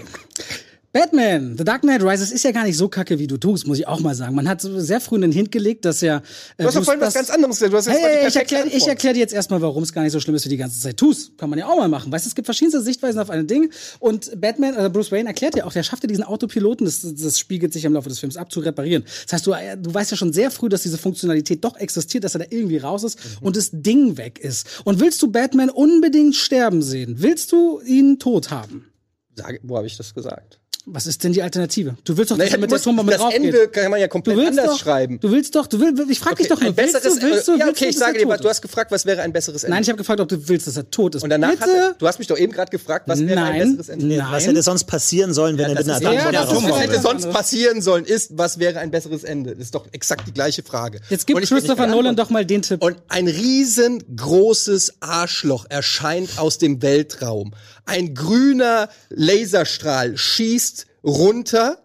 [0.95, 3.81] Batman, The Dark Knight Rises ist ja gar nicht so kacke, wie du tust, muss
[3.81, 4.33] ich auch mal sagen.
[4.37, 6.19] Man hat sehr früh einen Hint gelegt, dass er.
[6.57, 7.73] Äh, Du hast doch vorhin was ganz anderes gesagt.
[7.73, 10.13] Du hast jetzt Hey, ich erkläre ich erklär dir jetzt erstmal, warum es gar nicht
[10.13, 11.37] so schlimm ist, wie die ganze Zeit tust.
[11.37, 12.13] Kann man ja auch mal machen.
[12.13, 13.73] Weißt du, es gibt verschiedenste Sichtweisen auf ein Ding.
[13.99, 17.41] Und Batman, äh, Bruce Wayne erklärt ja auch, der schafft ja diesen Autopiloten, das, das
[17.41, 19.03] spiegelt sich im Laufe des Films ab, zu reparieren.
[19.25, 22.23] Das heißt, du, äh, du weißt ja schon sehr früh, dass diese Funktionalität doch existiert,
[22.23, 23.47] dass er da irgendwie raus ist Mhm.
[23.49, 24.69] und das Ding weg ist.
[24.85, 27.17] Und willst du Batman unbedingt sterben sehen?
[27.19, 28.93] Willst du ihn tot haben?
[29.37, 30.61] Sage, wo habe ich das gesagt?
[30.87, 31.97] Was ist denn die Alternative?
[32.05, 33.43] Du willst doch, dass Naja, er mit du der Atombombe das draufgeht.
[33.43, 35.19] Ende kann man ja Du komplett willst anders doch, schreiben.
[35.19, 37.49] Du willst doch, du willst, ich frag dich doch nur, ein besseres, willst du, willst
[37.49, 39.65] du, ja, willst okay, du, ich sage dir, du hast gefragt, was wäre ein besseres
[39.65, 39.75] Ende?
[39.75, 41.23] Nein, ich habe gefragt, ob du willst, dass er tot ist.
[41.23, 41.63] und danach Bitte?
[41.63, 43.77] hat, du hast mich doch eben gerade gefragt, was wäre ein Nein.
[43.77, 44.07] besseres Ende?
[44.15, 44.27] Nein.
[44.31, 47.31] Was hätte sonst passieren sollen, wenn er mit einer ja, Atombombe ist was hätte sonst
[47.31, 49.53] passieren sollen, ist, was wäre ein besseres Ende?
[49.53, 51.01] Das ist doch exakt die gleiche Frage.
[51.09, 52.83] Jetzt gibt Christopher Nolan doch mal den Tipp.
[52.83, 57.55] Und ein riesengroßes Arschloch erscheint aus dem Weltraum.
[57.87, 61.83] Ein grüner Laserstrahl schießt runter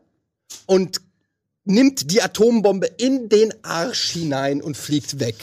[0.66, 1.02] und
[1.66, 5.36] nimmt die Atombombe in den Arsch hinein und fliegt weg.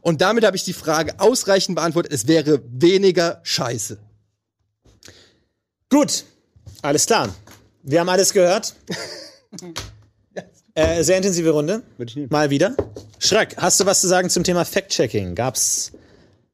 [0.00, 2.12] Und damit habe ich die Frage ausreichend beantwortet.
[2.12, 3.98] Es wäre weniger Scheiße.
[5.88, 6.24] Gut,
[6.82, 7.34] alles klar.
[7.82, 8.74] Wir haben alles gehört.
[10.74, 11.82] äh, sehr intensive Runde.
[12.30, 12.76] Mal wieder.
[13.18, 15.34] Schreck, hast du was zu sagen zum Thema Fact-Checking?
[15.34, 15.92] Gab's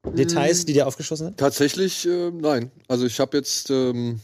[0.06, 1.38] Details, die dir aufgeschossen sind?
[1.38, 2.70] Tatsächlich, äh, nein.
[2.86, 4.20] Also ich habe jetzt ähm,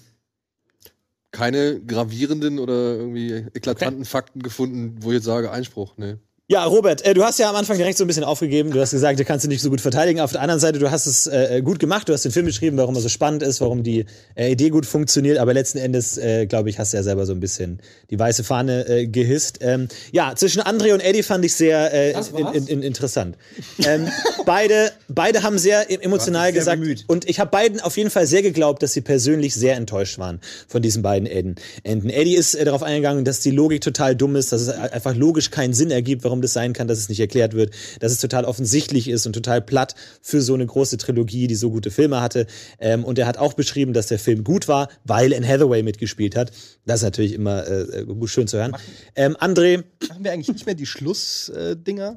[1.31, 5.95] keine gravierenden oder irgendwie eklatanten Fakten gefunden, wo ich jetzt sage, Einspruch.
[5.97, 6.16] Nee.
[6.47, 8.70] Ja, Robert, äh, du hast ja am Anfang direkt so ein bisschen aufgegeben.
[8.70, 10.20] Du hast gesagt, du kannst ihn nicht so gut verteidigen.
[10.20, 12.07] Auf der anderen Seite, du hast es äh, gut gemacht.
[12.07, 14.84] Du hast den Film beschrieben, warum er so spannend ist, warum die äh, Idee gut
[14.84, 15.38] funktioniert.
[15.38, 17.80] Aber letzten Endes, äh, glaube ich, hast du ja selber so ein bisschen
[18.11, 19.61] die weiße Fahne äh, gehisst.
[19.62, 23.38] Ähm, ja, zwischen André und Eddie fand ich sehr äh, in, in, in, interessant.
[23.82, 24.07] ähm,
[24.45, 26.80] beide, beide haben sehr e- emotional sehr gesagt.
[26.82, 27.05] bemüht.
[27.07, 30.42] Und ich habe beiden auf jeden Fall sehr geglaubt, dass sie persönlich sehr enttäuscht waren
[30.68, 32.11] von diesen beiden Enden.
[32.11, 35.51] Eddie ist äh, darauf eingegangen, dass die Logik total dumm ist, dass es einfach logisch
[35.51, 38.45] keinen Sinn ergibt, warum das sein kann, dass es nicht erklärt wird, dass es total
[38.45, 42.47] offensichtlich ist und total platt für so eine große Trilogie, die so gute Filme hatte.
[42.78, 46.37] Ähm, und er hat auch beschrieben, dass der Film gut war, weil Anne Hathaway mitgespielt
[46.37, 46.53] hat.
[46.87, 48.76] Das ist natürlich immer äh, gut schön zu hören.
[49.16, 52.16] Ähm, André, Machen wir eigentlich nicht mehr die Schlussdinger?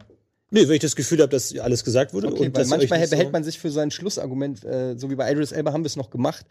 [0.49, 2.27] nee, wenn ich das Gefühl habe, dass alles gesagt wurde.
[2.27, 5.29] Okay, und weil manchmal behält so- man sich für sein Schlussargument, äh, so wie bei
[5.31, 6.45] Idris Elba haben wir es noch gemacht.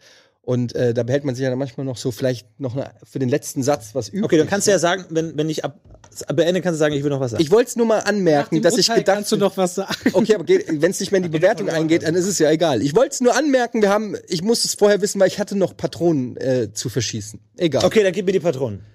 [0.47, 3.19] Und äh, da behält man sich ja dann manchmal noch so vielleicht noch eine, für
[3.19, 4.23] den letzten Satz was übrig.
[4.23, 5.77] Okay, dann kannst du ja sagen, wenn, wenn ich ab,
[6.33, 7.43] beende, kannst du sagen, ich will noch was sagen.
[7.43, 9.93] Ich wollte es nur mal anmerken, dass ich gedacht kannst du noch was sagen.
[10.13, 12.81] Okay, aber wenn es nicht mehr in die Bewertung eingeht, dann ist es ja egal.
[12.81, 15.57] Ich wollte es nur anmerken, wir haben, ich muss es vorher wissen, weil ich hatte
[15.57, 17.41] noch Patronen äh, zu verschießen.
[17.57, 17.83] Egal.
[17.83, 18.85] Okay, dann gib mir die Patronen.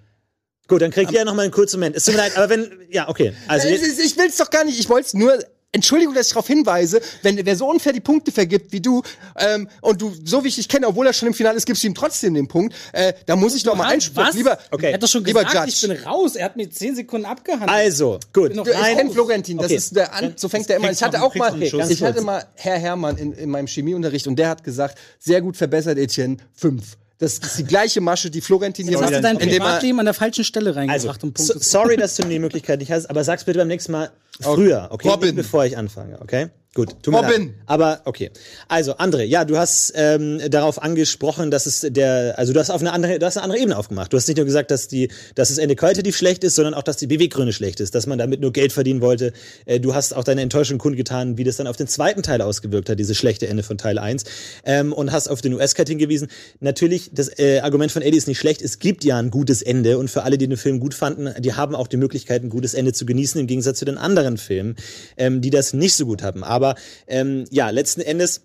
[0.69, 1.97] Gut, dann kriegt ihr noch mal einen kurzen Moment.
[1.97, 3.35] Es tut mir leid, aber wenn, ja, okay.
[3.47, 5.39] Also, ich ich will es doch gar nicht, ich wollte es nur.
[5.75, 9.03] Entschuldigung, dass ich darauf hinweise, wenn wer so unfair die Punkte vergibt wie du
[9.39, 11.83] ähm, und du so wie ich dich kenne, obwohl er schon im Finale ist, gibst
[11.83, 12.75] du ihm trotzdem den Punkt.
[12.93, 14.33] Äh, da muss ich doch mal Einspruch.
[14.35, 14.89] Lieber, Okay.
[14.89, 15.87] Er hat doch schon lieber gesagt, Judge.
[15.95, 16.37] ich bin raus.
[16.37, 17.71] Er hat mir zehn Sekunden abgehandelt.
[17.71, 18.55] also, gut.
[18.55, 18.97] noch- ich Nein.
[18.99, 19.75] kenne Florentin, das Okay.
[19.77, 20.91] ist der an, so fängt er immer.
[20.91, 21.61] Ich hatte noch- auch mal, noch
[21.91, 25.57] ich hatte mal Herr Hermann in, in meinem Chemieunterricht und der hat gesagt, sehr gut
[25.57, 26.97] verbessert, Etienne, fünf.
[27.23, 30.07] Das ist die gleiche Masche, die Florentin hier Jetzt hast du macht, dein Privatleben an
[30.07, 33.23] der falschen Stelle Also, reingebracht, Punkte so, sorry, dass du die Möglichkeit nicht hast, aber
[33.23, 34.11] sag's bitte beim nächsten Mal
[34.41, 35.09] früher, okay?
[35.09, 35.37] Robin.
[35.37, 36.49] Bevor ich anfange, okay?
[36.75, 37.53] Gut, tut mir Robin.
[37.67, 38.31] Aber okay.
[38.67, 42.81] Also, André, ja, du hast ähm, darauf angesprochen, dass es der, also du hast auf
[42.81, 44.11] eine andere, du hast eine andere Ebene aufgemacht.
[44.11, 46.83] Du hast nicht nur gesagt, dass die, dass das Ende qualitativ schlecht ist, sondern auch,
[46.83, 49.35] dass die Beweggründe schlecht ist, dass man damit nur Geld verdienen wollte.
[49.67, 52.89] Äh, du hast auch deine Enttäuschung kundgetan, wie das dann auf den zweiten Teil ausgewirkt
[52.89, 54.25] hat, diese schlechte Ende von Teil 1.
[54.65, 56.29] Ähm, und hast auf den US-Cut hingewiesen.
[56.61, 58.63] Natürlich, das äh, Argument von Eddie ist nicht schlecht.
[58.63, 61.53] Es gibt ja ein gutes Ende und für alle, die den Film gut fanden, die
[61.53, 64.77] haben auch die Möglichkeit, ein gutes Ende zu genießen, im Gegensatz zu den anderen Filmen,
[65.19, 66.43] ähm, die das nicht so gut haben.
[66.43, 66.62] Aber
[67.07, 68.43] ähm, ja, letzten Endes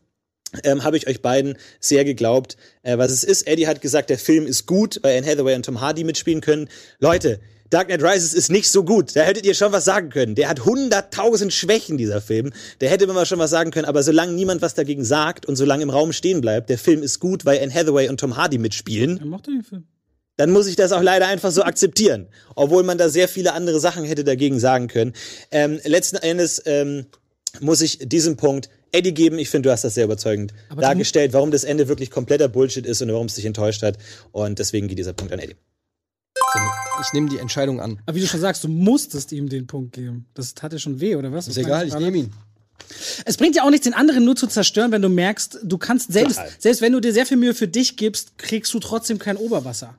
[0.64, 3.48] ähm, habe ich euch beiden sehr geglaubt, äh, was es ist.
[3.48, 6.70] Eddie hat gesagt, der Film ist gut, weil Anne Hathaway und Tom Hardy mitspielen können.
[7.00, 7.40] Leute,
[7.70, 9.14] Dark Knight Rises ist nicht so gut.
[9.14, 10.36] Da hättet ihr schon was sagen können.
[10.36, 12.54] Der hat hunderttausend Schwächen, dieser Film.
[12.80, 13.84] Da hätte man mal schon was sagen können.
[13.86, 17.20] Aber solange niemand was dagegen sagt und solange im Raum stehen bleibt, der Film ist
[17.20, 19.84] gut, weil Anne Hathaway und Tom Hardy mitspielen, Er mochte den Film.
[20.38, 22.28] dann muss ich das auch leider einfach so akzeptieren.
[22.56, 25.12] Obwohl man da sehr viele andere Sachen hätte dagegen sagen können.
[25.52, 27.08] Ähm, letzten Endes ähm,
[27.62, 29.38] muss ich diesen Punkt Eddie geben.
[29.40, 32.86] Ich finde, du hast das sehr überzeugend Aber dargestellt, warum das Ende wirklich kompletter Bullshit
[32.86, 33.98] ist und warum es dich enttäuscht hat.
[34.32, 35.56] Und deswegen geht dieser Punkt an Eddie.
[37.06, 38.00] Ich nehme die Entscheidung an.
[38.06, 40.26] Aber wie du schon sagst, du musstest ihm den Punkt geben.
[40.34, 41.48] Das tat dir schon weh, oder was?
[41.48, 42.34] Ist egal, ich nehme ihn.
[43.26, 46.12] Es bringt ja auch nichts, den anderen nur zu zerstören, wenn du merkst, du kannst
[46.14, 46.52] selbst, Total.
[46.58, 49.96] selbst wenn du dir sehr viel Mühe für dich gibst, kriegst du trotzdem kein Oberwasser.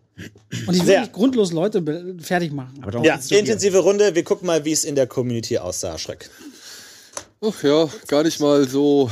[0.67, 1.01] Und ich will Sehr.
[1.03, 1.83] nicht grundlos Leute
[2.21, 2.83] fertig machen.
[3.03, 4.15] Ja, intensive Runde.
[4.17, 6.29] Wir gucken mal, wie es in der Community aussah, Schreck.
[7.41, 9.09] Ach ja, gar nicht mal so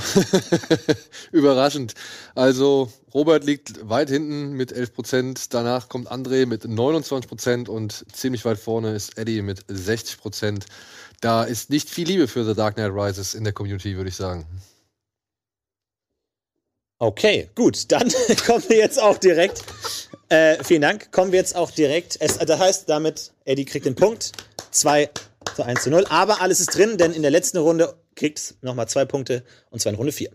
[1.32, 1.94] überraschend.
[2.34, 5.54] Also Robert liegt weit hinten mit 11 Prozent.
[5.54, 10.66] Danach kommt André mit 29 Prozent und ziemlich weit vorne ist Eddie mit 60 Prozent.
[11.20, 14.16] Da ist nicht viel Liebe für The Dark Knight Rises in der Community, würde ich
[14.16, 14.44] sagen.
[16.98, 18.10] Okay, gut, dann
[18.46, 19.62] kommen wir jetzt auch direkt.
[20.30, 21.12] Äh, vielen Dank.
[21.12, 22.16] Kommen wir jetzt auch direkt.
[22.18, 24.32] Es, das heißt, damit Eddie kriegt den Punkt.
[24.72, 25.10] 2
[25.54, 26.06] zu 1 zu 0.
[26.08, 29.92] Aber alles ist drin, denn in der letzten Runde kriegt nochmal zwei Punkte und zwar
[29.92, 30.30] in Runde 4.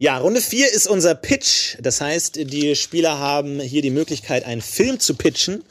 [0.00, 1.76] Ja, Runde 4 ist unser Pitch.
[1.80, 5.64] Das heißt, die Spieler haben hier die Möglichkeit, einen Film zu pitchen.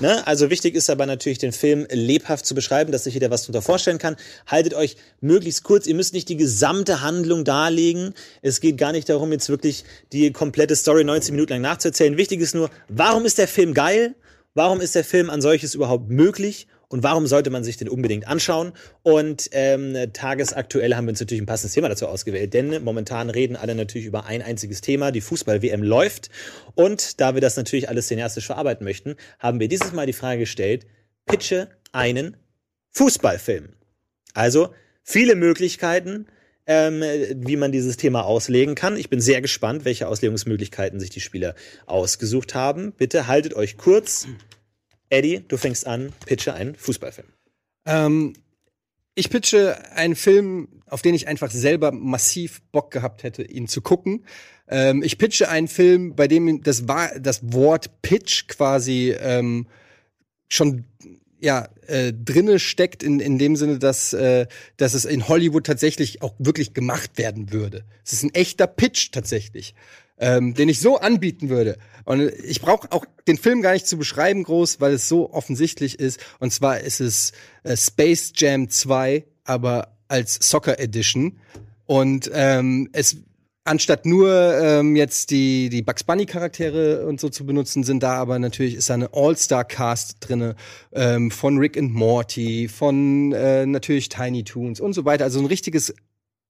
[0.00, 0.26] Ne?
[0.26, 3.62] Also wichtig ist aber natürlich, den Film lebhaft zu beschreiben, dass sich jeder was darunter
[3.62, 4.16] vorstellen kann.
[4.48, 5.86] Haltet euch möglichst kurz.
[5.86, 8.14] Ihr müsst nicht die gesamte Handlung darlegen.
[8.42, 12.16] Es geht gar nicht darum, jetzt wirklich die komplette Story 90 Minuten lang nachzuerzählen.
[12.16, 14.16] Wichtig ist nur, warum ist der Film geil?
[14.54, 16.66] Warum ist der Film an solches überhaupt möglich?
[16.90, 18.72] Und warum sollte man sich den unbedingt anschauen?
[19.02, 23.54] Und ähm, tagesaktuell haben wir uns natürlich ein passendes Thema dazu ausgewählt, denn momentan reden
[23.54, 26.30] alle natürlich über ein einziges Thema, die Fußball-WM läuft.
[26.74, 30.40] Und da wir das natürlich alles cineastisch verarbeiten möchten, haben wir dieses Mal die Frage
[30.40, 30.84] gestellt,
[31.26, 32.36] pitche einen
[32.90, 33.68] Fußballfilm.
[34.34, 34.74] Also
[35.04, 36.26] viele Möglichkeiten,
[36.66, 37.02] ähm,
[37.36, 38.96] wie man dieses Thema auslegen kann.
[38.96, 41.54] Ich bin sehr gespannt, welche Auslegungsmöglichkeiten sich die Spieler
[41.86, 42.92] ausgesucht haben.
[42.92, 44.26] Bitte haltet euch kurz.
[45.10, 47.28] Eddie, du fängst an, pitche einen Fußballfilm.
[47.86, 48.32] Ähm,
[49.14, 53.82] ich pitche einen Film, auf den ich einfach selber massiv Bock gehabt hätte, ihn zu
[53.82, 54.24] gucken.
[54.68, 56.84] Ähm, ich pitche einen Film, bei dem das,
[57.20, 59.66] das Wort Pitch quasi ähm,
[60.48, 60.84] schon
[61.40, 64.46] ja äh, drinne steckt in, in dem Sinne, dass äh,
[64.76, 67.84] dass es in Hollywood tatsächlich auch wirklich gemacht werden würde.
[68.04, 69.74] Es ist ein echter Pitch tatsächlich,
[70.20, 71.78] ähm, den ich so anbieten würde.
[72.04, 75.98] Und ich brauche auch den Film gar nicht zu beschreiben groß, weil es so offensichtlich
[75.98, 76.20] ist.
[76.38, 77.32] Und zwar ist es
[77.64, 81.38] äh, Space Jam 2, aber als Soccer Edition.
[81.86, 83.16] Und ähm, es
[83.64, 88.14] anstatt nur ähm, jetzt die die Bugs Bunny Charaktere und so zu benutzen, sind da
[88.14, 90.56] aber natürlich ist da eine All-Star Cast drinne
[90.92, 95.24] ähm, von Rick and Morty, von äh, natürlich Tiny Toons und so weiter.
[95.24, 95.94] Also ein richtiges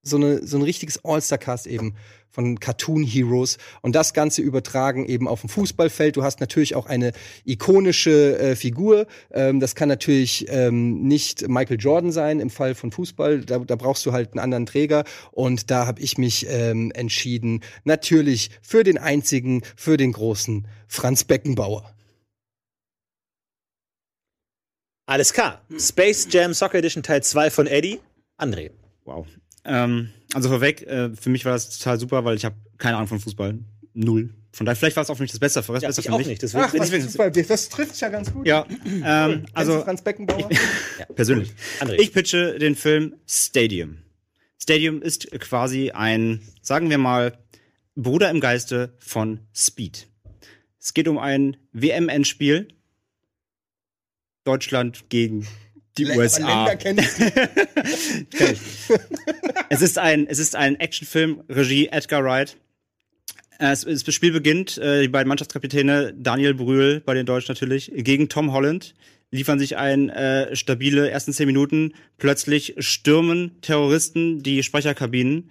[0.03, 1.95] so, eine, so ein richtiges All-Star-Cast eben
[2.31, 6.17] von Cartoon-Heroes und das Ganze übertragen eben auf dem Fußballfeld.
[6.17, 7.13] Du hast natürlich auch eine
[7.45, 9.07] ikonische äh, Figur.
[9.33, 13.41] Ähm, das kann natürlich ähm, nicht Michael Jordan sein im Fall von Fußball.
[13.41, 17.61] Da, da brauchst du halt einen anderen Träger und da habe ich mich ähm, entschieden,
[17.85, 21.95] natürlich für den einzigen, für den großen Franz Beckenbauer.
[25.07, 25.61] Alles klar.
[25.77, 27.99] Space Jam Soccer Edition Teil 2 von Eddie.
[28.39, 28.71] André.
[29.05, 29.27] Wow.
[29.65, 33.09] Ähm, also vorweg, äh, für mich war das total super, weil ich habe keine Ahnung
[33.09, 33.59] von Fußball.
[33.95, 34.31] Null.
[34.53, 36.07] Von daher, vielleicht war es auch für mich das Beste, für das Ja, Beste ich
[36.09, 36.27] für auch mich.
[36.27, 36.43] nicht.
[36.43, 38.47] Deswegen Ach, was ich Fußball, das trifft ja ganz gut.
[38.47, 40.49] Ja, ähm, Also Franz Beckenbauer.
[41.15, 41.53] persönlich.
[41.81, 42.01] André.
[42.01, 43.99] Ich pitche den Film Stadium.
[44.61, 47.39] Stadium ist quasi ein, sagen wir mal,
[47.97, 50.09] Bruder im Geiste von Speed.
[50.81, 52.69] Es geht um ein WM-Endspiel.
[54.45, 55.47] Deutschland gegen
[55.99, 56.73] die USA.
[56.73, 57.03] Länder
[59.69, 62.57] Es ist ein, es ist ein Actionfilm, Regie Edgar Wright.
[63.59, 67.93] Es, es, das Spiel beginnt, äh, die beiden Mannschaftskapitäne, Daniel Brühl bei den Deutschen natürlich,
[67.95, 68.95] gegen Tom Holland,
[69.31, 71.93] liefern sich ein äh, stabile ersten zehn Minuten.
[72.19, 75.51] Plötzlich stürmen Terroristen die Sprecherkabinen.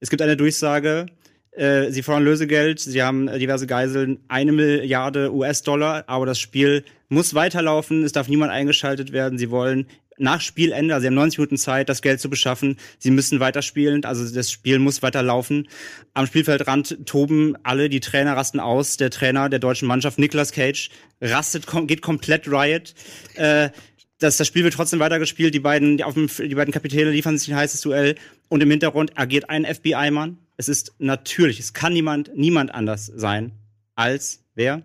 [0.00, 1.06] Es gibt eine Durchsage,
[1.52, 6.84] äh, sie fordern Lösegeld, sie haben äh, diverse Geiseln, eine Milliarde US-Dollar, aber das Spiel
[7.08, 9.86] muss weiterlaufen, es darf niemand eingeschaltet werden, sie wollen
[10.20, 12.76] nach Spielende, also sie haben 90 Minuten Zeit, das Geld zu beschaffen.
[12.98, 15.66] Sie müssen weiterspielen, also das Spiel muss weiterlaufen.
[16.12, 18.98] Am Spielfeldrand toben alle, die Trainer rasten aus.
[18.98, 20.90] Der Trainer der deutschen Mannschaft, Nicolas Cage,
[21.22, 22.94] rastet, geht komplett riot.
[23.36, 23.70] Äh,
[24.18, 25.54] das, das Spiel wird trotzdem weitergespielt.
[25.54, 28.16] Die beiden, die, auf dem, die beiden Kapitäne liefern sich ein heißes Duell.
[28.48, 30.36] Und im Hintergrund agiert ein FBI-Mann.
[30.60, 33.52] Es ist natürlich, es kann niemand, niemand anders sein
[33.94, 34.82] als wer?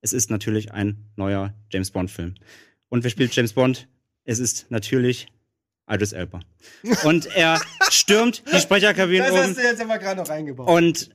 [0.00, 2.36] Es ist natürlich ein neuer James Bond-Film.
[2.90, 3.88] Und wer spielt James Bond?
[4.22, 5.26] Es ist natürlich
[5.90, 6.42] Idris Elba.
[7.02, 7.60] Und er
[7.90, 9.52] stürmt die Sprecherkabine um.
[9.52, 10.68] du jetzt aber gerade noch eingebaut.
[10.68, 11.10] Und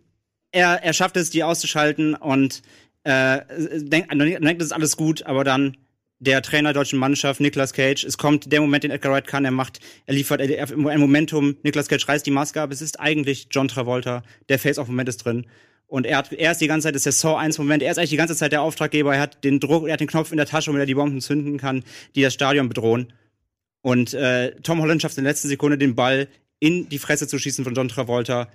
[0.51, 2.63] er, er schafft es, die auszuschalten und
[3.05, 3.39] äh,
[3.79, 5.77] denkt, denkt, das ist alles gut, aber dann
[6.21, 9.43] der Trainer der deutschen Mannschaft, Nicolas Cage, es kommt der Moment, den Edgar Wright kann,
[9.43, 12.99] er macht, er liefert er, ein Momentum, Nicolas Cage reißt die Maske ab, es ist
[12.99, 15.47] eigentlich John Travolta, der Face-Off-Moment ist drin.
[15.87, 17.91] Und er hat, er ist die ganze Zeit, das ist der Saw 1 Moment, er
[17.91, 20.31] ist eigentlich die ganze Zeit der Auftraggeber, er hat den Druck, er hat den Knopf
[20.31, 21.83] in der Tasche, womit er die Bomben zünden kann,
[22.15, 23.11] die das Stadion bedrohen.
[23.81, 26.27] Und äh, Tom Holland schafft in der letzten Sekunde den Ball
[26.59, 28.47] in die Fresse zu schießen von John Travolta.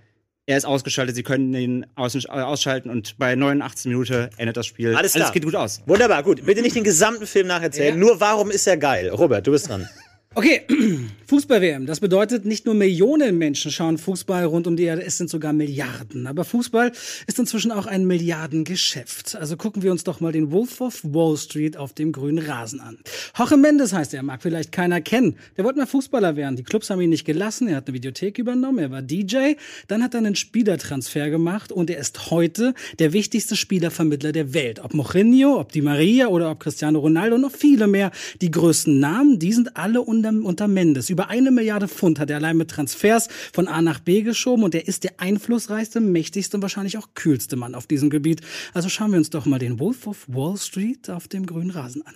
[0.48, 4.64] Er ist ausgeschaltet, sie können ihn aus, äh, ausschalten und bei 89 Minuten endet das
[4.66, 4.94] Spiel.
[4.94, 5.24] Alles klar.
[5.24, 5.82] Alles geht gut aus.
[5.86, 6.46] Wunderbar, gut.
[6.46, 7.98] Bitte nicht den gesamten Film nacherzählen.
[7.98, 9.08] Nur warum ist er geil?
[9.08, 9.88] Robert, du bist dran.
[10.36, 10.66] Okay,
[11.28, 11.86] Fußball-WM.
[11.86, 15.54] Das bedeutet, nicht nur Millionen Menschen schauen Fußball rund um die Erde, es sind sogar
[15.54, 16.26] Milliarden.
[16.26, 16.92] Aber Fußball
[17.26, 19.34] ist inzwischen auch ein Milliardengeschäft.
[19.34, 22.80] Also gucken wir uns doch mal den Wolf of Wall Street auf dem grünen Rasen
[22.80, 22.98] an.
[23.34, 25.36] Jorge Mendes heißt er, mag vielleicht keiner kennen.
[25.56, 26.56] Der wollte mal Fußballer werden.
[26.56, 27.68] Die Clubs haben ihn nicht gelassen.
[27.68, 29.54] Er hat eine Videothek übernommen, er war DJ.
[29.88, 34.80] Dann hat er einen Spielertransfer gemacht und er ist heute der wichtigste Spielervermittler der Welt.
[34.84, 38.10] Ob Mourinho, ob Di Maria oder ob Cristiano Ronaldo, noch viele mehr.
[38.42, 41.10] Die größten Namen, die sind alle unter unter, Mendes.
[41.10, 44.74] Über eine Milliarde Pfund hat er allein mit Transfers von A nach B geschoben und
[44.74, 48.40] er ist der einflussreichste, mächtigste und wahrscheinlich auch kühlste Mann auf diesem Gebiet.
[48.74, 52.06] Also schauen wir uns doch mal den Wolf of Wall Street auf dem grünen Rasen
[52.06, 52.14] an.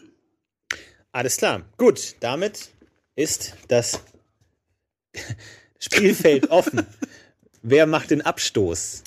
[1.12, 1.62] Alles klar.
[1.76, 2.70] Gut, damit
[3.16, 4.00] ist das
[5.78, 6.86] Spielfeld offen.
[7.62, 9.02] Wer macht den Abstoß?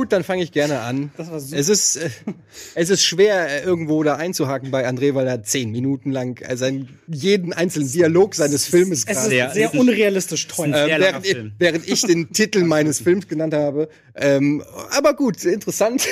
[0.00, 1.10] Gut, dann fange ich gerne an.
[1.18, 1.60] Das war super.
[1.60, 2.08] Es ist, äh,
[2.74, 6.56] es ist schwer, äh, irgendwo da einzuhaken bei André, weil er zehn Minuten lang äh,
[6.56, 10.66] seinen, jeden einzelnen Dialog seines Filmes Es gerade- ist Sehr- sehr unrealistisch sehr
[10.98, 13.90] langer während, während ich den Titel meines Films genannt habe.
[14.14, 16.06] Ähm, aber gut, interessant.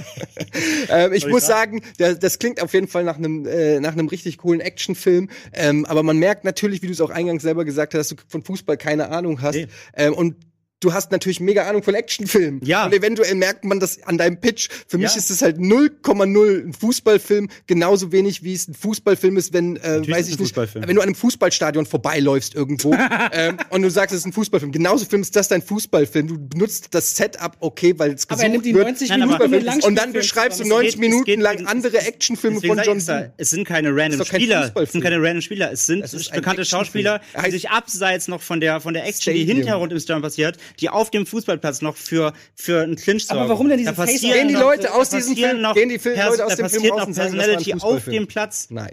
[0.88, 4.08] ähm, ich muss sagen, der, das klingt auf jeden Fall nach einem äh, nach einem
[4.08, 5.28] richtig coolen Actionfilm.
[5.52, 8.22] Ähm, aber man merkt natürlich, wie du es auch eingangs selber gesagt hast, dass du
[8.26, 9.56] von Fußball keine Ahnung hast.
[9.56, 9.66] Nee.
[9.94, 10.36] Ähm, und
[10.80, 12.60] Du hast natürlich mega Ahnung von Actionfilmen.
[12.64, 12.86] Ja.
[12.86, 14.68] Und eventuell merkt man das an deinem Pitch.
[14.86, 15.18] Für mich Ja.
[15.18, 19.80] ist es halt 0,0 ein Fußballfilm, genauso wenig wie es ein Fußballfilm ist, wenn, äh,
[19.80, 22.92] Natürlich weiß ist ich es ein nicht, wenn du an einem Fußballstadion vorbeiläufst irgendwo
[23.32, 24.70] ähm, und du sagst, es ist ein Fußballfilm.
[24.70, 26.28] Genauso Film ist das dein Fußballfilm.
[26.28, 28.84] Du benutzt das Setup, okay, weil es Aber gesucht er nimmt die wird.
[28.86, 30.82] 90 Nein, aber- Minuten um den und dann beschreibst du zusammen.
[30.82, 33.32] 90 Es geht- Minuten geht- lang andere Actionfilme von John Doe.
[33.36, 34.72] Es sind keine random kein Spieler.
[34.76, 35.72] Es sind keine random Spieler.
[35.72, 36.64] Es sind bekannte.
[36.64, 39.56] Schauspieler, Er die sich abseits noch von der, von der Action, die Stadium.
[39.56, 43.40] hinterher rund im Stadion passiert, die auf dem Fußballplatz noch für, für einen Clinch sorgen.
[43.40, 45.88] Aber warum denn diese Da passieren Gehen die noch- Leute aus diesem Film- noch gehen
[45.88, 48.04] die Fil- Leute aus dem Film raus noch und sagen, das war ein Personality auf
[48.04, 48.68] dem Platz.
[48.70, 48.90] Nein.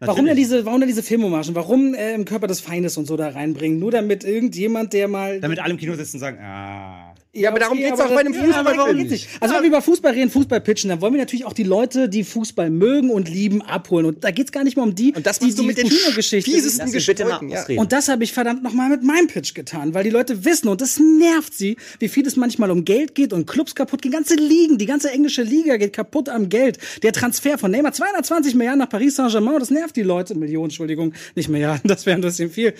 [0.00, 1.54] Warum denn diese, warum denn diese Filmhomagen?
[1.54, 3.78] Warum äh, im Körper des Feindes und so da reinbringen?
[3.78, 5.40] Nur damit irgendjemand, der mal.
[5.40, 7.11] Damit alle im Kino sitzen und sagen, ah.
[7.34, 9.28] Ja, aber darum okay, geht's aber auch bei einem ja, Fußballfilm geht's nicht.
[9.40, 12.10] Also wenn wir über Fußball reden, Fußball pitchen, dann wollen wir natürlich auch die Leute,
[12.10, 14.04] die Fußball mögen und lieben, abholen.
[14.04, 15.78] Und da geht's gar nicht mehr um die, Und das die, machst du die mit
[15.78, 17.64] den fiesesten Gesprächen, ja.
[17.76, 20.82] Und das habe ich verdammt nochmal mit meinem Pitch getan, weil die Leute wissen und
[20.82, 24.12] das nervt sie, wie viel es manchmal um Geld geht und Clubs kaputt gehen.
[24.12, 26.78] Ganze Ligen, die ganze englische Liga geht kaputt am Geld.
[27.02, 30.34] Der Transfer von Neymar, 220 Milliarden nach Paris Saint-Germain, das nervt die Leute.
[30.34, 32.74] Millionen, Entschuldigung, nicht Milliarden, das wäre ein bisschen viel.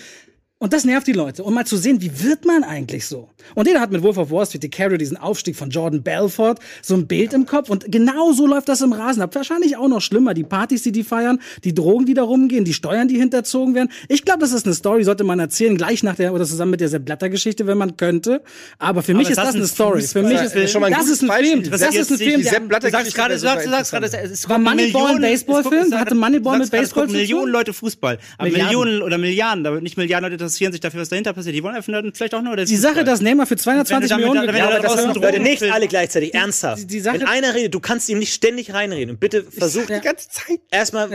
[0.63, 1.43] Und das nervt die Leute.
[1.43, 3.27] Und mal zu sehen, wie wird man eigentlich so?
[3.53, 6.93] Und jeder hat mit Wolf of Wall Street DiCaprio diesen Aufstieg von Jordan Belfort, so
[6.93, 7.69] ein Bild im Kopf.
[7.69, 9.35] Und genau so läuft das im Rasen ab.
[9.35, 10.33] Wahrscheinlich auch noch schlimmer.
[10.33, 13.89] Die Partys, die die feiern, die Drogen, die da rumgehen, die Steuern, die hinterzogen werden.
[14.07, 16.79] Ich glaube, das ist eine Story, sollte man erzählen, gleich nach der, oder zusammen mit
[16.79, 18.41] der Sepp Blatter-Geschichte, wenn man könnte.
[18.79, 20.01] Aber für mich ist das das ein eine Story.
[20.01, 21.61] Für mich ist, Fußball- schon mal ein das ist ein Beispiel.
[21.63, 21.71] Film.
[21.71, 24.47] Das ist ein Film, Die Sepp Blatter Du sagst gerade, du sagst, sagst gerade, es
[24.47, 25.93] War Moneyball ein Baseballfilm?
[25.93, 27.07] Hatte Moneyball mit Baseball?
[27.07, 28.17] Millionen Leute Fußball.
[28.37, 28.49] Aber.
[28.49, 31.55] Millionen oder Milliarden, aber nicht Milliarden Leute interessieren sich dafür, was dahinter passiert.
[31.55, 34.17] Die wollen einfach nur, vielleicht auch nur der die Sache, dass Neymar für 220 Wenn
[34.17, 36.33] du Millionen damit- wenn Ja, aber das sind Drogen Leute nicht alle gleichzeitig.
[36.33, 36.81] Ernsthaft.
[36.83, 39.11] die- die Sache- Wenn einer redet, du kannst ihm nicht ständig reinreden.
[39.15, 39.99] Und bitte versuch Ja.
[39.99, 40.59] Die ganze Zeit.
[40.71, 41.09] erstmal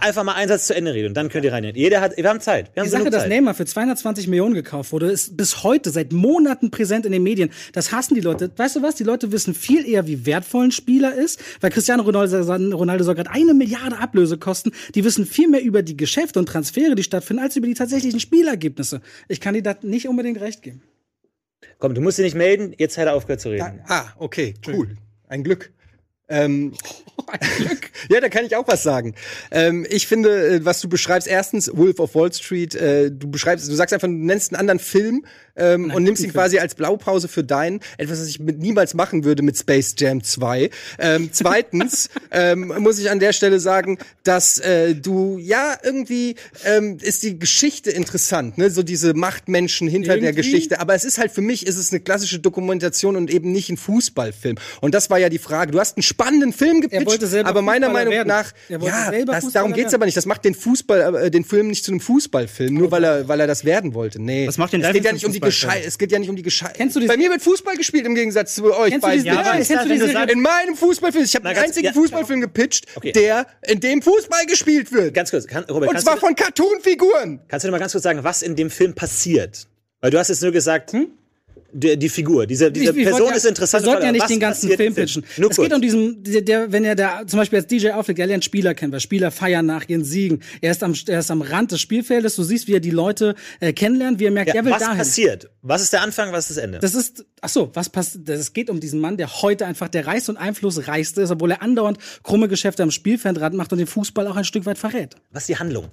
[0.00, 1.80] einfach mal einen Satz zu Ende reden und dann könnt ihr reinreden.
[1.80, 2.70] Jeder hat, wir haben Zeit.
[2.74, 3.30] Wir haben Die Sache, genug dass Zeit.
[3.30, 7.50] Neymar für 220 Millionen gekauft wurde, ist bis heute seit Monaten präsent in den Medien.
[7.72, 8.50] Das hassen die Leute.
[8.56, 8.94] Weißt du was?
[8.94, 13.14] Die Leute wissen viel eher, wie wertvoll ein Spieler ist, weil Cristiano Ronaldo, Ronaldo soll
[13.14, 14.72] gerade eine Milliarde Ablöse kosten.
[14.94, 18.20] Die wissen viel mehr über die Geschäfte und Transfere, die stattfinden, als über die tatsächlichen
[18.82, 19.00] Spielergebnisse.
[19.28, 20.82] Ich kann dir das nicht unbedingt recht geben.
[21.78, 23.80] Komm, du musst dich nicht melden, jetzt hat er aufgehört zu reden.
[23.86, 24.96] Ah, okay, cool.
[25.28, 25.72] Ein Glück.
[26.32, 26.72] Ähm,
[28.08, 29.14] ja, da kann ich auch was sagen.
[29.50, 33.68] Ähm, ich finde, äh, was du beschreibst, erstens Wolf of Wall Street, äh, du beschreibst,
[33.68, 35.24] du sagst einfach, du nennst einen anderen Film
[35.56, 39.24] ähm, und nimmst ihn quasi als Blaupause für deinen, etwas, was ich mit, niemals machen
[39.24, 40.70] würde mit Space Jam 2.
[40.98, 46.98] Ähm, zweitens ähm, muss ich an der Stelle sagen, dass äh, du, ja, irgendwie ähm,
[47.00, 48.70] ist die Geschichte interessant, ne?
[48.70, 50.36] so diese Machtmenschen hinter der Irgendwie.
[50.36, 53.68] Geschichte, aber es ist halt für mich, ist es eine klassische Dokumentation und eben nicht
[53.70, 54.56] ein Fußballfilm.
[54.80, 55.72] Und das war ja die Frage.
[55.72, 58.28] Du hast einen spannenden Film gepitcht, aber meiner Fußballer Meinung werden.
[58.28, 58.78] nach, ja,
[59.24, 59.94] das, darum geht's werden.
[59.96, 60.16] aber nicht.
[60.16, 63.40] Das macht den Fußball, äh, den Film nicht zu einem Fußballfilm, nur weil er, weil
[63.40, 64.20] er das werden wollte.
[64.20, 64.46] Nee.
[64.46, 65.40] Was macht den es Film geht ja nicht um die?
[65.40, 67.76] Geschei es geht ja nicht um die Geschei Kennst du die- Bei mir wird Fußball
[67.76, 69.24] gespielt im Gegensatz zu euch Kennst du beiden.
[69.24, 71.92] diese- Ja, kennst du diese- in meinem Fußballfilm, ich habe einen einzigen ja.
[71.92, 73.12] Fußballfilm gepitcht, Okay.
[73.12, 75.14] der in dem Fußball gespielt wird.
[75.14, 77.40] Ganz kurz, kann, Robert, Und zwar du, von Cartoon-Figuren.
[77.48, 79.66] kannst du noch mal ganz kurz sagen, was in dem Film passiert?
[80.00, 80.92] Weil du hast jetzt nur gesagt,
[81.72, 83.84] die, die Figur, diese, diese Ich- ich Person ja- ist interessant.
[83.84, 85.24] Wir sollten ja nicht was den ganzen Film pitchen.
[85.38, 85.68] Nur es kurz.
[85.68, 88.44] geht um diesen, der, der, wenn er da zum Beispiel als DJ auflegt, er lernt
[88.44, 90.40] Spieler kennen, weil Spieler feiern nach ihren Siegen.
[90.60, 92.36] Er ist am, er ist am Rand des Spielfeldes.
[92.36, 94.80] Du siehst, wie er die Leute äh, kennenlernt, wie er merkt, ja, er will was
[94.82, 94.98] dahin.
[94.98, 95.50] passiert?
[95.62, 96.78] Was ist der Anfang, was ist das Ende?
[96.78, 98.28] Das ist, ach so, was passiert?
[98.28, 101.62] Es geht um diesen Mann, der heute einfach der reichste und einflussreichste ist, obwohl er
[101.62, 105.14] andauernd krumme Geschäfte am Spielfeldrand macht und den Fußball auch ein Stück weit verrät.
[105.30, 105.86] was ist die Handlung?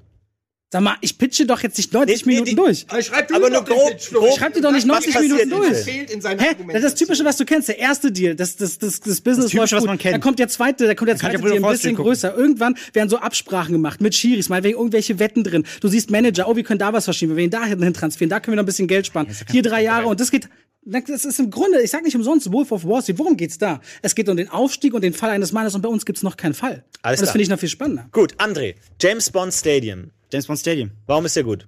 [0.72, 2.86] Sag mal, ich pitche doch jetzt nicht 90 Nee, nee, Minuten die- durch.
[3.04, 5.78] Schreib Aber nur grob, grob Schreib dir doch nicht was 90 passiert Minuten durch.
[5.84, 6.56] Fehlt in Hä?
[6.68, 7.70] Das ist das Typische, was du kennst.
[7.70, 9.88] Der erste Deal, das, das, das, das Business Typische, läuft was gut.
[9.88, 10.14] man kennt.
[10.14, 12.12] Dann kommt der zweite, da kommt der zweite Deal ein bisschen gucken.
[12.12, 12.36] größer.
[12.36, 15.64] Irgendwann werden so Absprachen gemacht mit Schiris, mal wegen irgendwelche Wetten drin.
[15.82, 18.54] Du siehst Manager, oh, wir können da was verschieben, wir werden dahin transferieren, da können
[18.54, 19.28] wir noch ein bisschen Geld sparen.
[19.52, 20.50] Hier drei Jahre und das geht
[20.86, 23.18] Das ist im Grunde, ich sag nicht umsonst Wolf of Wall Street.
[23.18, 23.82] Worum geht's da?
[24.04, 26.38] Es geht um den Aufstieg und den Fall eines Mannes und bei uns gibt's noch
[26.38, 26.84] keinen Fall.
[27.02, 28.08] Alles und das finde ich noch viel spannender.
[28.12, 28.76] Gut, André.
[29.02, 30.12] James Bond Stadium.
[30.32, 30.92] James Bond Stadium.
[31.08, 31.68] Warum ist der gut?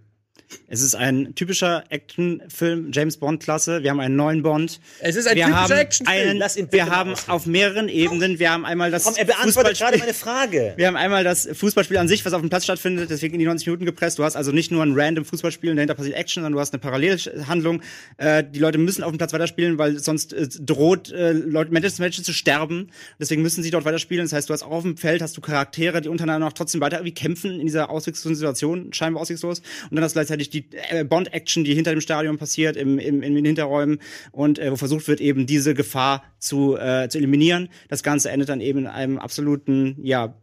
[0.67, 3.83] Es ist ein typischer Actionfilm, James Bond Klasse.
[3.83, 4.79] Wir haben einen neuen Bond.
[4.99, 6.71] Es ist ein wir typischer haben Actionfilm.
[6.71, 7.31] Wir haben ausreden.
[7.31, 8.39] auf mehreren Ebenen.
[8.39, 10.73] Wir haben einmal das Komm, er beantwortet gerade meine Frage.
[10.77, 13.45] Wir haben einmal das Fußballspiel an sich, was auf dem Platz stattfindet, deswegen in die
[13.45, 14.19] 90 Minuten gepresst.
[14.19, 16.73] Du hast also nicht nur ein random Fußballspiel und dahinter passiert Action, sondern du hast
[16.73, 17.81] eine Parallelhandlung.
[18.17, 21.95] Äh, die Leute müssen auf dem Platz weiterspielen, weil sonst äh, droht äh, Leute Matches
[21.95, 22.91] zu sterben.
[23.19, 24.25] Deswegen müssen sie dort weiterspielen.
[24.25, 26.81] Das heißt, du hast auch auf dem Feld hast du Charaktere, die untereinander noch trotzdem
[26.81, 29.59] weiter irgendwie kämpfen in dieser ausweglosen Situation, scheinbar auswegslos.
[29.59, 33.21] Und dann hast du gleichzeitig die äh, Bond-Action, die hinter dem Stadion passiert, im, im,
[33.21, 33.99] in den Hinterräumen
[34.31, 37.69] und äh, wo versucht wird, eben diese Gefahr zu, äh, zu eliminieren.
[37.89, 40.35] Das Ganze endet dann eben in einem absoluten, ja,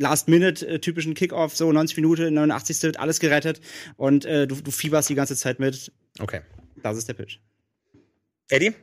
[0.00, 2.82] Last-Minute-typischen Kickoff, so 90 Minuten, 89.
[2.84, 3.60] wird alles gerettet
[3.96, 5.92] und äh, du, du fieberst die ganze Zeit mit.
[6.20, 6.40] Okay.
[6.82, 7.38] Das ist der Pitch.
[8.48, 8.74] Eddie?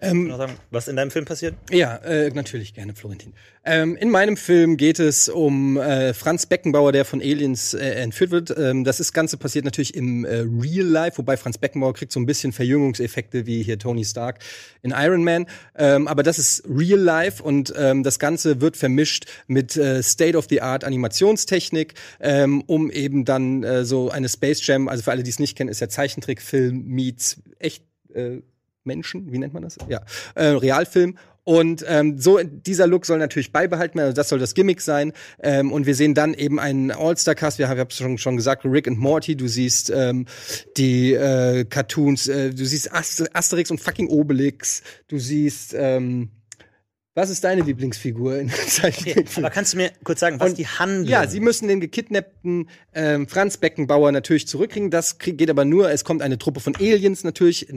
[0.00, 0.32] Ähm,
[0.70, 1.54] was in deinem Film passiert?
[1.70, 3.32] Ja, äh, natürlich gerne, Florentin.
[3.64, 8.30] Ähm, in meinem Film geht es um äh, Franz Beckenbauer, der von Aliens äh, entführt
[8.30, 8.54] wird.
[8.56, 12.20] Ähm, das ist Ganze passiert natürlich im äh, Real Life, wobei Franz Beckenbauer kriegt so
[12.20, 14.38] ein bisschen Verjüngungseffekte wie hier Tony Stark
[14.82, 15.46] in Iron Man.
[15.76, 20.36] Ähm, aber das ist Real Life und ähm, das Ganze wird vermischt mit äh, State
[20.36, 25.10] of the Art Animationstechnik, ähm, um eben dann äh, so eine Space Jam, also für
[25.10, 27.84] alle, die es nicht kennen, ist ja Zeichentrickfilm meets echt
[28.86, 29.76] Menschen, wie nennt man das?
[29.88, 30.00] Ja,
[30.34, 31.16] äh, Realfilm.
[31.44, 35.12] Und ähm, so dieser Look soll natürlich beibehalten werden, also das soll das Gimmick sein.
[35.40, 37.60] Ähm, und wir sehen dann eben einen All-Star-Cast.
[37.60, 39.36] Wir haben es schon, schon gesagt, Rick und Morty.
[39.36, 40.26] Du siehst ähm,
[40.76, 44.82] die äh, Cartoons, äh, du siehst Aster Asterix und fucking Obelix.
[45.06, 46.30] Du siehst ähm,
[47.16, 49.46] was ist deine Lieblingsfigur in der Zeichentrickfilm?
[49.46, 51.06] Aber kannst du mir kurz sagen, was Und- die Handlung?
[51.08, 54.90] Ja, sie müssen den gekidnappten ähm, Franz Beckenbauer natürlich zurückkriegen.
[54.90, 57.72] Das geht aber nur, es kommt eine Truppe von Aliens natürlich,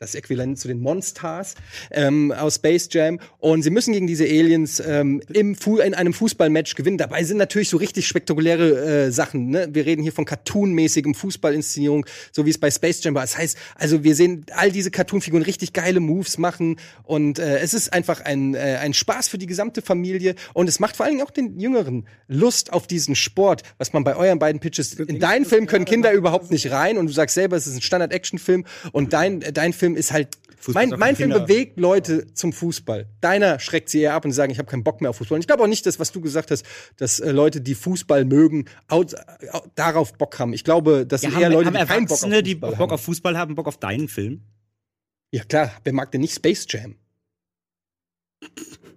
[0.00, 1.54] das Äquivalent zu den Monsters
[1.92, 3.20] ähm, aus Space Jam.
[3.38, 6.98] Und sie müssen gegen diese Aliens ähm, im Fu in einem Fußballmatch gewinnen.
[6.98, 9.50] Dabei sind natürlich so richtig spektakuläre äh, Sachen.
[9.50, 9.68] Ne?
[9.70, 13.22] Wir reden hier von cartoonmäßigem Fußballinszenierung, so wie es bei Space Jam war.
[13.22, 16.76] Das heißt, also wir sehen all diese Cartoonfiguren richtig geile Moves machen.
[17.04, 20.34] Und äh, es ist einfach ein, äh, ein Spaß für die gesamte Familie.
[20.54, 24.02] Und es macht vor allen Dingen auch den Jüngeren Lust auf diesen Sport, was man
[24.02, 24.94] bei euren beiden Pitches.
[24.94, 26.98] In deinen Film können Kinder überhaupt nicht rein.
[26.98, 28.64] Und du sagst selber, es ist ein Standard-Action-Film.
[28.90, 30.28] Und dein, dein Film ist halt.
[30.58, 31.44] Fußball Mein, mein Film Kinder.
[31.44, 33.06] bewegt Leute zum Fußball.
[33.20, 35.36] Deiner schreckt sie eher ab und sie sagen, ich habe keinen Bock mehr auf Fußball.
[35.36, 36.64] Und ich glaube auch nicht, dass was du gesagt hast,
[36.96, 39.18] dass äh, Leute, die Fußball mögen, out, äh,
[39.74, 40.54] darauf Bock haben.
[40.54, 42.58] Ich glaube, das Ja, sind eher haben, Leute, haben die keinen Bock auf Fußball die
[42.62, 42.78] haben.
[42.78, 44.40] Bock auf Fußball haben, Bock auf deinen Film?
[45.32, 46.94] ja klar, wer mag denn nicht Space Jam?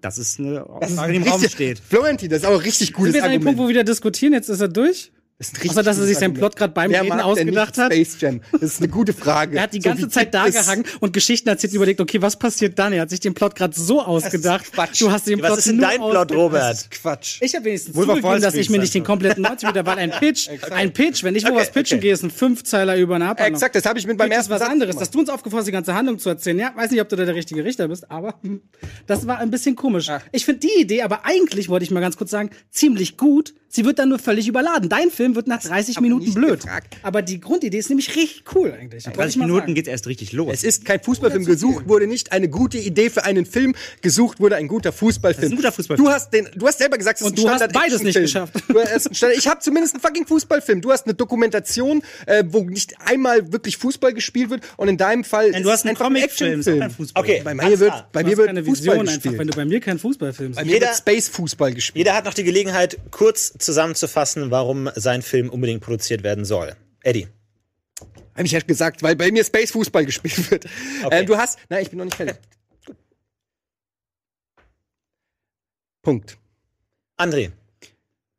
[0.01, 1.79] Das ist eine Das ist Frage, die im Raum richtig- steht.
[1.79, 3.57] Florentin, das ist auch ein richtig Sind gutes wir jetzt an dem Punkt, Argument.
[3.57, 4.33] wo wir wieder diskutieren?
[4.33, 5.11] Jetzt ist er durch?
[5.39, 6.33] Das ist Außer, dass er sich seinen.
[6.33, 7.93] Plot gerade beim Wer Reden ausgedacht hat.
[7.93, 8.41] Space Jam.
[8.53, 9.55] Das ist eine gute Frage.
[9.55, 12.21] Er hat die So ganze wie Zeit da gehangen und Geschichten erzählt und überlegt, okay,
[12.23, 12.91] was passiert dann?
[12.91, 14.71] Er hat sich den Plot gerade so ausgedacht.
[14.71, 14.99] Quatsch.
[14.99, 16.31] Du hast den Plot was ist denn dein Plot.
[16.31, 16.89] Robert?
[16.89, 17.37] Quatsch.
[17.41, 20.09] Ich habe wenigstens Wolf zugegeben, dass ich mir nicht den kompletten 90 Meter, weil ein
[20.09, 22.07] Pitch, ein Pitch, wenn ich wo Okay, was pitchen okay.
[22.07, 23.53] gehe, ist ein Fünfzeiler über eine Abhandlung.
[23.55, 24.95] Exakt, das habe ich mit beim ist ersten was Satz anderes.
[24.95, 25.01] gemacht.
[25.01, 26.57] Dass du uns aufgefordert hast, die ganze Handlung zu erzählen.
[26.57, 28.61] Ja, weiß nicht, ob du da der richtige Richter bist, aber hm,
[29.05, 30.09] das war ein bisschen komisch.
[30.31, 33.53] Ich finde die Idee, aber eigentlich wollte ich mal ganz kurz sagen, ziemlich gut.
[33.69, 34.87] Sie wird dann nur völlig überladen.
[34.89, 36.61] Dein Film wird nach 30 hab ich Minuten blöd.
[36.61, 36.97] gefragt.
[37.03, 39.05] Aber die Grundidee ist nämlich richtig cool eigentlich.
[39.07, 39.75] Ich 30 mal Minuten sagen.
[39.75, 40.53] geht's erst richtig los.
[40.53, 41.45] Es ist kein Fußballfilm.
[41.45, 43.75] Gesucht wurde nicht eine gute Idee für einen Film.
[44.01, 45.41] Gesucht wurde ein guter Fußballfilm.
[45.41, 46.05] Das ist ein guter Fußballfilm.
[46.07, 48.19] Du hast den, du hast selber gesagt, es ist Und ein du hast beides nicht
[48.19, 48.53] geschafft.
[49.37, 50.81] Ich habe zumindest einen fucking Fußballfilm.
[50.81, 54.61] Du hast eine Dokumentation, äh, wo nicht einmal wirklich Fußball gespielt wird.
[54.77, 56.91] Und in deinem Fall Nein, du hast einen einfach ein Comicfilm, Actionfilm.
[56.91, 57.23] Fußball.
[57.23, 59.39] Okay, Bei mir wird, bei mir hast wird Fußball Vision einfach, gespielt.
[59.39, 61.97] wenn du bei mir keinen Fußballfilm Bei mir Jeder- wird Space Fußball gespielt.
[62.05, 66.75] Jeder hat noch die Gelegenheit, kurz zusammenzufassen, warum sein Film unbedingt produziert werden soll.
[67.03, 67.27] Eddie.
[68.35, 70.65] Habe ich ja gesagt, weil bei mir Space Fußball gespielt wird.
[71.03, 71.21] Okay.
[71.21, 72.37] Äh, du hast, nein, ich bin noch nicht fertig.
[76.03, 76.37] Punkt.
[77.17, 77.51] André.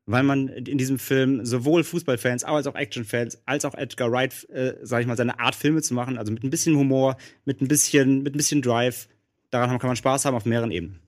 [0.06, 4.74] Weil man in diesem Film sowohl Fußballfans als auch Actionfans als auch Edgar Wright, äh,
[4.82, 7.68] sag ich mal, seine Art Filme zu machen, also mit ein bisschen Humor, mit ein
[7.68, 9.08] bisschen, mit ein bisschen Drive,
[9.50, 11.00] daran kann man Spaß haben auf mehreren Ebenen.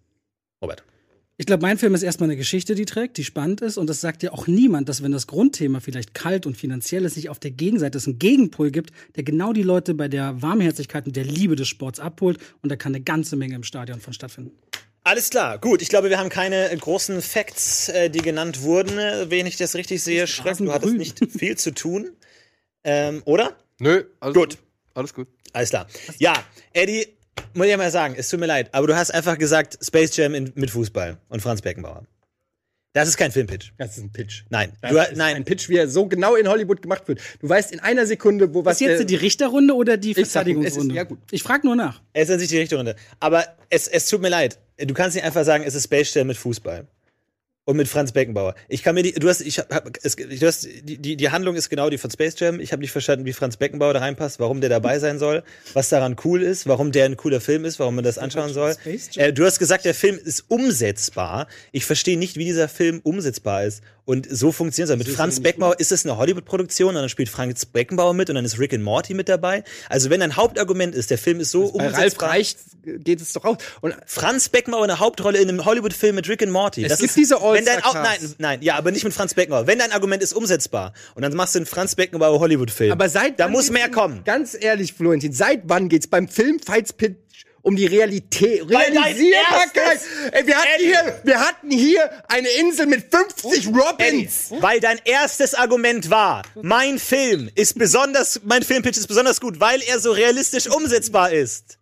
[0.61, 0.85] Robert.
[1.41, 3.79] Ich glaube, mein Film ist erstmal eine Geschichte, die trägt, die spannend ist.
[3.79, 7.17] Und das sagt ja auch niemand, dass wenn das Grundthema vielleicht kalt und finanziell ist,
[7.17, 11.07] nicht auf der Gegenseite es einen Gegenpol gibt, der genau die Leute bei der Warmherzigkeit
[11.07, 12.39] und der Liebe des Sports abholt.
[12.61, 14.53] Und da kann eine ganze Menge im Stadion von stattfinden.
[15.03, 15.81] Alles klar, gut.
[15.81, 18.99] Ich glaube, wir haben keine großen Facts, äh, die genannt wurden.
[19.31, 22.11] Wenn ich das richtig sehe, Schröck, du hattest nicht viel zu tun.
[22.85, 23.57] Ähm, oder?
[23.79, 24.59] Nö, alles Gut.
[24.93, 25.27] Alles gut.
[25.55, 25.87] Alles klar.
[26.19, 26.35] Ja,
[26.75, 27.07] Eddie,
[27.55, 30.17] muss ich ja mal sagen, es tut mir leid, aber du hast einfach gesagt Space
[30.17, 32.05] Jam in, mit Fußball und Franz Beckenbauer.
[32.93, 33.73] Das ist kein Filmpitch.
[33.79, 34.43] Das ist ein Pitch.
[34.51, 34.73] Nein.
[34.83, 35.37] Das Du, ist nein.
[35.37, 37.21] ein Pitch, wie er so genau in Hollywood gemacht wird.
[37.41, 40.33] Du weißt in einer Sekunde, wo was Was jetzt der- die Richterrunde oder die ist-
[40.33, 40.95] Verteidigungsrunde?
[40.97, 41.19] ja, gut.
[41.31, 42.03] Ich frage nur nach.
[42.13, 42.97] Es ist an sich die richtige Runde.
[43.21, 44.59] Aber es, es tut mir leid.
[44.77, 46.89] Du kannst nicht einfach sagen, es ist Space Jam mit Fußball.
[47.67, 48.55] Und mit Franz Beckenbauer.
[48.69, 51.55] Ich kann mir die, du hast, ich hab, es, du hast, die, die, die Handlung
[51.57, 52.59] ist genau die von Space Jam.
[52.59, 55.89] Ich habe nicht verstanden, wie Franz Beckenbauer da reinpasst, warum der dabei sein soll, was
[55.91, 58.75] daran cool ist, warum der ein cooler Film ist, warum man das anschauen soll.
[59.17, 61.47] Äh, du hast gesagt, der Film ist umsetzbar.
[61.71, 63.83] Ich verstehe nicht, wie dieser Film umsetzbar ist.
[64.11, 65.07] Und so funktioniert es.
[65.07, 68.45] Mit Franz Beckenbauer ist es eine Hollywood-Produktion und dann spielt Franz Beckenbauer mit und dann
[68.45, 69.63] ist Rick and Morty mit dabei.
[69.89, 72.31] Also wenn ein Hauptargument ist, der Film ist so bei Ralf umsetzbar.
[72.31, 73.57] Reicht geht es doch auch.
[73.83, 76.85] Und Franz Beckenbauer eine Hauptrolle in einem Hollywood-Film mit Rick and Morty.
[76.85, 78.21] Es gibt diese wenn dein, Au- All-Star-Cast.
[78.23, 79.69] Nein, nein, ja, aber nicht mit Franz Beckenbauer.
[79.69, 82.91] Wenn dein Argument ist umsetzbar und dann machst du einen Franz Beckenbauer Hollywood-Film.
[82.91, 84.25] Aber seit da muss mehr kommen.
[84.25, 87.15] Ganz ehrlich, Florentin, seit wann geht's beim Filmfights-Pitch
[87.63, 88.69] um die Realität?
[88.69, 90.01] Realisierbarkeit!
[90.33, 94.51] Ey, wir hatten hier, wir hatten hier eine Insel mit 50 Eddie, Robins!
[94.61, 99.83] weil dein erstes Argument war, mein Film ist besonders, mein Filmpitch ist besonders gut, weil
[99.83, 101.80] er so realistisch umsetzbar ist.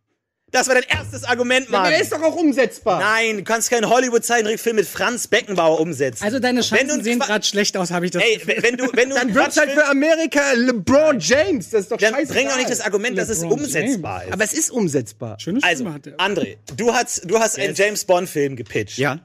[0.50, 1.82] Das war dein erstes Argument, Mann.
[1.82, 3.00] Aber er ist doch auch umsetzbar.
[3.00, 6.24] Nein, du kannst keinen Hollywood-Zeichentrickfilm mit Franz Beckenbauer umsetzen.
[6.24, 8.56] Also deine Wenn Chancen du sehen gerade schlecht aus, habe ich das Ey, Gefühl.
[8.62, 11.68] wenn du, wenn du Dann wird's halt für Amerika LeBron James.
[11.70, 12.32] Das ist doch dann scheiße.
[12.32, 14.32] bring auch nicht das Argument, dass es LeBron umsetzbar ist.
[14.32, 15.38] Aber es ist umsetzbar.
[15.38, 16.16] Schöne Stimme Also, hat der.
[16.16, 18.96] André, du hast, du hast einen James Bond-Film gepitcht.
[18.98, 19.18] Ja.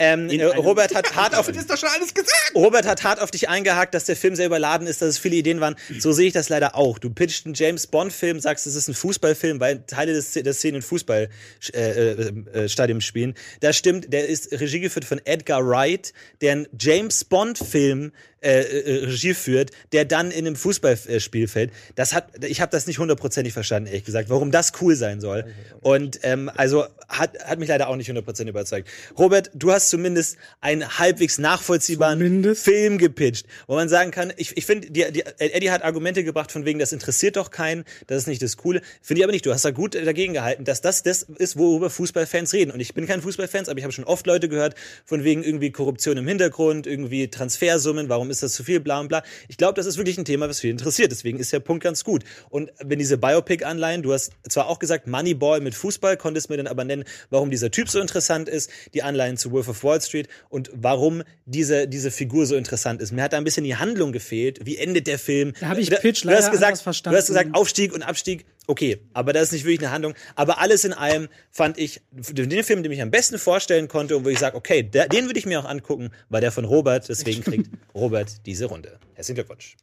[0.00, 2.52] Ähm, äh, Robert hat hart auf, Das ist doch schon alles gesagt.
[2.54, 5.36] Robert hat hart auf dich eingehakt, dass der Film sehr überladen ist, dass es viele
[5.36, 5.76] Ideen waren.
[5.98, 6.98] So sehe ich das leider auch.
[6.98, 10.78] Du pitcht einen James Bond-Film, sagst, es ist ein Fußballfilm, weil Teile des, der Szene
[10.78, 13.34] in Fußballstadion äh, äh, Stadion spielen.
[13.60, 19.04] Das stimmt, der ist Regie geführt von Edgar Wright, der einen James Bond-Film äh, äh,
[19.04, 21.72] Regie führt, der dann in einem Fußballspiel fällt.
[21.94, 25.44] Das hat, ich habe das nicht hundertprozentig verstanden, ehrlich gesagt, warum das cool sein soll.
[25.80, 28.88] Und ähm, also hat, hat mich leider auch nicht hundertprozentig überzeugt.
[29.18, 32.64] Robert, du hast zumindest einen halbwegs nachvollziehbaren Zumindest.
[32.64, 36.50] Film gepitcht, wo man sagen kann, ich, ich finde, die, die, Eddie hat Argumente gebracht
[36.50, 38.80] von wegen, das interessiert doch keinen, das ist nicht das Coole.
[39.02, 39.44] Finde ich aber nicht.
[39.44, 42.70] Du hast da gut dagegen gehalten, dass das das ist, worüber Fußballfans reden.
[42.70, 45.70] Und ich bin kein Fußballfans, aber ich habe schon oft Leute gehört, von wegen irgendwie
[45.70, 49.22] Korruption im Hintergrund, irgendwie Transfersummen, warum ist das zu viel, bla und bla.
[49.48, 51.10] Ich glaube, das ist wirklich ein Thema, was viele interessiert.
[51.12, 52.24] Deswegen ist der Punkt ganz gut.
[52.48, 56.66] Und wenn diese Biopic-Anleihen, du hast zwar auch gesagt, Moneyball mit Fußball, konntest mir dann
[56.66, 60.28] aber nennen, warum dieser Typ so interessant ist, die Anleihen zu Wolf of Wall Street
[60.48, 63.12] und warum diese, diese Figur so interessant ist.
[63.12, 64.60] Mir hat da ein bisschen die Handlung gefehlt.
[64.64, 65.52] Wie endet der Film?
[65.60, 67.14] Da habe ich Du- Pitch du leider hast gesagt, verstanden.
[67.14, 68.44] Du hast gesagt, Aufstieg und Abstieg.
[68.70, 70.14] Okay, aber das ist nicht wirklich eine Handlung.
[70.36, 74.24] Aber alles in allem fand ich, den Film, den ich am besten vorstellen konnte und
[74.24, 77.08] wo ich sage, okay, der, den würde ich mir auch angucken, war der von Robert.
[77.08, 79.00] Deswegen kriegt Robert diese Runde.
[79.14, 79.76] Herzlichen Glückwunsch.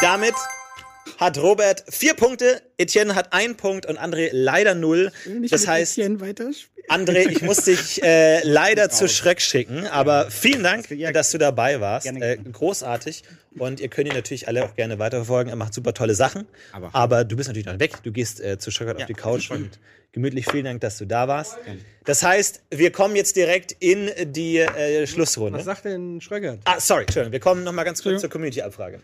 [0.00, 0.32] Damit
[1.18, 5.12] hat Robert vier Punkte, Etienne hat einen Punkt und André leider null.
[5.26, 6.74] Nicht Das mit heißt, Etienne weiterspielen.
[6.88, 11.80] André, ich muss dich äh, leider zu Schreck schicken, aber vielen Dank, dass du dabei
[11.80, 12.06] warst.
[12.06, 13.22] Äh, großartig.
[13.58, 15.50] Und ihr könnt ihn natürlich alle auch gerne weiterverfolgen.
[15.50, 16.46] Er macht super tolle Sachen.
[16.92, 18.02] Aber, du bist natürlich noch weg.
[18.02, 19.78] Du gehst äh, zu Schreck auf die Couch und
[20.12, 21.56] gemütlich vielen Dank, dass du da warst.
[22.04, 25.58] Das heißt, wir kommen jetzt direkt in die äh, Schlussrunde.
[25.58, 26.60] Was sagt denn Schrögert?
[26.64, 27.32] Ah, sorry, Entschuldigung.
[27.32, 29.00] Wir kommen noch mal ganz kurz zur Community-Abfrage.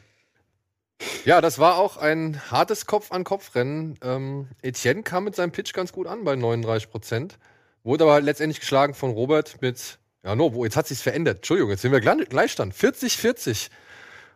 [1.25, 3.99] Ja, das war auch ein hartes Kopf-an-Kopf-Rennen.
[4.03, 7.39] Ähm, Etienne kam mit seinem Pitch ganz gut an bei 39 Prozent.
[7.85, 11.39] Wurde aber letztendlich geschlagen von Robert mit, ja, no, jetzt hat sich's verändert.
[11.39, 12.75] Entschuldigung, jetzt sind wir gleich- Gleichstand.
[12.75, 13.71] 40-40.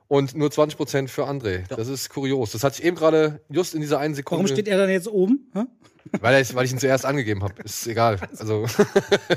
[0.07, 1.65] Und nur 20 Prozent für André.
[1.75, 2.53] Das ist kurios.
[2.53, 4.45] Das hatte ich eben gerade just in dieser einen Sekunde.
[4.45, 5.51] Warum steht er dann jetzt oben?
[5.55, 5.65] Hä?
[6.21, 7.55] Weil, ich, weil ich ihn zuerst angegeben habe.
[7.63, 8.21] Ist egal.
[8.39, 8.67] Also,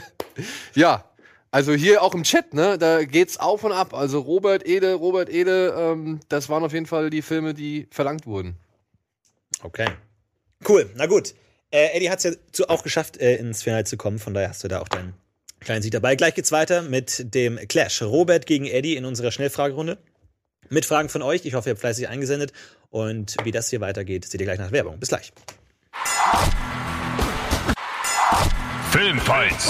[0.76, 1.06] ja.
[1.52, 3.94] Also hier auch im Chat, ne, da geht's auf und ab.
[3.94, 8.26] Also Robert Ede, Robert Ede, ähm, das waren auf jeden Fall die Filme, die verlangt
[8.26, 8.58] wurden.
[9.64, 9.88] Okay.
[10.68, 11.34] Cool, na gut.
[11.72, 14.50] Äh, Eddie hat es ja zu, auch geschafft, äh, ins Finale zu kommen, von daher
[14.50, 15.14] hast du da auch deinen
[15.60, 16.16] kleinen Sieg dabei.
[16.16, 18.02] Gleich geht's weiter mit dem Clash.
[18.02, 19.98] Robert gegen Eddie in unserer Schnellfragerunde.
[20.70, 21.46] Mit Fragen von euch.
[21.46, 22.52] Ich hoffe, ihr habt fleißig eingesendet.
[22.90, 25.00] Und wie das hier weitergeht, seht ihr gleich nach der Werbung.
[25.00, 25.32] Bis gleich.
[28.92, 29.70] Filmfights.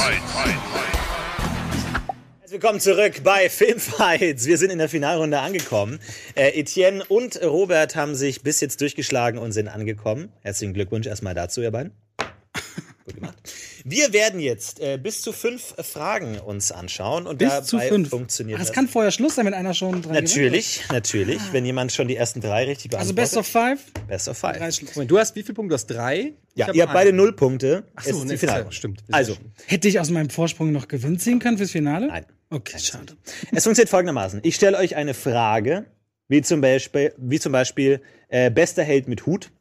[2.50, 4.46] Willkommen zurück bei Filmfights.
[4.46, 6.00] Wir sind in der Finalrunde angekommen.
[6.34, 10.32] Äh, Etienne und Robert haben sich bis jetzt durchgeschlagen und sind angekommen.
[10.44, 11.92] Herzlichen Glückwunsch erstmal dazu, ihr beiden.
[13.06, 13.36] Gut gemacht.
[13.84, 18.10] Wir werden jetzt äh, bis zu fünf Fragen uns anschauen und Bis dabei zu fünf.
[18.10, 18.76] funktioniert Ach, es das.
[18.76, 22.40] kann vorher Schluss sein, wenn einer schon dran Natürlich, natürlich, wenn jemand schon die ersten
[22.40, 23.16] drei richtig Also beantwortet.
[23.16, 24.76] Best of Five, Best of drei Five.
[24.76, 24.96] Schluss.
[24.96, 25.70] Moment, du hast wie viele Punkte?
[25.70, 26.34] Du hast drei?
[26.56, 27.84] Ja, Ich hab ihr habt beide null Punkte.
[27.96, 29.04] Ach es so, ist ne, die stimmt.
[29.12, 29.36] Also.
[29.66, 32.08] Hätte ich aus meinem Vorsprung noch Gewinn ziehen können fürs Finale?
[32.08, 32.26] Nein.
[32.50, 33.18] Okay, schade.
[33.52, 34.40] Es funktioniert folgendermaßen.
[34.44, 35.86] Ich stelle euch eine Frage,
[36.28, 39.52] wie zum Beispiel, wie zum Beispiel äh, bester Held mit Hut.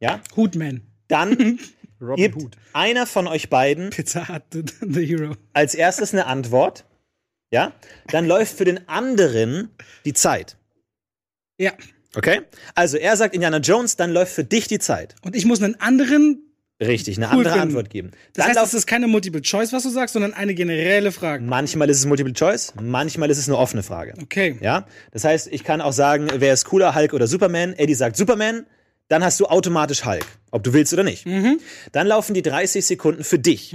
[0.00, 0.20] Ja?
[0.36, 0.82] Hutman.
[1.08, 1.58] Dann
[2.00, 2.56] Robin Gibt Hood.
[2.72, 5.34] einer von euch beiden Pizza Hut, the, the Hero.
[5.52, 6.84] als erstes eine Antwort,
[7.52, 7.72] ja,
[8.08, 9.70] dann läuft für den anderen
[10.04, 10.56] die Zeit.
[11.58, 11.72] Ja.
[12.14, 12.42] Okay?
[12.74, 15.14] Also er sagt Indiana Jones, dann läuft für dich die Zeit.
[15.22, 16.49] Und ich muss einen anderen.
[16.80, 17.68] Richtig, eine Cool andere finden.
[17.68, 18.10] Antwort geben.
[18.32, 21.44] Das Dann heißt, es ist keine Multiple Choice, was du sagst, sondern eine generelle Frage.
[21.44, 24.14] manchmal ist es Multiple Choice, manchmal ist es eine offene Frage.
[24.22, 24.56] Okay.
[24.60, 24.86] Ja?
[25.12, 27.74] Das heißt, ich kann auch sagen, wer ist cooler, Hulk oder Superman?
[27.74, 28.64] Eddie sagt Superman,
[29.08, 31.26] dann hast du automatisch Hulk, ob du willst oder nicht.
[31.26, 31.60] Mhm.
[31.92, 33.74] Dann laufen die 30 Sekunden für dich.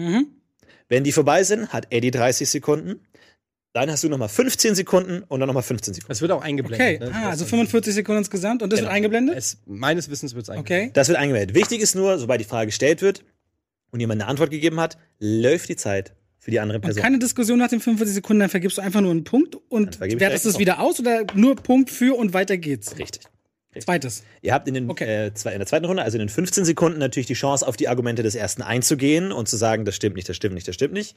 [0.87, 3.01] Wenn die vorbei sind, hat Eddie 30 Sekunden.
[3.75, 6.07] Dann hast du nochmal 15 Sekunden und dann nochmal 15 Sekunden.
[6.07, 6.47] Das wird auch Okay.
[6.47, 7.01] eingeblendet.
[7.01, 7.11] ne?
[7.13, 8.87] Ah, also 45 Sekunden insgesamt und das Genau.
[8.87, 9.35] wird eingeblendet?
[9.37, 10.83] es, meines Wissens wird es eingeblendet.
[10.85, 10.91] Okay.
[10.93, 11.55] Das wird eingemeldet.
[11.57, 13.25] Wichtig ist nur, sobald die Frage gestellt wird
[13.91, 17.03] und jemand eine Antwort gegeben hat, läuft die Zeit für die andere Und Person.
[17.03, 20.45] keine Diskussion nach den 45 Sekunden, dann vergibst du einfach nur einen Punkt und wertest
[20.45, 22.97] es wieder aus oder nur Punkt für und weiter geht's.
[22.97, 23.23] Richtig.
[23.79, 24.23] Zweites.
[24.41, 25.27] Ihr habt in, den, Okay.
[25.27, 27.75] äh, zwei, in der zweiten Runde, also in den 15 Sekunden, natürlich die Chance, auf
[27.77, 30.75] die Argumente des ersten einzugehen und zu sagen, das stimmt nicht, das stimmt nicht, das
[30.75, 31.15] stimmt nicht.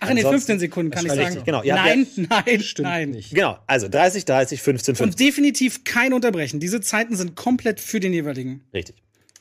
[0.00, 1.42] Ach, in den Ansonsten- 15 Sekunden kann ich Richtig, sagen.
[1.44, 1.62] genau.
[1.62, 3.10] Ihr habt Nein, ja- nein, Stimmt nein.
[3.10, 3.30] nicht.
[3.34, 5.04] Genau, also 30, 30, 15, 15.
[5.12, 6.60] Und definitiv kein Unterbrechen.
[6.60, 8.62] Diese Zeiten sind komplett für den jeweiligen.
[8.72, 8.96] Richtig.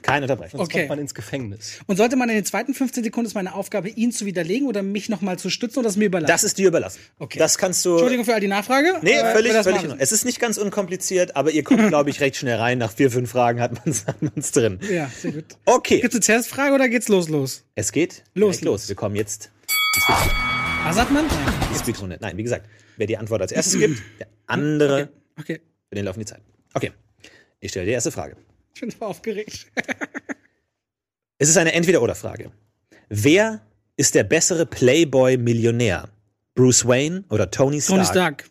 [0.05, 0.57] Kein Unterbrechen.
[0.57, 0.79] Sonst Okay.
[0.81, 1.79] kommt man ins Gefängnis.
[1.87, 4.83] Und sollte man in den zweiten 15 Sekunden, ist meine Aufgabe, ihn zu widerlegen oder
[4.83, 6.31] mich nochmal zu stützen oder das mir überlassen?
[6.31, 6.99] Das ist dir überlassen.
[7.17, 7.39] Okay.
[7.39, 7.91] Das kannst du.
[7.91, 8.99] Entschuldigung für all die Nachfrage.
[9.01, 9.85] Nee, aber völlig, wir völlig machen.
[9.85, 9.97] in Ordnung.
[10.03, 12.77] Es ist nicht ganz unkompliziert, aber ihr kommt, glaube ich, recht schnell rein.
[12.77, 14.79] Nach vier, fünf Fragen hat man es drin.
[14.91, 15.45] Ja, sehr gut.
[15.65, 16.01] Okay.
[16.01, 17.63] Gibt's eine Testfrage oder geht's los, los?
[17.75, 18.61] Es geht Los, los.
[18.61, 18.89] los.
[18.89, 19.49] Wir kommen jetzt
[20.85, 21.25] Was sagt man?
[21.73, 22.17] die Speedrunde.
[22.21, 22.67] Nein, wie gesagt,
[22.97, 25.09] wer die Antwort als erstes gibt, der andere,
[25.39, 25.59] Okay,
[25.89, 26.41] für den laufen die Zeit.
[26.73, 26.91] Okay.
[27.59, 28.35] Ich stelle die erste Frage.
[28.75, 29.67] Ich bin so aufgeregt.
[31.37, 32.49] Es ist eine Entweder-Oder-Frage.
[33.09, 33.59] Wer
[33.97, 36.07] ist der bessere Playboy-Millionär?
[36.55, 37.97] Bruce Wayne oder Tony Stark?
[37.97, 38.49] Tony Stark.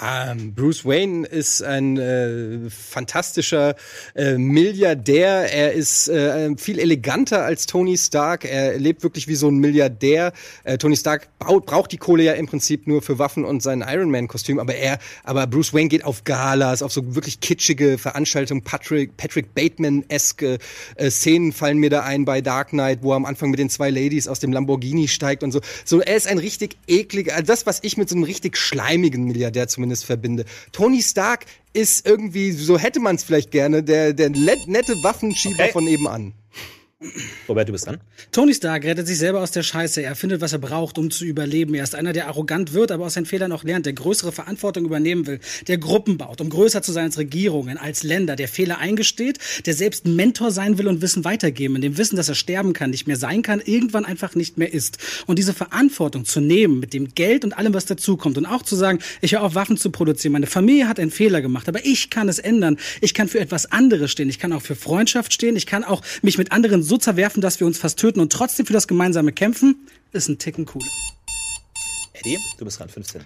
[0.00, 3.74] Ähm, Bruce Wayne ist ein äh, fantastischer
[4.14, 5.52] äh, Milliardär.
[5.52, 8.44] Er ist äh, viel eleganter als Tony Stark.
[8.44, 10.32] Er lebt wirklich wie so ein Milliardär.
[10.62, 13.84] Äh, Tony Stark baut, braucht die Kohle ja im Prinzip nur für Waffen und sein
[13.86, 14.60] Iron Man Kostüm.
[14.60, 18.62] Aber er, aber Bruce Wayne geht auf Galas, auf so wirklich kitschige Veranstaltungen.
[18.62, 20.58] Patrick, Patrick Bateman-eske
[20.94, 23.68] äh, Szenen fallen mir da ein bei Dark Knight, wo er am Anfang mit den
[23.68, 25.60] zwei Ladies aus dem Lamborghini steigt und so.
[25.84, 29.24] So, er ist ein richtig ekliger, also das, was ich mit so einem richtig schleimigen
[29.24, 30.44] Milliardär zumindest verbinde.
[30.72, 35.72] Tony Stark ist irgendwie, so hätte man es vielleicht gerne, der, der nette Waffenschieber Okay.
[35.72, 36.34] von nebenan.
[37.48, 38.00] Robert, du bist dran.
[38.32, 40.02] Tony Stark rettet sich selber aus der Scheiße.
[40.02, 41.74] Er findet, was er braucht, um zu überleben.
[41.74, 44.84] Er ist einer, der arrogant wird, aber aus seinen Fehlern auch lernt, der größere Verantwortung
[44.84, 45.38] übernehmen will,
[45.68, 49.74] der Gruppen baut, um größer zu sein als Regierungen, als Länder, der Fehler eingesteht, der
[49.74, 53.06] selbst Mentor sein will und Wissen weitergeben, in dem Wissen, dass er sterben kann, nicht
[53.06, 54.98] mehr sein kann, irgendwann einfach nicht mehr ist.
[55.26, 58.74] Und diese Verantwortung zu nehmen, mit dem Geld und allem, was dazukommt, und auch zu
[58.74, 60.32] sagen, ich höre auf, Waffen zu produzieren.
[60.32, 62.76] Meine Familie hat einen Fehler gemacht, aber ich kann es ändern.
[63.00, 64.28] Ich kann für etwas anderes stehen.
[64.28, 65.54] Ich kann auch für Freundschaft stehen.
[65.54, 68.66] Ich kann auch mich mit anderen so zerwerfen, dass wir uns fast töten und trotzdem
[68.66, 69.86] für das gemeinsame kämpfen.
[70.12, 70.86] Ist ein Ticken cooler.
[72.14, 73.22] Eddie, du bist dran, 15.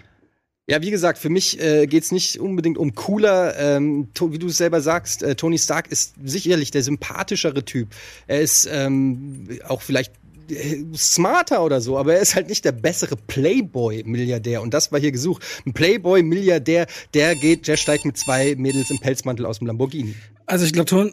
[0.68, 3.58] Ja, wie gesagt, für mich äh, geht's nicht unbedingt um cooler.
[3.58, 7.88] Ähm, wie du es selber sagst, äh, Tony Stark ist sicherlich der sympathischere Typ.
[8.28, 10.12] Er ist ähm, auch vielleicht
[10.50, 14.62] äh, smarter oder so, aber er ist halt nicht der bessere Playboy-Milliardär.
[14.62, 15.42] Und das war hier gesucht.
[15.66, 20.14] Ein Playboy-Milliardär, der geht, der steigt mit zwei Mädels im Pelzmantel aus dem Lamborghini.
[20.46, 21.12] Also ich glaube,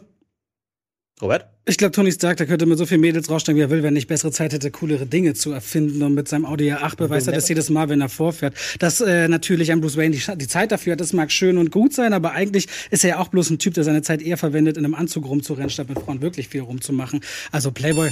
[1.22, 1.46] Robert?
[1.70, 3.90] ich glaube, Tony Stark, der könnte mit so vielen Mädels raussteigen, wie er will, wenn
[3.90, 6.02] er nicht bessere Zeit hätte, coolere Dinge zu erfinden.
[6.02, 8.54] Und mit seinem Audi A8 beweist er das jedes Mal, wenn er vorfährt.
[8.78, 11.70] Dass äh, natürlich ein Bruce Wayne die, die Zeit dafür hat, das mag schön und
[11.70, 14.36] gut sein, aber eigentlich ist er ja auch bloß ein Typ, der seine Zeit eher
[14.36, 17.20] verwendet, in einem Anzug rumzurennen, statt mit Frauen wirklich viel rumzumachen.
[17.52, 18.10] Also Playboy.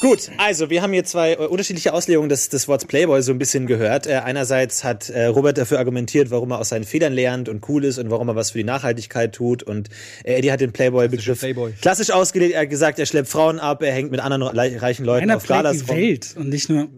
[0.00, 3.38] Gut, also wir haben hier zwei äh, unterschiedliche Auslegungen des, des Wortes Playboy so ein
[3.38, 4.06] bisschen gehört.
[4.06, 7.84] Äh, einerseits hat äh, Robert dafür argumentiert, warum er aus seinen Fehlern lernt und cool
[7.84, 9.62] ist und warum er was für die Nachhaltigkeit tut.
[9.62, 9.88] Und
[10.22, 11.72] äh, Eddie hat den Playboy-Begriff Playboy.
[11.80, 12.54] klassisch ausgelegt.
[12.54, 15.46] Er hat gesagt, er schleppt Frauen ab, er hängt mit anderen reichen Leuten Einer auf
[15.46, 15.88] Galas die.
[15.88, 16.88] Welt und nicht nur.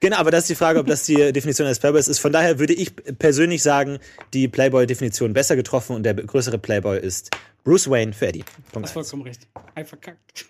[0.00, 2.18] Genau, aber das ist die Frage, ob das die Definition eines Playboys ist.
[2.18, 3.98] Von daher würde ich persönlich sagen,
[4.34, 7.30] die Playboy-Definition besser getroffen und der größere Playboy ist
[7.62, 8.44] Bruce Wayne für Eddie.
[8.72, 9.46] Punkt Hast vollkommen recht.
[9.76, 10.46] Ei, verkackt.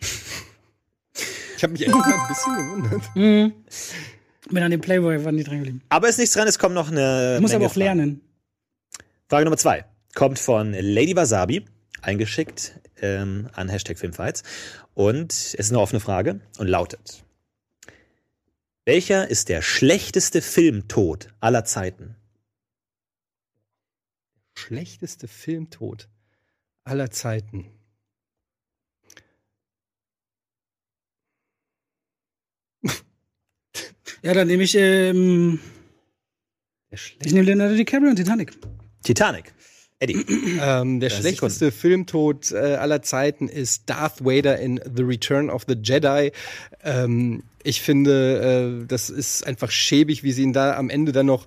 [1.62, 3.14] Ich habe mich echt ein bisschen gewundert.
[4.51, 5.80] Bin an dem Playboy war nie dran geblieben.
[5.90, 7.36] Aber ist nichts dran, es kommt noch eine.
[7.36, 7.98] Ich muss Menge aber auch Fragen.
[7.98, 8.20] lernen.
[9.28, 9.84] Frage Nummer zwei
[10.16, 11.64] kommt von Lady Wasabi,
[12.01, 14.43] eingeschickt ähm, an Hashtag Filmfights.
[14.94, 17.22] Und es ist eine offene Frage und lautet:
[18.84, 22.16] Welcher ist der schlechteste Filmtod aller Zeiten?
[24.55, 26.09] Schlechteste Filmtod
[26.82, 27.66] aller Zeiten.
[34.23, 35.59] Ja, dann nehme ich, ähm,
[36.90, 38.53] Der ich nehme Leonardo DiCaprio und Titanic.
[39.03, 39.53] Titanic.
[39.99, 40.24] Eddie.
[40.65, 45.74] Ähm, der schlechteste Filmtod äh, aller Zeiten ist Darth Vader in The Return of the
[45.74, 46.31] Jedi.
[46.85, 51.27] Ähm, ich finde, äh, das ist einfach schäbig, wie sie ihn da am Ende dann
[51.27, 51.47] noch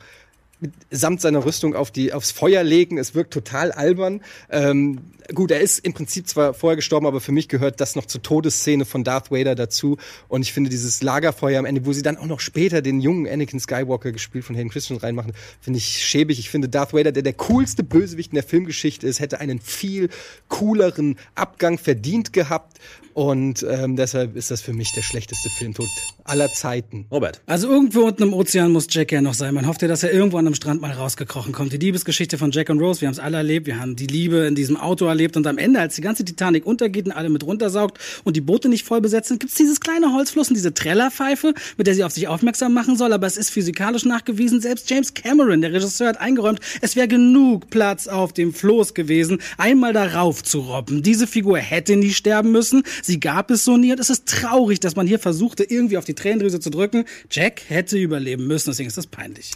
[0.92, 2.98] samt seiner Rüstung auf die, aufs Feuer legen.
[2.98, 4.22] Es wirkt total albern.
[4.50, 5.00] Ähm,
[5.34, 8.22] gut, er ist im Prinzip zwar vorher gestorben, aber für mich gehört das noch zur
[8.22, 9.98] Todesszene von Darth Vader dazu.
[10.28, 13.28] Und ich finde dieses Lagerfeuer am Ende, wo sie dann auch noch später den jungen
[13.28, 16.40] Anakin Skywalker gespielt von Hayden Christian reinmachen, finde ich schäbig.
[16.40, 20.10] Ich finde Darth Vader, der der coolste Bösewicht in der Filmgeschichte ist, hätte einen viel
[20.50, 22.80] cooleren Abgang verdient gehabt.
[23.16, 25.88] Und ähm, deshalb ist das für mich der schlechteste Filmtod
[26.26, 27.06] aller Zeiten.
[27.10, 27.40] Robert.
[27.46, 29.54] Also irgendwo unten im Ozean muss Jack ja noch sein.
[29.54, 31.72] Man hofft ja, dass er irgendwo an einem Strand mal rausgekrochen kommt.
[31.72, 33.68] Die Liebesgeschichte von Jack und Rose, wir haben es alle erlebt.
[33.68, 35.38] Wir haben die Liebe in diesem Auto erlebt.
[35.38, 38.68] Und am Ende, als die ganze Titanic untergeht und alle mit runtersaugt und die Boote
[38.68, 42.28] nicht voll besetzt sind, gibt's dieses kleine Holzflossen, diese Trellerpfeife, mit der sie auf sich
[42.28, 43.14] aufmerksam machen soll.
[43.14, 44.60] Aber es ist physikalisch nachgewiesen.
[44.60, 49.38] Selbst James Cameron, der Regisseur, hat eingeräumt, es wäre genug Platz auf dem Floß gewesen,
[49.58, 51.02] einmal darauf zu robben.
[51.02, 52.84] Diese Figur hätte nie sterben müssen.
[53.06, 53.92] Sie gab es so nie.
[53.92, 57.06] Und es ist traurig, dass man hier versuchte, irgendwie auf die Tränendrüse zu drücken.
[57.30, 58.72] Jack hätte überleben müssen.
[58.72, 59.52] Deswegen ist das peinlich.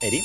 [0.00, 0.22] Eddie.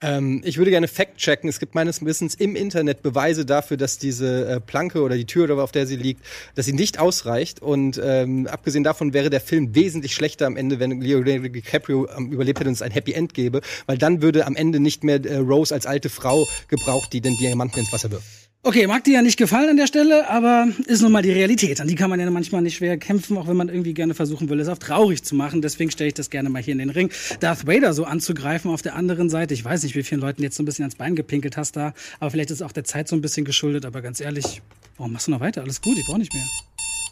[0.00, 1.48] Ähm, ich würde gerne fact-checken.
[1.48, 5.56] Es gibt meines Wissens im Internet Beweise dafür, dass diese äh, Planke oder die Tür,
[5.62, 6.24] auf der sie liegt,
[6.56, 7.62] dass sie nicht ausreicht.
[7.62, 12.32] Und ähm, abgesehen davon wäre der Film wesentlich schlechter am Ende, wenn Leonardo DiCaprio ähm,
[12.32, 15.24] überlebt hätte und es ein Happy End gäbe, weil dann würde am Ende nicht mehr
[15.24, 18.43] äh, Rose als alte Frau gebraucht, die den Diamanten ins Wasser wirft.
[18.66, 21.82] Okay, mag dir ja nicht gefallen an der Stelle, aber ist nun mal die Realität.
[21.82, 24.48] An die kann man ja manchmal nicht schwer kämpfen, auch wenn man irgendwie gerne versuchen
[24.48, 25.60] will, es auch traurig zu machen.
[25.60, 27.10] Deswegen stelle ich das gerne mal hier in den Ring.
[27.40, 29.52] Darth Vader so anzugreifen auf der anderen Seite.
[29.52, 31.92] Ich weiß nicht, wie vielen Leuten jetzt so ein bisschen ans Bein gepinkelt hast da,
[32.20, 33.84] aber vielleicht ist auch der Zeit so ein bisschen geschuldet.
[33.84, 34.62] Aber ganz ehrlich,
[34.96, 35.60] warum machst du noch weiter?
[35.60, 36.44] Alles gut, ich brauche nicht mehr.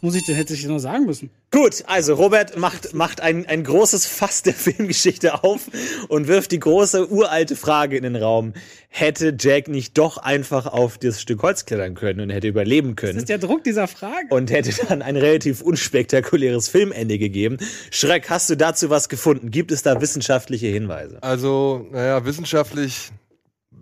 [0.04, 1.30] Muss ich, hätte ich noch sagen müssen.
[1.52, 5.60] Gut, also Robert macht, macht ein, ein großes Fass der Filmgeschichte auf
[6.08, 8.52] und wirft die große uralte Frage in den Raum.
[8.88, 13.14] Hätte Jack nicht doch einfach auf das Stück Holz klettern können und hätte überleben können?
[13.14, 14.26] Das ist der Druck dieser Frage.
[14.30, 17.58] und hätte dann ein relativ unspektakuläres Filmende gegeben.
[17.92, 19.52] Schreck, hast du dazu was gefunden?
[19.52, 21.22] Gibt es da wissenschaftliche Hinweise?
[21.22, 23.12] Also, naja, wissenschaftlich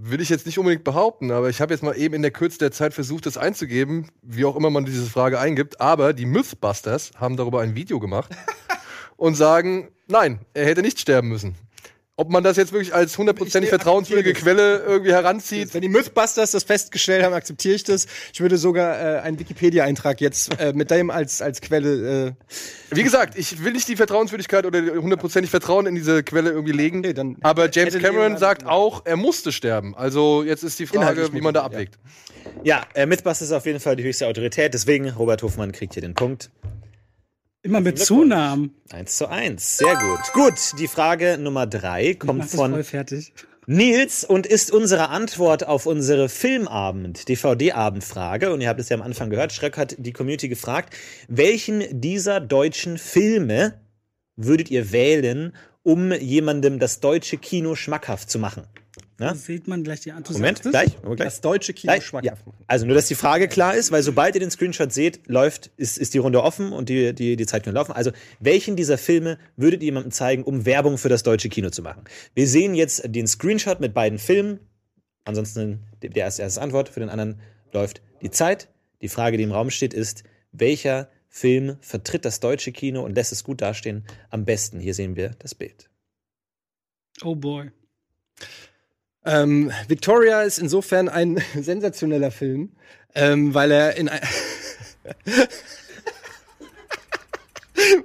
[0.02, 2.58] will ich jetzt nicht unbedingt behaupten, aber ich habe jetzt mal eben in der Kürze
[2.58, 5.80] der Zeit versucht, das einzugeben, wie auch immer man diese Frage eingibt.
[5.80, 8.30] Aber die Mythbusters haben darüber ein Video gemacht
[9.16, 11.54] und sagen, nein, er hätte nicht sterben müssen.
[12.20, 16.64] Ob man das jetzt wirklich als hundertprozentig vertrauenswürdige Quelle irgendwie heranzieht, Wenn die Mythbusters das
[16.64, 18.06] festgestellt haben, akzeptiere ich das.
[18.34, 22.26] Ich würde sogar äh, einen Wikipedia-Eintrag jetzt äh, mit dem als, als Quelle.
[22.28, 22.32] Äh,
[22.94, 27.00] Wie gesagt, ich will nicht die Vertrauenswürdigkeit oder hundertprozentig Vertrauen in diese Quelle irgendwie legen.
[27.00, 29.96] Nee, dann aber James Cameron sagt auch, er musste sterben.
[29.96, 31.98] Also jetzt ist die Frage, wie man da abwägt.
[32.64, 36.02] Ja, äh, Mythbusters ist auf jeden Fall die höchste Autorität, deswegen Robert Hofmann kriegt hier
[36.02, 36.50] den Punkt.
[37.62, 38.74] Immer mit Zunahmen.
[38.90, 40.32] Eins zu eins, sehr gut.
[40.32, 42.82] Gut, die Frage Nummer drei kommt von.
[43.66, 48.52] Nils und ist unsere Antwort auf unsere Filmabend, DVD-Abendfrage.
[48.52, 50.96] Und ihr habt es ja am Anfang gehört, Schreck hat die Community gefragt,
[51.28, 53.74] welchen dieser deutschen Filme
[54.36, 58.64] würdet ihr wählen, um jemandem das deutsche Kino schmackhaft zu machen?
[59.20, 59.28] Ja?
[59.28, 60.38] Da sieht man gleich die Antwort.
[60.38, 61.16] Moment, gleich, gleich.
[61.18, 62.32] das deutsche Kino Gleich, ja.
[62.66, 65.98] Also nur, dass die Frage klar ist, weil sobald ihr den Screenshot seht, läuft, ist,
[65.98, 67.92] ist die Runde offen und die, die, die Zeit kann laufen.
[67.92, 71.82] Also welchen dieser Filme würdet ihr jemandem zeigen, um Werbung für das deutsche Kino zu
[71.82, 72.04] machen?
[72.34, 74.58] Wir sehen jetzt den Screenshot mit beiden Filmen.
[75.24, 76.88] Ansonsten der erste, erste Antwort.
[76.88, 77.40] Für den anderen
[77.72, 78.68] läuft die Zeit.
[79.02, 83.32] Die Frage, die im Raum steht, ist, welcher Film vertritt das deutsche Kino und lässt
[83.32, 84.06] es gut dastehen?
[84.30, 84.80] Am besten.
[84.80, 85.90] Hier sehen wir das Bild.
[87.22, 87.70] Oh boy.
[89.24, 92.70] Ähm, Victoria ist insofern ein sensationeller Film,
[93.14, 94.10] ähm, weil er in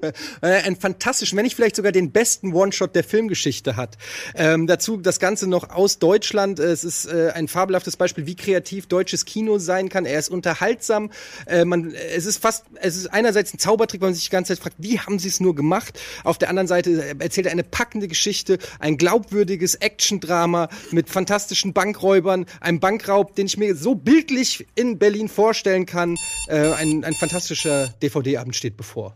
[0.02, 3.98] ein er einen fantastischen, wenn nicht vielleicht sogar den besten One-Shot der Filmgeschichte hat.
[4.36, 6.60] Ähm, dazu das Ganze noch aus Deutschland.
[6.60, 10.06] Es ist äh, ein fabelhaftes Beispiel, wie kreativ deutsches Kino sein kann.
[10.06, 11.12] Er ist unterhaltsam.
[11.46, 14.54] Äh, man, es ist fast, es ist einerseits ein Zaubertrick, weil man sich die ganze
[14.54, 16.00] Zeit fragt, wie haben sie es nur gemacht?
[16.24, 22.46] Auf der anderen Seite erzählt er eine packende Geschichte, ein glaubwürdiges Action-Drama mit fantastischen Bankräubern,
[22.60, 26.16] einem Bankraub, den ich mir so bildlich in Berlin vorstellen kann.
[26.48, 29.16] Äh, ein, ein fantastischer DVD-Abend steht bevor.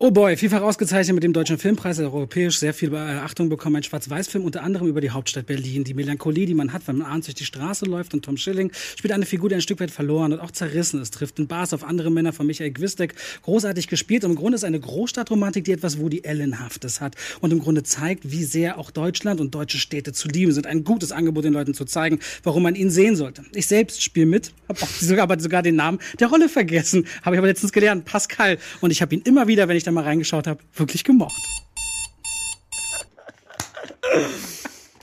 [0.00, 3.74] Oh boy, vielfach ausgezeichnet mit dem Deutschen Filmpreis, der europäisch sehr viel Beachtung bekommen.
[3.74, 5.82] Ein Schwarz-Weiß-Film, unter anderem über die Hauptstadt Berlin.
[5.82, 8.14] Die Melancholie, die man hat, wenn man abends durch die Straße läuft.
[8.14, 11.14] Und Tom Schilling spielt eine Figur, die ein Stück weit verloren und auch zerrissen ist.
[11.14, 13.16] Trifft in Bars auf andere Männer von Michael Gwistek.
[13.42, 14.22] Großartig gespielt.
[14.22, 17.16] Und im Grunde ist eine Großstadtromantik, die etwas Woody Allen-haftes hat.
[17.40, 20.68] Und im Grunde zeigt, wie sehr auch Deutschland und deutsche Städte zu lieben sind.
[20.68, 23.42] Ein gutes Angebot, den Leuten zu zeigen, warum man ihn sehen sollte.
[23.52, 27.04] Ich selbst spiele mit, habe sogar, sogar den Namen der Rolle vergessen.
[27.22, 28.58] Habe ich aber letztens gelernt, Pascal.
[28.80, 31.36] Und ich habe ihn immer wieder, wenn ich da mal reingeschaut habe, wirklich gemocht.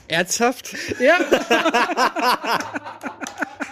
[0.08, 0.74] Ernsthaft?
[1.00, 1.18] Ja.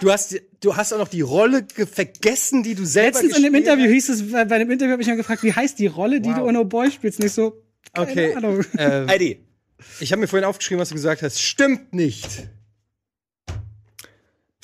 [0.01, 3.43] Du hast, du hast auch noch die Rolle ge- vergessen, die du selber Letztens in
[3.43, 6.19] dem Interview hieß es, bei dem Interview habe ich mal gefragt, wie heißt die Rolle,
[6.19, 7.19] die du in Oh Boy spielst?
[7.19, 7.63] Nicht so.
[7.93, 8.33] Keine Okay.
[8.35, 8.59] Ahnung.
[8.77, 9.39] Äh, Heidi.
[10.01, 11.41] ich habe mir vorhin aufgeschrieben, was du gesagt hast.
[11.41, 12.27] Stimmt nicht.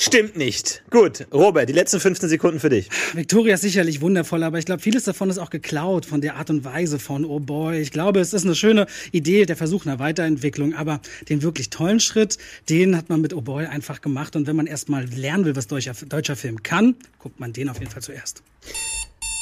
[0.04, 0.82] Stimmt nicht.
[0.90, 2.90] Gut, Robert, die letzten 15 Sekunden für dich.
[3.14, 6.50] Victoria ist sicherlich wundervoll, aber ich glaube, vieles davon ist auch geklaut von der Art
[6.50, 7.80] und Weise von Oh Boy.
[7.80, 12.00] Ich glaube, es ist eine schöne Idee, der Versuch einer Weiterentwicklung, aber den wirklich tollen
[12.00, 14.36] Schritt, den hat man mit Oh Boy einfach gemacht.
[14.36, 17.78] Und wenn man erstmal lernen will, was deutscher, deutscher Film kann, guckt man den auf
[17.78, 18.42] jeden Fall zuerst.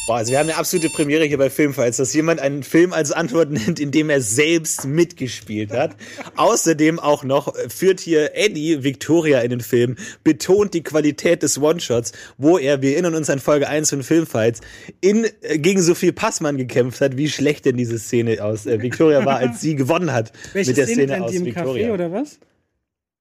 [0.08, 3.12] Boah, also wir haben eine absolute Premiere hier bei Filmfights, dass jemand einen Film als
[3.12, 5.96] Antwort nennt, in dem er selbst mitgespielt hat.
[6.36, 12.14] Außerdem auch noch führt hier Eddie Victoria in den Film, betont die Qualität des One-Shots,
[12.38, 14.62] wo er, wir erinnern uns an Folge 1 von Filmfights,
[15.02, 17.18] in, äh, gegen Sophie Passmann gekämpft hat.
[17.18, 20.78] Wie schlecht denn diese Szene aus äh, Victoria war, als sie gewonnen hat Welche mit
[20.78, 21.88] der Szene Szene aus die im Victoria.
[21.88, 22.40] Café oder was?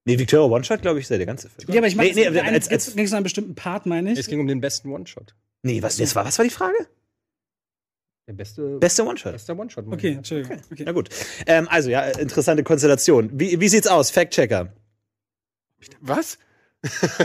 [0.06, 1.70] Nee, Victoria One-Shot, glaube ich, ist ja der ganze Film.
[1.70, 4.12] Ja, aber ich meine, nee, nee, nee, als, als, ging es einen bestimmten Part, meine
[4.12, 4.18] ich.
[4.18, 5.34] Es ging um den besten One-Shot.
[5.62, 6.88] Nee was, das war, was war die Frage?
[8.26, 9.32] Der beste, Beste One-Shot.
[9.32, 9.86] bester One-Shot.
[9.86, 10.60] Okay, Entschuldigung.
[10.70, 10.84] Okay.
[10.84, 11.08] Na gut.
[11.46, 13.30] Ähm, also, ja, interessante Konstellation.
[13.32, 14.10] Wie, wie sieht's aus?
[14.10, 14.70] Fact-Checker.
[16.00, 16.38] Was?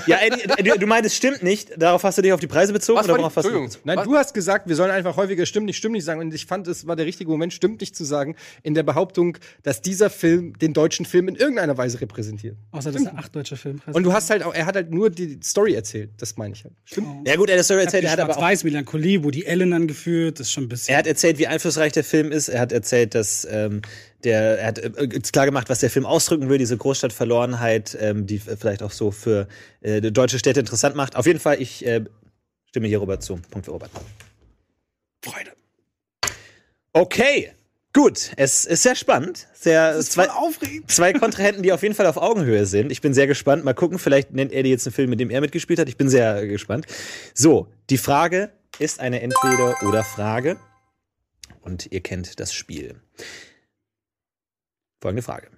[0.08, 1.80] Ja, Eddie, du, du meintest, stimmt nicht.
[1.80, 2.98] Darauf hast du dich auf die Preise bezogen?
[2.98, 3.68] Was oder die- worauf hast du?
[3.84, 4.06] Nein, Was?
[4.06, 6.20] du hast gesagt, wir sollen einfach häufiger stimmt nicht, stimmt nicht sagen.
[6.22, 9.38] Und ich fand, es war der richtige Moment, stimmt nicht zu sagen, in der Behauptung,
[9.62, 12.58] dass dieser Film den deutschen Film in irgendeiner Weise repräsentiert.
[12.72, 15.12] Außer dass er acht deutsche Filmpreise Und du hast halt auch, er hat halt nur
[15.12, 16.10] die Story erzählt.
[16.18, 16.74] Das meine ich halt.
[16.86, 17.28] Stimmt.
[17.28, 19.46] Ja gut, er hat das Story die erzählt, er hat aber auch Schwarz-Weiß-Melancholie, wo die
[19.46, 20.94] Ellen angeführt, das ist schon ein bisschen.
[20.94, 22.50] er hat erzählt, wie einflussreich der Film ist.
[22.50, 23.82] Er hat erzählt, dass ähm,
[24.24, 28.40] der, er hat äh, klar gemacht, was der Film ausdrücken will, diese Großstadtverlorenheit, ähm, die
[28.40, 29.48] vielleicht auch so für
[29.82, 31.16] äh, deutsche Städte interessant macht.
[31.16, 32.04] Auf jeden Fall, ich äh,
[32.66, 33.40] stimme hier Robert zu.
[33.50, 33.92] Punkt für Robert.
[35.24, 35.52] Freude.
[36.94, 37.52] Okay,
[37.94, 38.32] gut.
[38.38, 39.48] Es ist sehr spannend.
[39.54, 40.92] Sehr zwei, aufregend.
[40.92, 42.92] zwei Kontrahenten, die auf jeden Fall auf Augenhöhe sind.
[42.92, 43.64] Ich bin sehr gespannt.
[43.64, 45.90] Mal gucken, vielleicht nennt Eddie jetzt einen Film, mit dem er mitgespielt hat.
[45.90, 46.86] Ich bin sehr äh, gespannt.
[47.34, 50.58] So, die Frage ist eine Entweder-oder-Frage.
[51.62, 52.96] Und ihr kennt das Spiel.
[55.04, 55.50] Folgende Frage.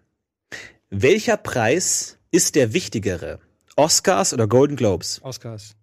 [0.90, 3.40] Welcher Preis ist der wichtigere?
[3.76, 5.22] Oscars oder Golden Globes?
[5.22, 5.76] Oscars.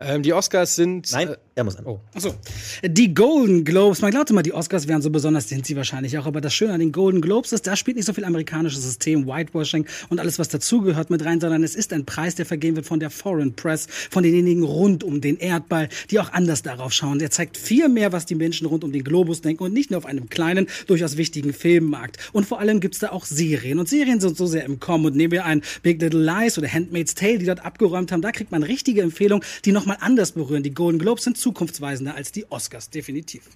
[0.00, 1.12] Ähm, die Oscars sind.
[1.12, 1.84] Nein, Äh, er muss an.
[1.84, 2.00] oh.
[2.14, 2.34] Achso.
[2.82, 6.24] Die Golden Globes, man glaubt immer, die Oscars wären so besonders, sind sie wahrscheinlich auch,
[6.24, 9.26] aber das Schöne an den Golden Globes ist, da spielt nicht so viel amerikanisches System,
[9.26, 12.86] Whitewashing und alles, was dazugehört mit rein, sondern es ist ein Preis, der vergeben wird
[12.86, 17.18] von der Foreign Press, von denjenigen rund um den Erdball, die auch anders darauf schauen.
[17.18, 19.98] Der zeigt viel mehr, was die Menschen rund um den Globus denken und nicht nur
[19.98, 22.16] auf einem kleinen, durchaus wichtigen Filmmarkt.
[22.32, 25.16] Und vor allem gibt's da auch Serien und Serien sind so sehr im Kommen und
[25.16, 28.52] nehmen wir ein Big Little Lies oder Handmaid's Tale, die dort abgeräumt haben, da kriegt
[28.52, 30.62] man richtige Empfehlungen, die nochmal anders berühren.
[30.62, 33.50] Die Golden Globes sind zukunftsweisender als die Oscars, definitiv.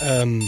[0.00, 0.42] Ähm,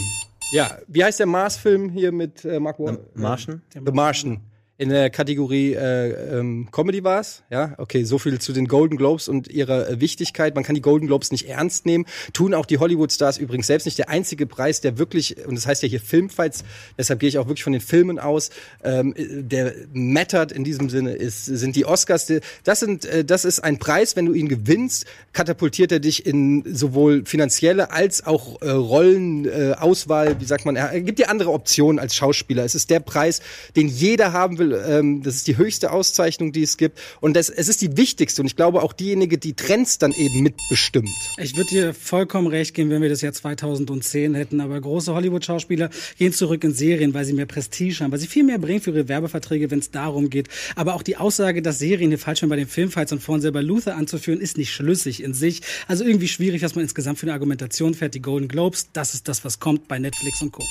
[0.51, 3.15] ja, wie heißt der Mars-Film hier mit äh, Mark Wahlberg?
[3.15, 3.61] Martian?
[3.73, 4.39] The Martian.
[4.81, 7.75] In der Kategorie äh, ähm, Comedy war's, ja.
[7.77, 10.55] Okay, so viel zu den Golden Globes und ihrer äh, Wichtigkeit.
[10.55, 12.07] Man kann die Golden Globes nicht ernst nehmen.
[12.33, 13.99] Tun auch die Hollywood-Stars übrigens selbst nicht.
[13.99, 16.63] Der einzige Preis, der wirklich, und das heißt ja hier Filmfights,
[16.97, 18.49] deshalb gehe ich auch wirklich von den Filmen aus,
[18.83, 22.33] ähm, der mattert in diesem Sinne ist, sind die Oscars.
[22.63, 26.63] Das sind, äh, das ist ein Preis, wenn du ihn gewinnst, katapultiert er dich in
[26.73, 31.51] sowohl finanzielle als auch äh, Rollenauswahl, äh, Auswahl, wie sagt man, er gibt dir andere
[31.51, 32.65] Optionen als Schauspieler.
[32.65, 33.41] Es ist der Preis,
[33.75, 34.70] den jeder haben will.
[34.71, 36.99] Ähm, das ist die höchste Auszeichnung, die es gibt.
[37.19, 38.41] Und das, es ist die wichtigste.
[38.41, 41.09] Und ich glaube auch diejenige, die Trends dann eben mitbestimmt.
[41.37, 44.61] Ich würde dir vollkommen recht geben, wenn wir das Jahr 2010 hätten.
[44.61, 48.43] Aber große Hollywood-Schauspieler gehen zurück in Serien, weil sie mehr Prestige haben, weil sie viel
[48.43, 50.47] mehr bringen für ihre Werbeverträge, wenn es darum geht.
[50.75, 53.95] Aber auch die Aussage, dass Serien hier falsch bei den Filmfights und vorhin selber Luther
[53.95, 55.61] anzuführen, ist nicht schlüssig in sich.
[55.87, 58.15] Also irgendwie schwierig, was man insgesamt für eine Argumentation fährt.
[58.15, 60.63] Die Golden Globes, das ist das, was kommt bei Netflix und Co.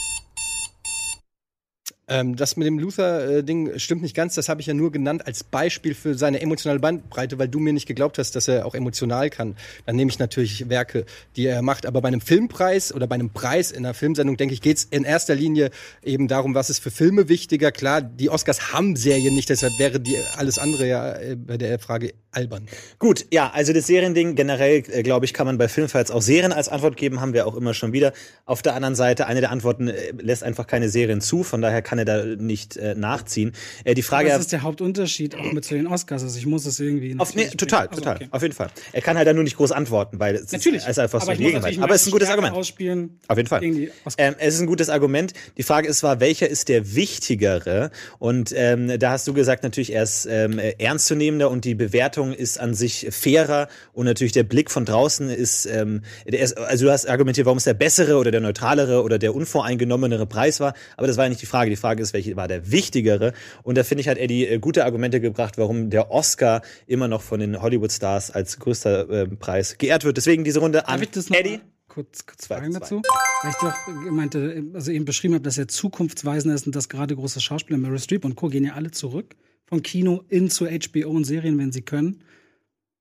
[2.11, 4.35] Ähm, das mit dem Luther-Ding stimmt nicht ganz.
[4.35, 7.73] Das habe ich ja nur genannt als Beispiel für seine emotionale Bandbreite, weil du mir
[7.73, 9.55] nicht geglaubt hast, dass er auch emotional kann.
[9.87, 11.07] Dann nehme ich natürlich Werke,
[11.37, 11.87] die er macht.
[11.87, 14.85] Aber bei einem Filmpreis oder bei einem Preis in einer Filmsendung, denke ich, geht es
[14.85, 15.71] in erster Linie
[16.03, 17.71] eben darum, was ist für Filme wichtiger.
[17.71, 21.79] Klar, die Oscars haben Serien nicht, deshalb wäre die alles andere ja äh, bei der
[21.79, 22.67] Frage albern.
[22.99, 26.53] Gut, ja, also das Seriending generell, äh, glaube ich, kann man bei Filmfights auch Serien
[26.53, 28.13] als Antwort geben, haben wir auch immer schon wieder.
[28.47, 31.83] Auf der anderen Seite, eine der Antworten äh, lässt einfach keine Serien zu, von daher
[31.83, 33.53] kann er da nicht äh, nachziehen.
[33.85, 36.23] Äh, die Frage, Das ist der Hauptunterschied auch mit zu den Oscars.
[36.23, 37.15] Also ich muss es irgendwie.
[37.19, 37.89] auf, nee, total.
[37.89, 38.29] Also, total, okay.
[38.31, 38.71] auf jeden Fall.
[38.93, 40.87] Er kann halt da nur nicht groß antworten, weil es Natürlich.
[40.87, 41.79] ist, einfach so Gegenwart.
[41.79, 42.55] Aber es ist ein gutes Argument.
[42.55, 43.63] Ausspielen Auf jeden Fall.
[43.65, 45.33] Ähm, es ist ein gutes Argument.
[45.57, 47.91] Die Frage ist zwar, welcher ist der wichtigere?
[48.19, 52.59] Und ähm, da hast du gesagt, natürlich er ist ähm, ernstzunehmender und die Bewertung ist
[52.59, 57.09] an sich fairer und natürlich der Blick von draußen ist, ähm, ist also du hast
[57.09, 61.17] argumentiert, warum es der bessere oder der neutralere oder der unvoreingenommenere Preis war, aber das
[61.17, 61.71] war ja nicht die Frage.
[61.71, 63.33] Die Frage Frage ist, welche war der wichtigere?
[63.65, 67.21] Und da finde ich, hat Eddie äh, gute Argumente gebracht, warum der Oscar immer noch
[67.21, 70.17] von den Hollywood-Stars als größter äh, Preis geehrt wird.
[70.17, 71.59] Deswegen diese Runde an Darf ich das noch Eddie.
[71.89, 73.03] kurz, kurz Zwei fragen zu dazu?
[73.43, 77.17] Weil ich doch meinte, also eben beschrieben habe, dass er zukunftsweisend ist und dass gerade
[77.17, 78.49] große Schauspieler, Meryl Streep und Co.
[78.49, 79.35] gehen ja alle zurück
[79.67, 82.23] von Kino in zu HBO und Serien, wenn sie können.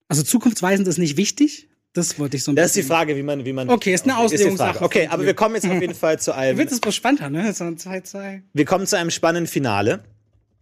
[0.08, 1.69] Also zukunftsweisend ist nicht wichtig.
[1.94, 2.84] Das wollte ich so ein Das ist die.
[2.84, 3.70] Frage, wie man, wie man.
[3.70, 4.84] Okay, ist eine Auslegungssache.
[4.84, 6.58] Okay, aber wir kommen jetzt auf jeden Fall zu Du einem.
[6.58, 7.52] willst es bloß spannend haben, ne?
[7.54, 8.44] So ein 2-2.
[8.54, 10.04] Wir kommen zu einem spannenden Finale.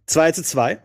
[0.06, 0.80] 2 zu 2.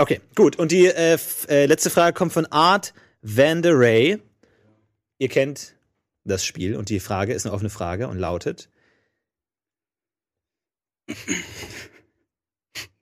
[0.00, 0.56] Okay, gut.
[0.56, 4.18] Und die äh, äh, letzte Frage kommt von Art Van der Ray.
[5.18, 5.74] Ihr kennt
[6.24, 8.68] das Spiel und die Frage ist eine offene Frage und lautet: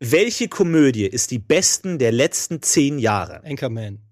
[0.01, 3.43] Welche Komödie ist die besten der letzten zehn Jahre?
[3.45, 4.06] Anchorman.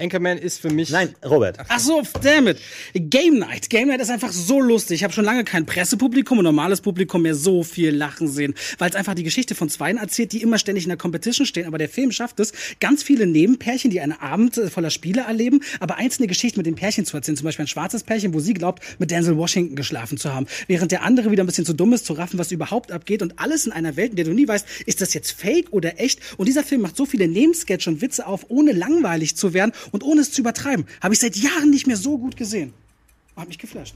[0.00, 0.90] Anchorman ist für mich.
[0.90, 1.58] Nein, Robert.
[1.66, 2.58] Ach so, damn it.
[2.94, 3.68] Game Night.
[3.68, 4.96] Game Night ist einfach so lustig.
[4.96, 8.90] Ich habe schon lange kein Pressepublikum und normales Publikum mehr so viel lachen sehen, weil
[8.90, 11.66] es einfach die Geschichte von Zweien erzählt, die immer ständig in der Competition stehen.
[11.66, 15.64] Aber der Film schafft es, ganz viele Nebenpärchen, die einen Abend äh, voller Spiele erleben,
[15.80, 17.36] aber einzelne Geschichten mit den Pärchen zu erzählen.
[17.36, 20.92] Zum Beispiel ein schwarzes Pärchen, wo sie glaubt, mit Denzel Washington geschlafen zu haben, während
[20.92, 23.20] der andere wieder ein bisschen zu dumm ist, zu raffen, was überhaupt abgeht.
[23.20, 25.98] Und alles in einer Welt, in der du nie weißt, ist das jetzt fake oder
[25.98, 26.20] echt?
[26.36, 30.02] Und dieser Film macht so viele Nebensketche und Witze auf, ohne langweilig zu werden und
[30.02, 30.86] ohne es zu übertreiben.
[31.00, 32.74] Habe ich seit Jahren nicht mehr so gut gesehen.
[33.36, 33.94] Hat mich geflasht.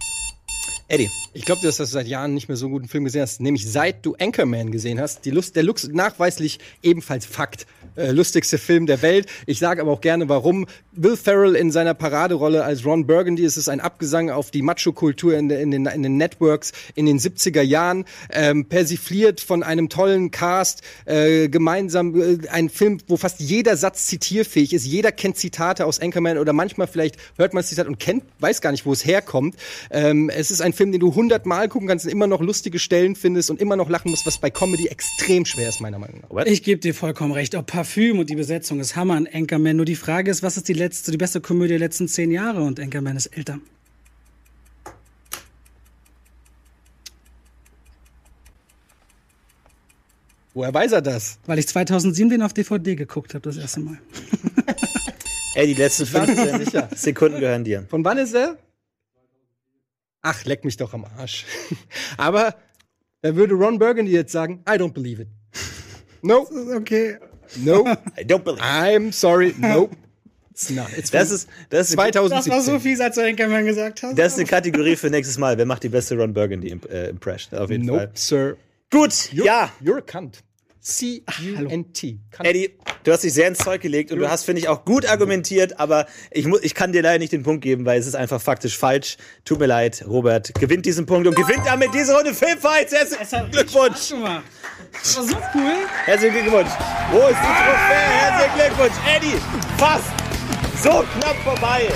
[0.92, 1.08] Eddie.
[1.32, 3.40] Ich glaube, du hast das seit Jahren nicht mehr so einen guten Film gesehen hast.
[3.40, 5.24] Nämlich seit du Anchorman gesehen hast.
[5.24, 7.66] Die Lust, der Lux nachweislich ebenfalls Fakt.
[7.96, 9.26] Äh, lustigste Film der Welt.
[9.46, 10.66] Ich sage aber auch gerne, warum.
[10.92, 13.44] Will Ferrell in seiner Paraderolle als Ron Burgundy.
[13.44, 17.18] Es ist ein Abgesang auf die Macho-Kultur in, in, den, in den Networks in den
[17.18, 18.04] 70er Jahren.
[18.30, 20.82] Ähm, persifliert von einem tollen Cast.
[21.06, 24.84] Äh, gemeinsam äh, ein Film, wo fast jeder Satz zitierfähig ist.
[24.84, 28.60] Jeder kennt Zitate aus Anchorman oder manchmal vielleicht hört man das Zitat und kennt, weiß
[28.60, 29.56] gar nicht, wo es herkommt.
[29.90, 33.16] Ähm, es ist ein Film, den du hundertmal gucken kannst und immer noch lustige Stellen
[33.16, 36.46] findest und immer noch lachen musst, was bei Comedy extrem schwer ist, meiner Meinung nach.
[36.46, 37.56] Ich gebe dir vollkommen recht.
[37.56, 39.76] Auch Parfüm und die Besetzung ist Hammer an Anchorman.
[39.76, 42.62] Nur die Frage ist, was ist die letzte, die beste Komödie der letzten zehn Jahre?
[42.62, 43.58] Und Anchorman ist älter.
[50.54, 51.38] Woher weiß er das?
[51.46, 53.98] Weil ich 2007 den auf DVD geguckt habe, das erste Mal.
[55.54, 56.88] Eddie, die letzten war mir 15 sicher.
[56.94, 57.86] Sekunden gehören dir.
[57.88, 58.58] Von wann ist er?
[60.22, 61.44] Ach, leck mich doch am Arsch.
[62.16, 62.54] Aber
[63.22, 65.28] da würde Ron Burgundy jetzt sagen, I don't believe it.
[66.22, 66.46] No,
[66.76, 67.16] Okay.
[67.56, 67.84] no,
[68.18, 68.62] I don't believe.
[68.62, 69.90] I'm sorry, no.
[70.50, 70.88] It's not.
[70.96, 72.78] It's Das ist, das ist, 2017.
[72.80, 74.16] fies, als du Anchorman gesagt hast.
[74.18, 75.56] das ist eine Kategorie für nächstes Mal.
[75.58, 77.58] Wer macht die beste Ron Burgundy äh, Impression?
[77.58, 78.10] Auf jeden Nope, Fall.
[78.14, 78.56] sir.
[78.90, 79.72] Gut, ja.
[79.82, 80.44] You're a cunt.
[80.82, 82.18] C-U-N-T.
[82.42, 85.06] Eddie, du hast dich sehr ins Zeug gelegt und du hast, finde ich, auch gut
[85.06, 88.16] argumentiert, aber ich, mu ich kann dir leider nicht den Punkt geben, weil es ist
[88.16, 89.16] einfach faktisch falsch.
[89.44, 92.92] Tut mir leid, Robert gewinnt diesen Punkt und gewinnt damit diese Runde Filmfights.
[92.92, 94.08] Herzlichen Glückwunsch.
[94.08, 94.42] gemacht.
[94.92, 95.72] Das war so cool.
[96.04, 96.70] Herzlichen Glückwunsch.
[97.12, 98.10] Wo ist die Trophäe?
[98.10, 98.94] Herzlichen Glückwunsch.
[99.16, 99.38] Eddie,
[99.78, 100.04] fast.
[100.82, 101.88] So knapp vorbei.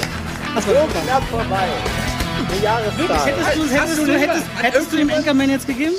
[0.54, 1.68] So knapp vorbei.
[2.48, 3.26] Eine Jahreszahl.
[3.26, 5.96] Hättest du, hättest du, hättest, hättest du dem Anchorman jetzt gegeben?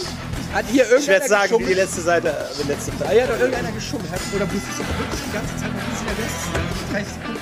[0.53, 1.77] Hat hier Ich werde irgendeiner sagen, wie die geschummelt?
[1.77, 4.11] letzte Seite, äh, die letzte Ah, ja, hat doch irgendeiner geschummelt.
[4.11, 6.91] Hat- Oder wusstest du wirklich die ganze Zeit, was ist der Beste?
[6.91, 7.41] 30 Sekunden.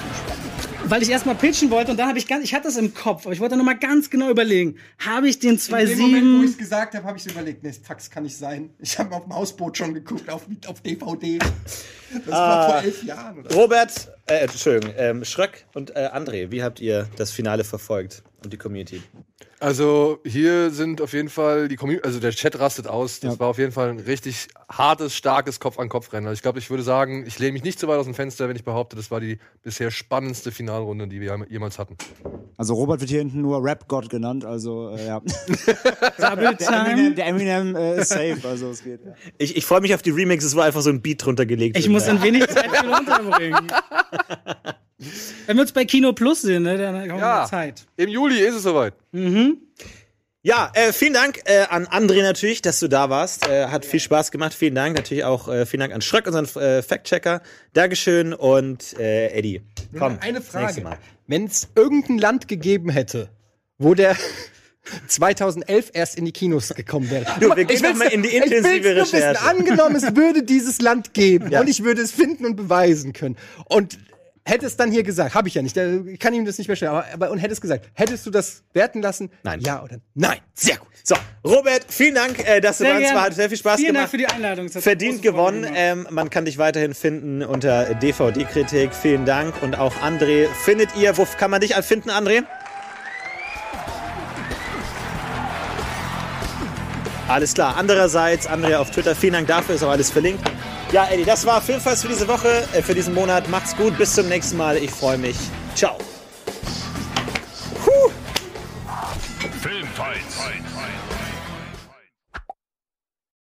[0.88, 3.26] Weil ich erstmal pitchen wollte und dann habe ich ganz, ich hatte das im Kopf,
[3.26, 4.78] aber ich wollte noch mal ganz genau überlegen.
[5.00, 6.52] Habe ich den In dem Moment, wo ich 2.7?
[6.52, 8.70] es gesagt habe, habe ich so überlegt, nee, Fax kann nicht sein.
[8.80, 11.40] Ich habe auf dem Hausboot schon geguckt, auf, auf DVD.
[11.40, 13.40] Das war vor elf Jahren.
[13.40, 13.56] Oder?
[13.56, 18.54] Robert, äh, Entschuldigung, ähm, Schröck und äh, André, wie habt ihr das Finale verfolgt und
[18.54, 19.02] die Community?
[19.60, 23.22] Also hier sind auf jeden Fall die Community, also der Chat rastet aus.
[23.22, 26.28] Das war auf jeden Fall ein richtig hartes, starkes Kopf-an-Kopf-Rennen.
[26.28, 28.50] Also ich glaube, ich würde sagen, ich lehne mich nicht so weit aus dem Fenster,
[28.50, 31.96] wenn ich behaupte, das war die bisher spannendste Finalrunde, die wir jemals hatten.
[32.58, 35.20] Also Robert wird hier hinten nur Rap-Gott genannt, also äh, ja.
[36.18, 37.16] Double Der Eminem, Time.
[37.16, 39.06] der Eminem äh, ist safe, also es geht.
[39.06, 39.14] Ja.
[39.38, 41.90] Ich, ich freue mich auf die Remixes, wo einfach so ein Beat drunter gelegt Ich
[41.90, 43.68] muss ein wenig Zeit für unterbringen.
[45.46, 47.46] Wenn wir uns bei Kino Plus sehen, ne, dann haben wir Ja.
[47.50, 47.86] Zeit.
[47.98, 48.94] Im Juli ist es soweit.
[50.42, 53.48] Ja, äh, vielen Dank äh, an André natürlich, dass du da warst.
[53.48, 54.54] Äh, hat viel Spaß gemacht.
[54.54, 54.96] Vielen Dank.
[54.96, 57.42] Natürlich auch äh, vielen Dank an Schröck, unseren äh, Fact-Checker.
[57.74, 59.62] Dankeschön und äh, Eddie.
[59.98, 60.84] Komm, Eine Frage.
[61.26, 63.30] Wenn es irgendein Land gegeben hätte,
[63.80, 64.16] wo der
[65.08, 67.26] 2011 erst in die Kinos gekommen wäre.
[67.40, 69.16] Du, wir gehen Ich noch will's- mal in die ich intensive wissen.
[69.16, 69.42] Recherche.
[69.42, 71.62] Angenommen, es würde dieses Land geben Ja.
[71.62, 73.36] und ich würde es finden und beweisen können.
[73.68, 73.98] Und
[74.46, 76.76] hätte es dann hier gesagt, habe ich ja nicht, ich kann ihm das nicht mehr
[76.76, 79.32] stellen, aber, aber und hätte gesagt, hättest du das werten lassen?
[79.44, 79.60] Nein.
[79.62, 80.38] Ja oder nein?
[80.54, 80.88] Sehr gut.
[81.04, 83.26] So, Robert, vielen Dank, äh, dass sehr du bei uns warst.
[83.26, 84.10] Hat sehr viel Spaß vielen gemacht.
[84.10, 84.70] Vielen Dank für die Einladung.
[84.70, 85.68] Verdient gewonnen.
[85.76, 88.94] Ähm, man kann dich weiterhin finden unter DVD-Kritik.
[88.94, 89.62] Vielen Dank.
[89.62, 91.16] Und auch André findet ihr.
[91.18, 92.44] Wo kann man dich finden, André?
[97.28, 97.76] Alles klar.
[97.78, 100.42] Andererseits, André auf Twitter, vielen Dank dafür, ist auch alles verlinkt.
[100.96, 103.50] Ja, Eddie, das war Filmfest für diese Woche, äh, für diesen Monat.
[103.50, 104.78] Macht's gut, bis zum nächsten Mal.
[104.78, 105.36] Ich freue mich.
[105.76, 105.98] Ciao.
[109.62, 110.35] Filmfights.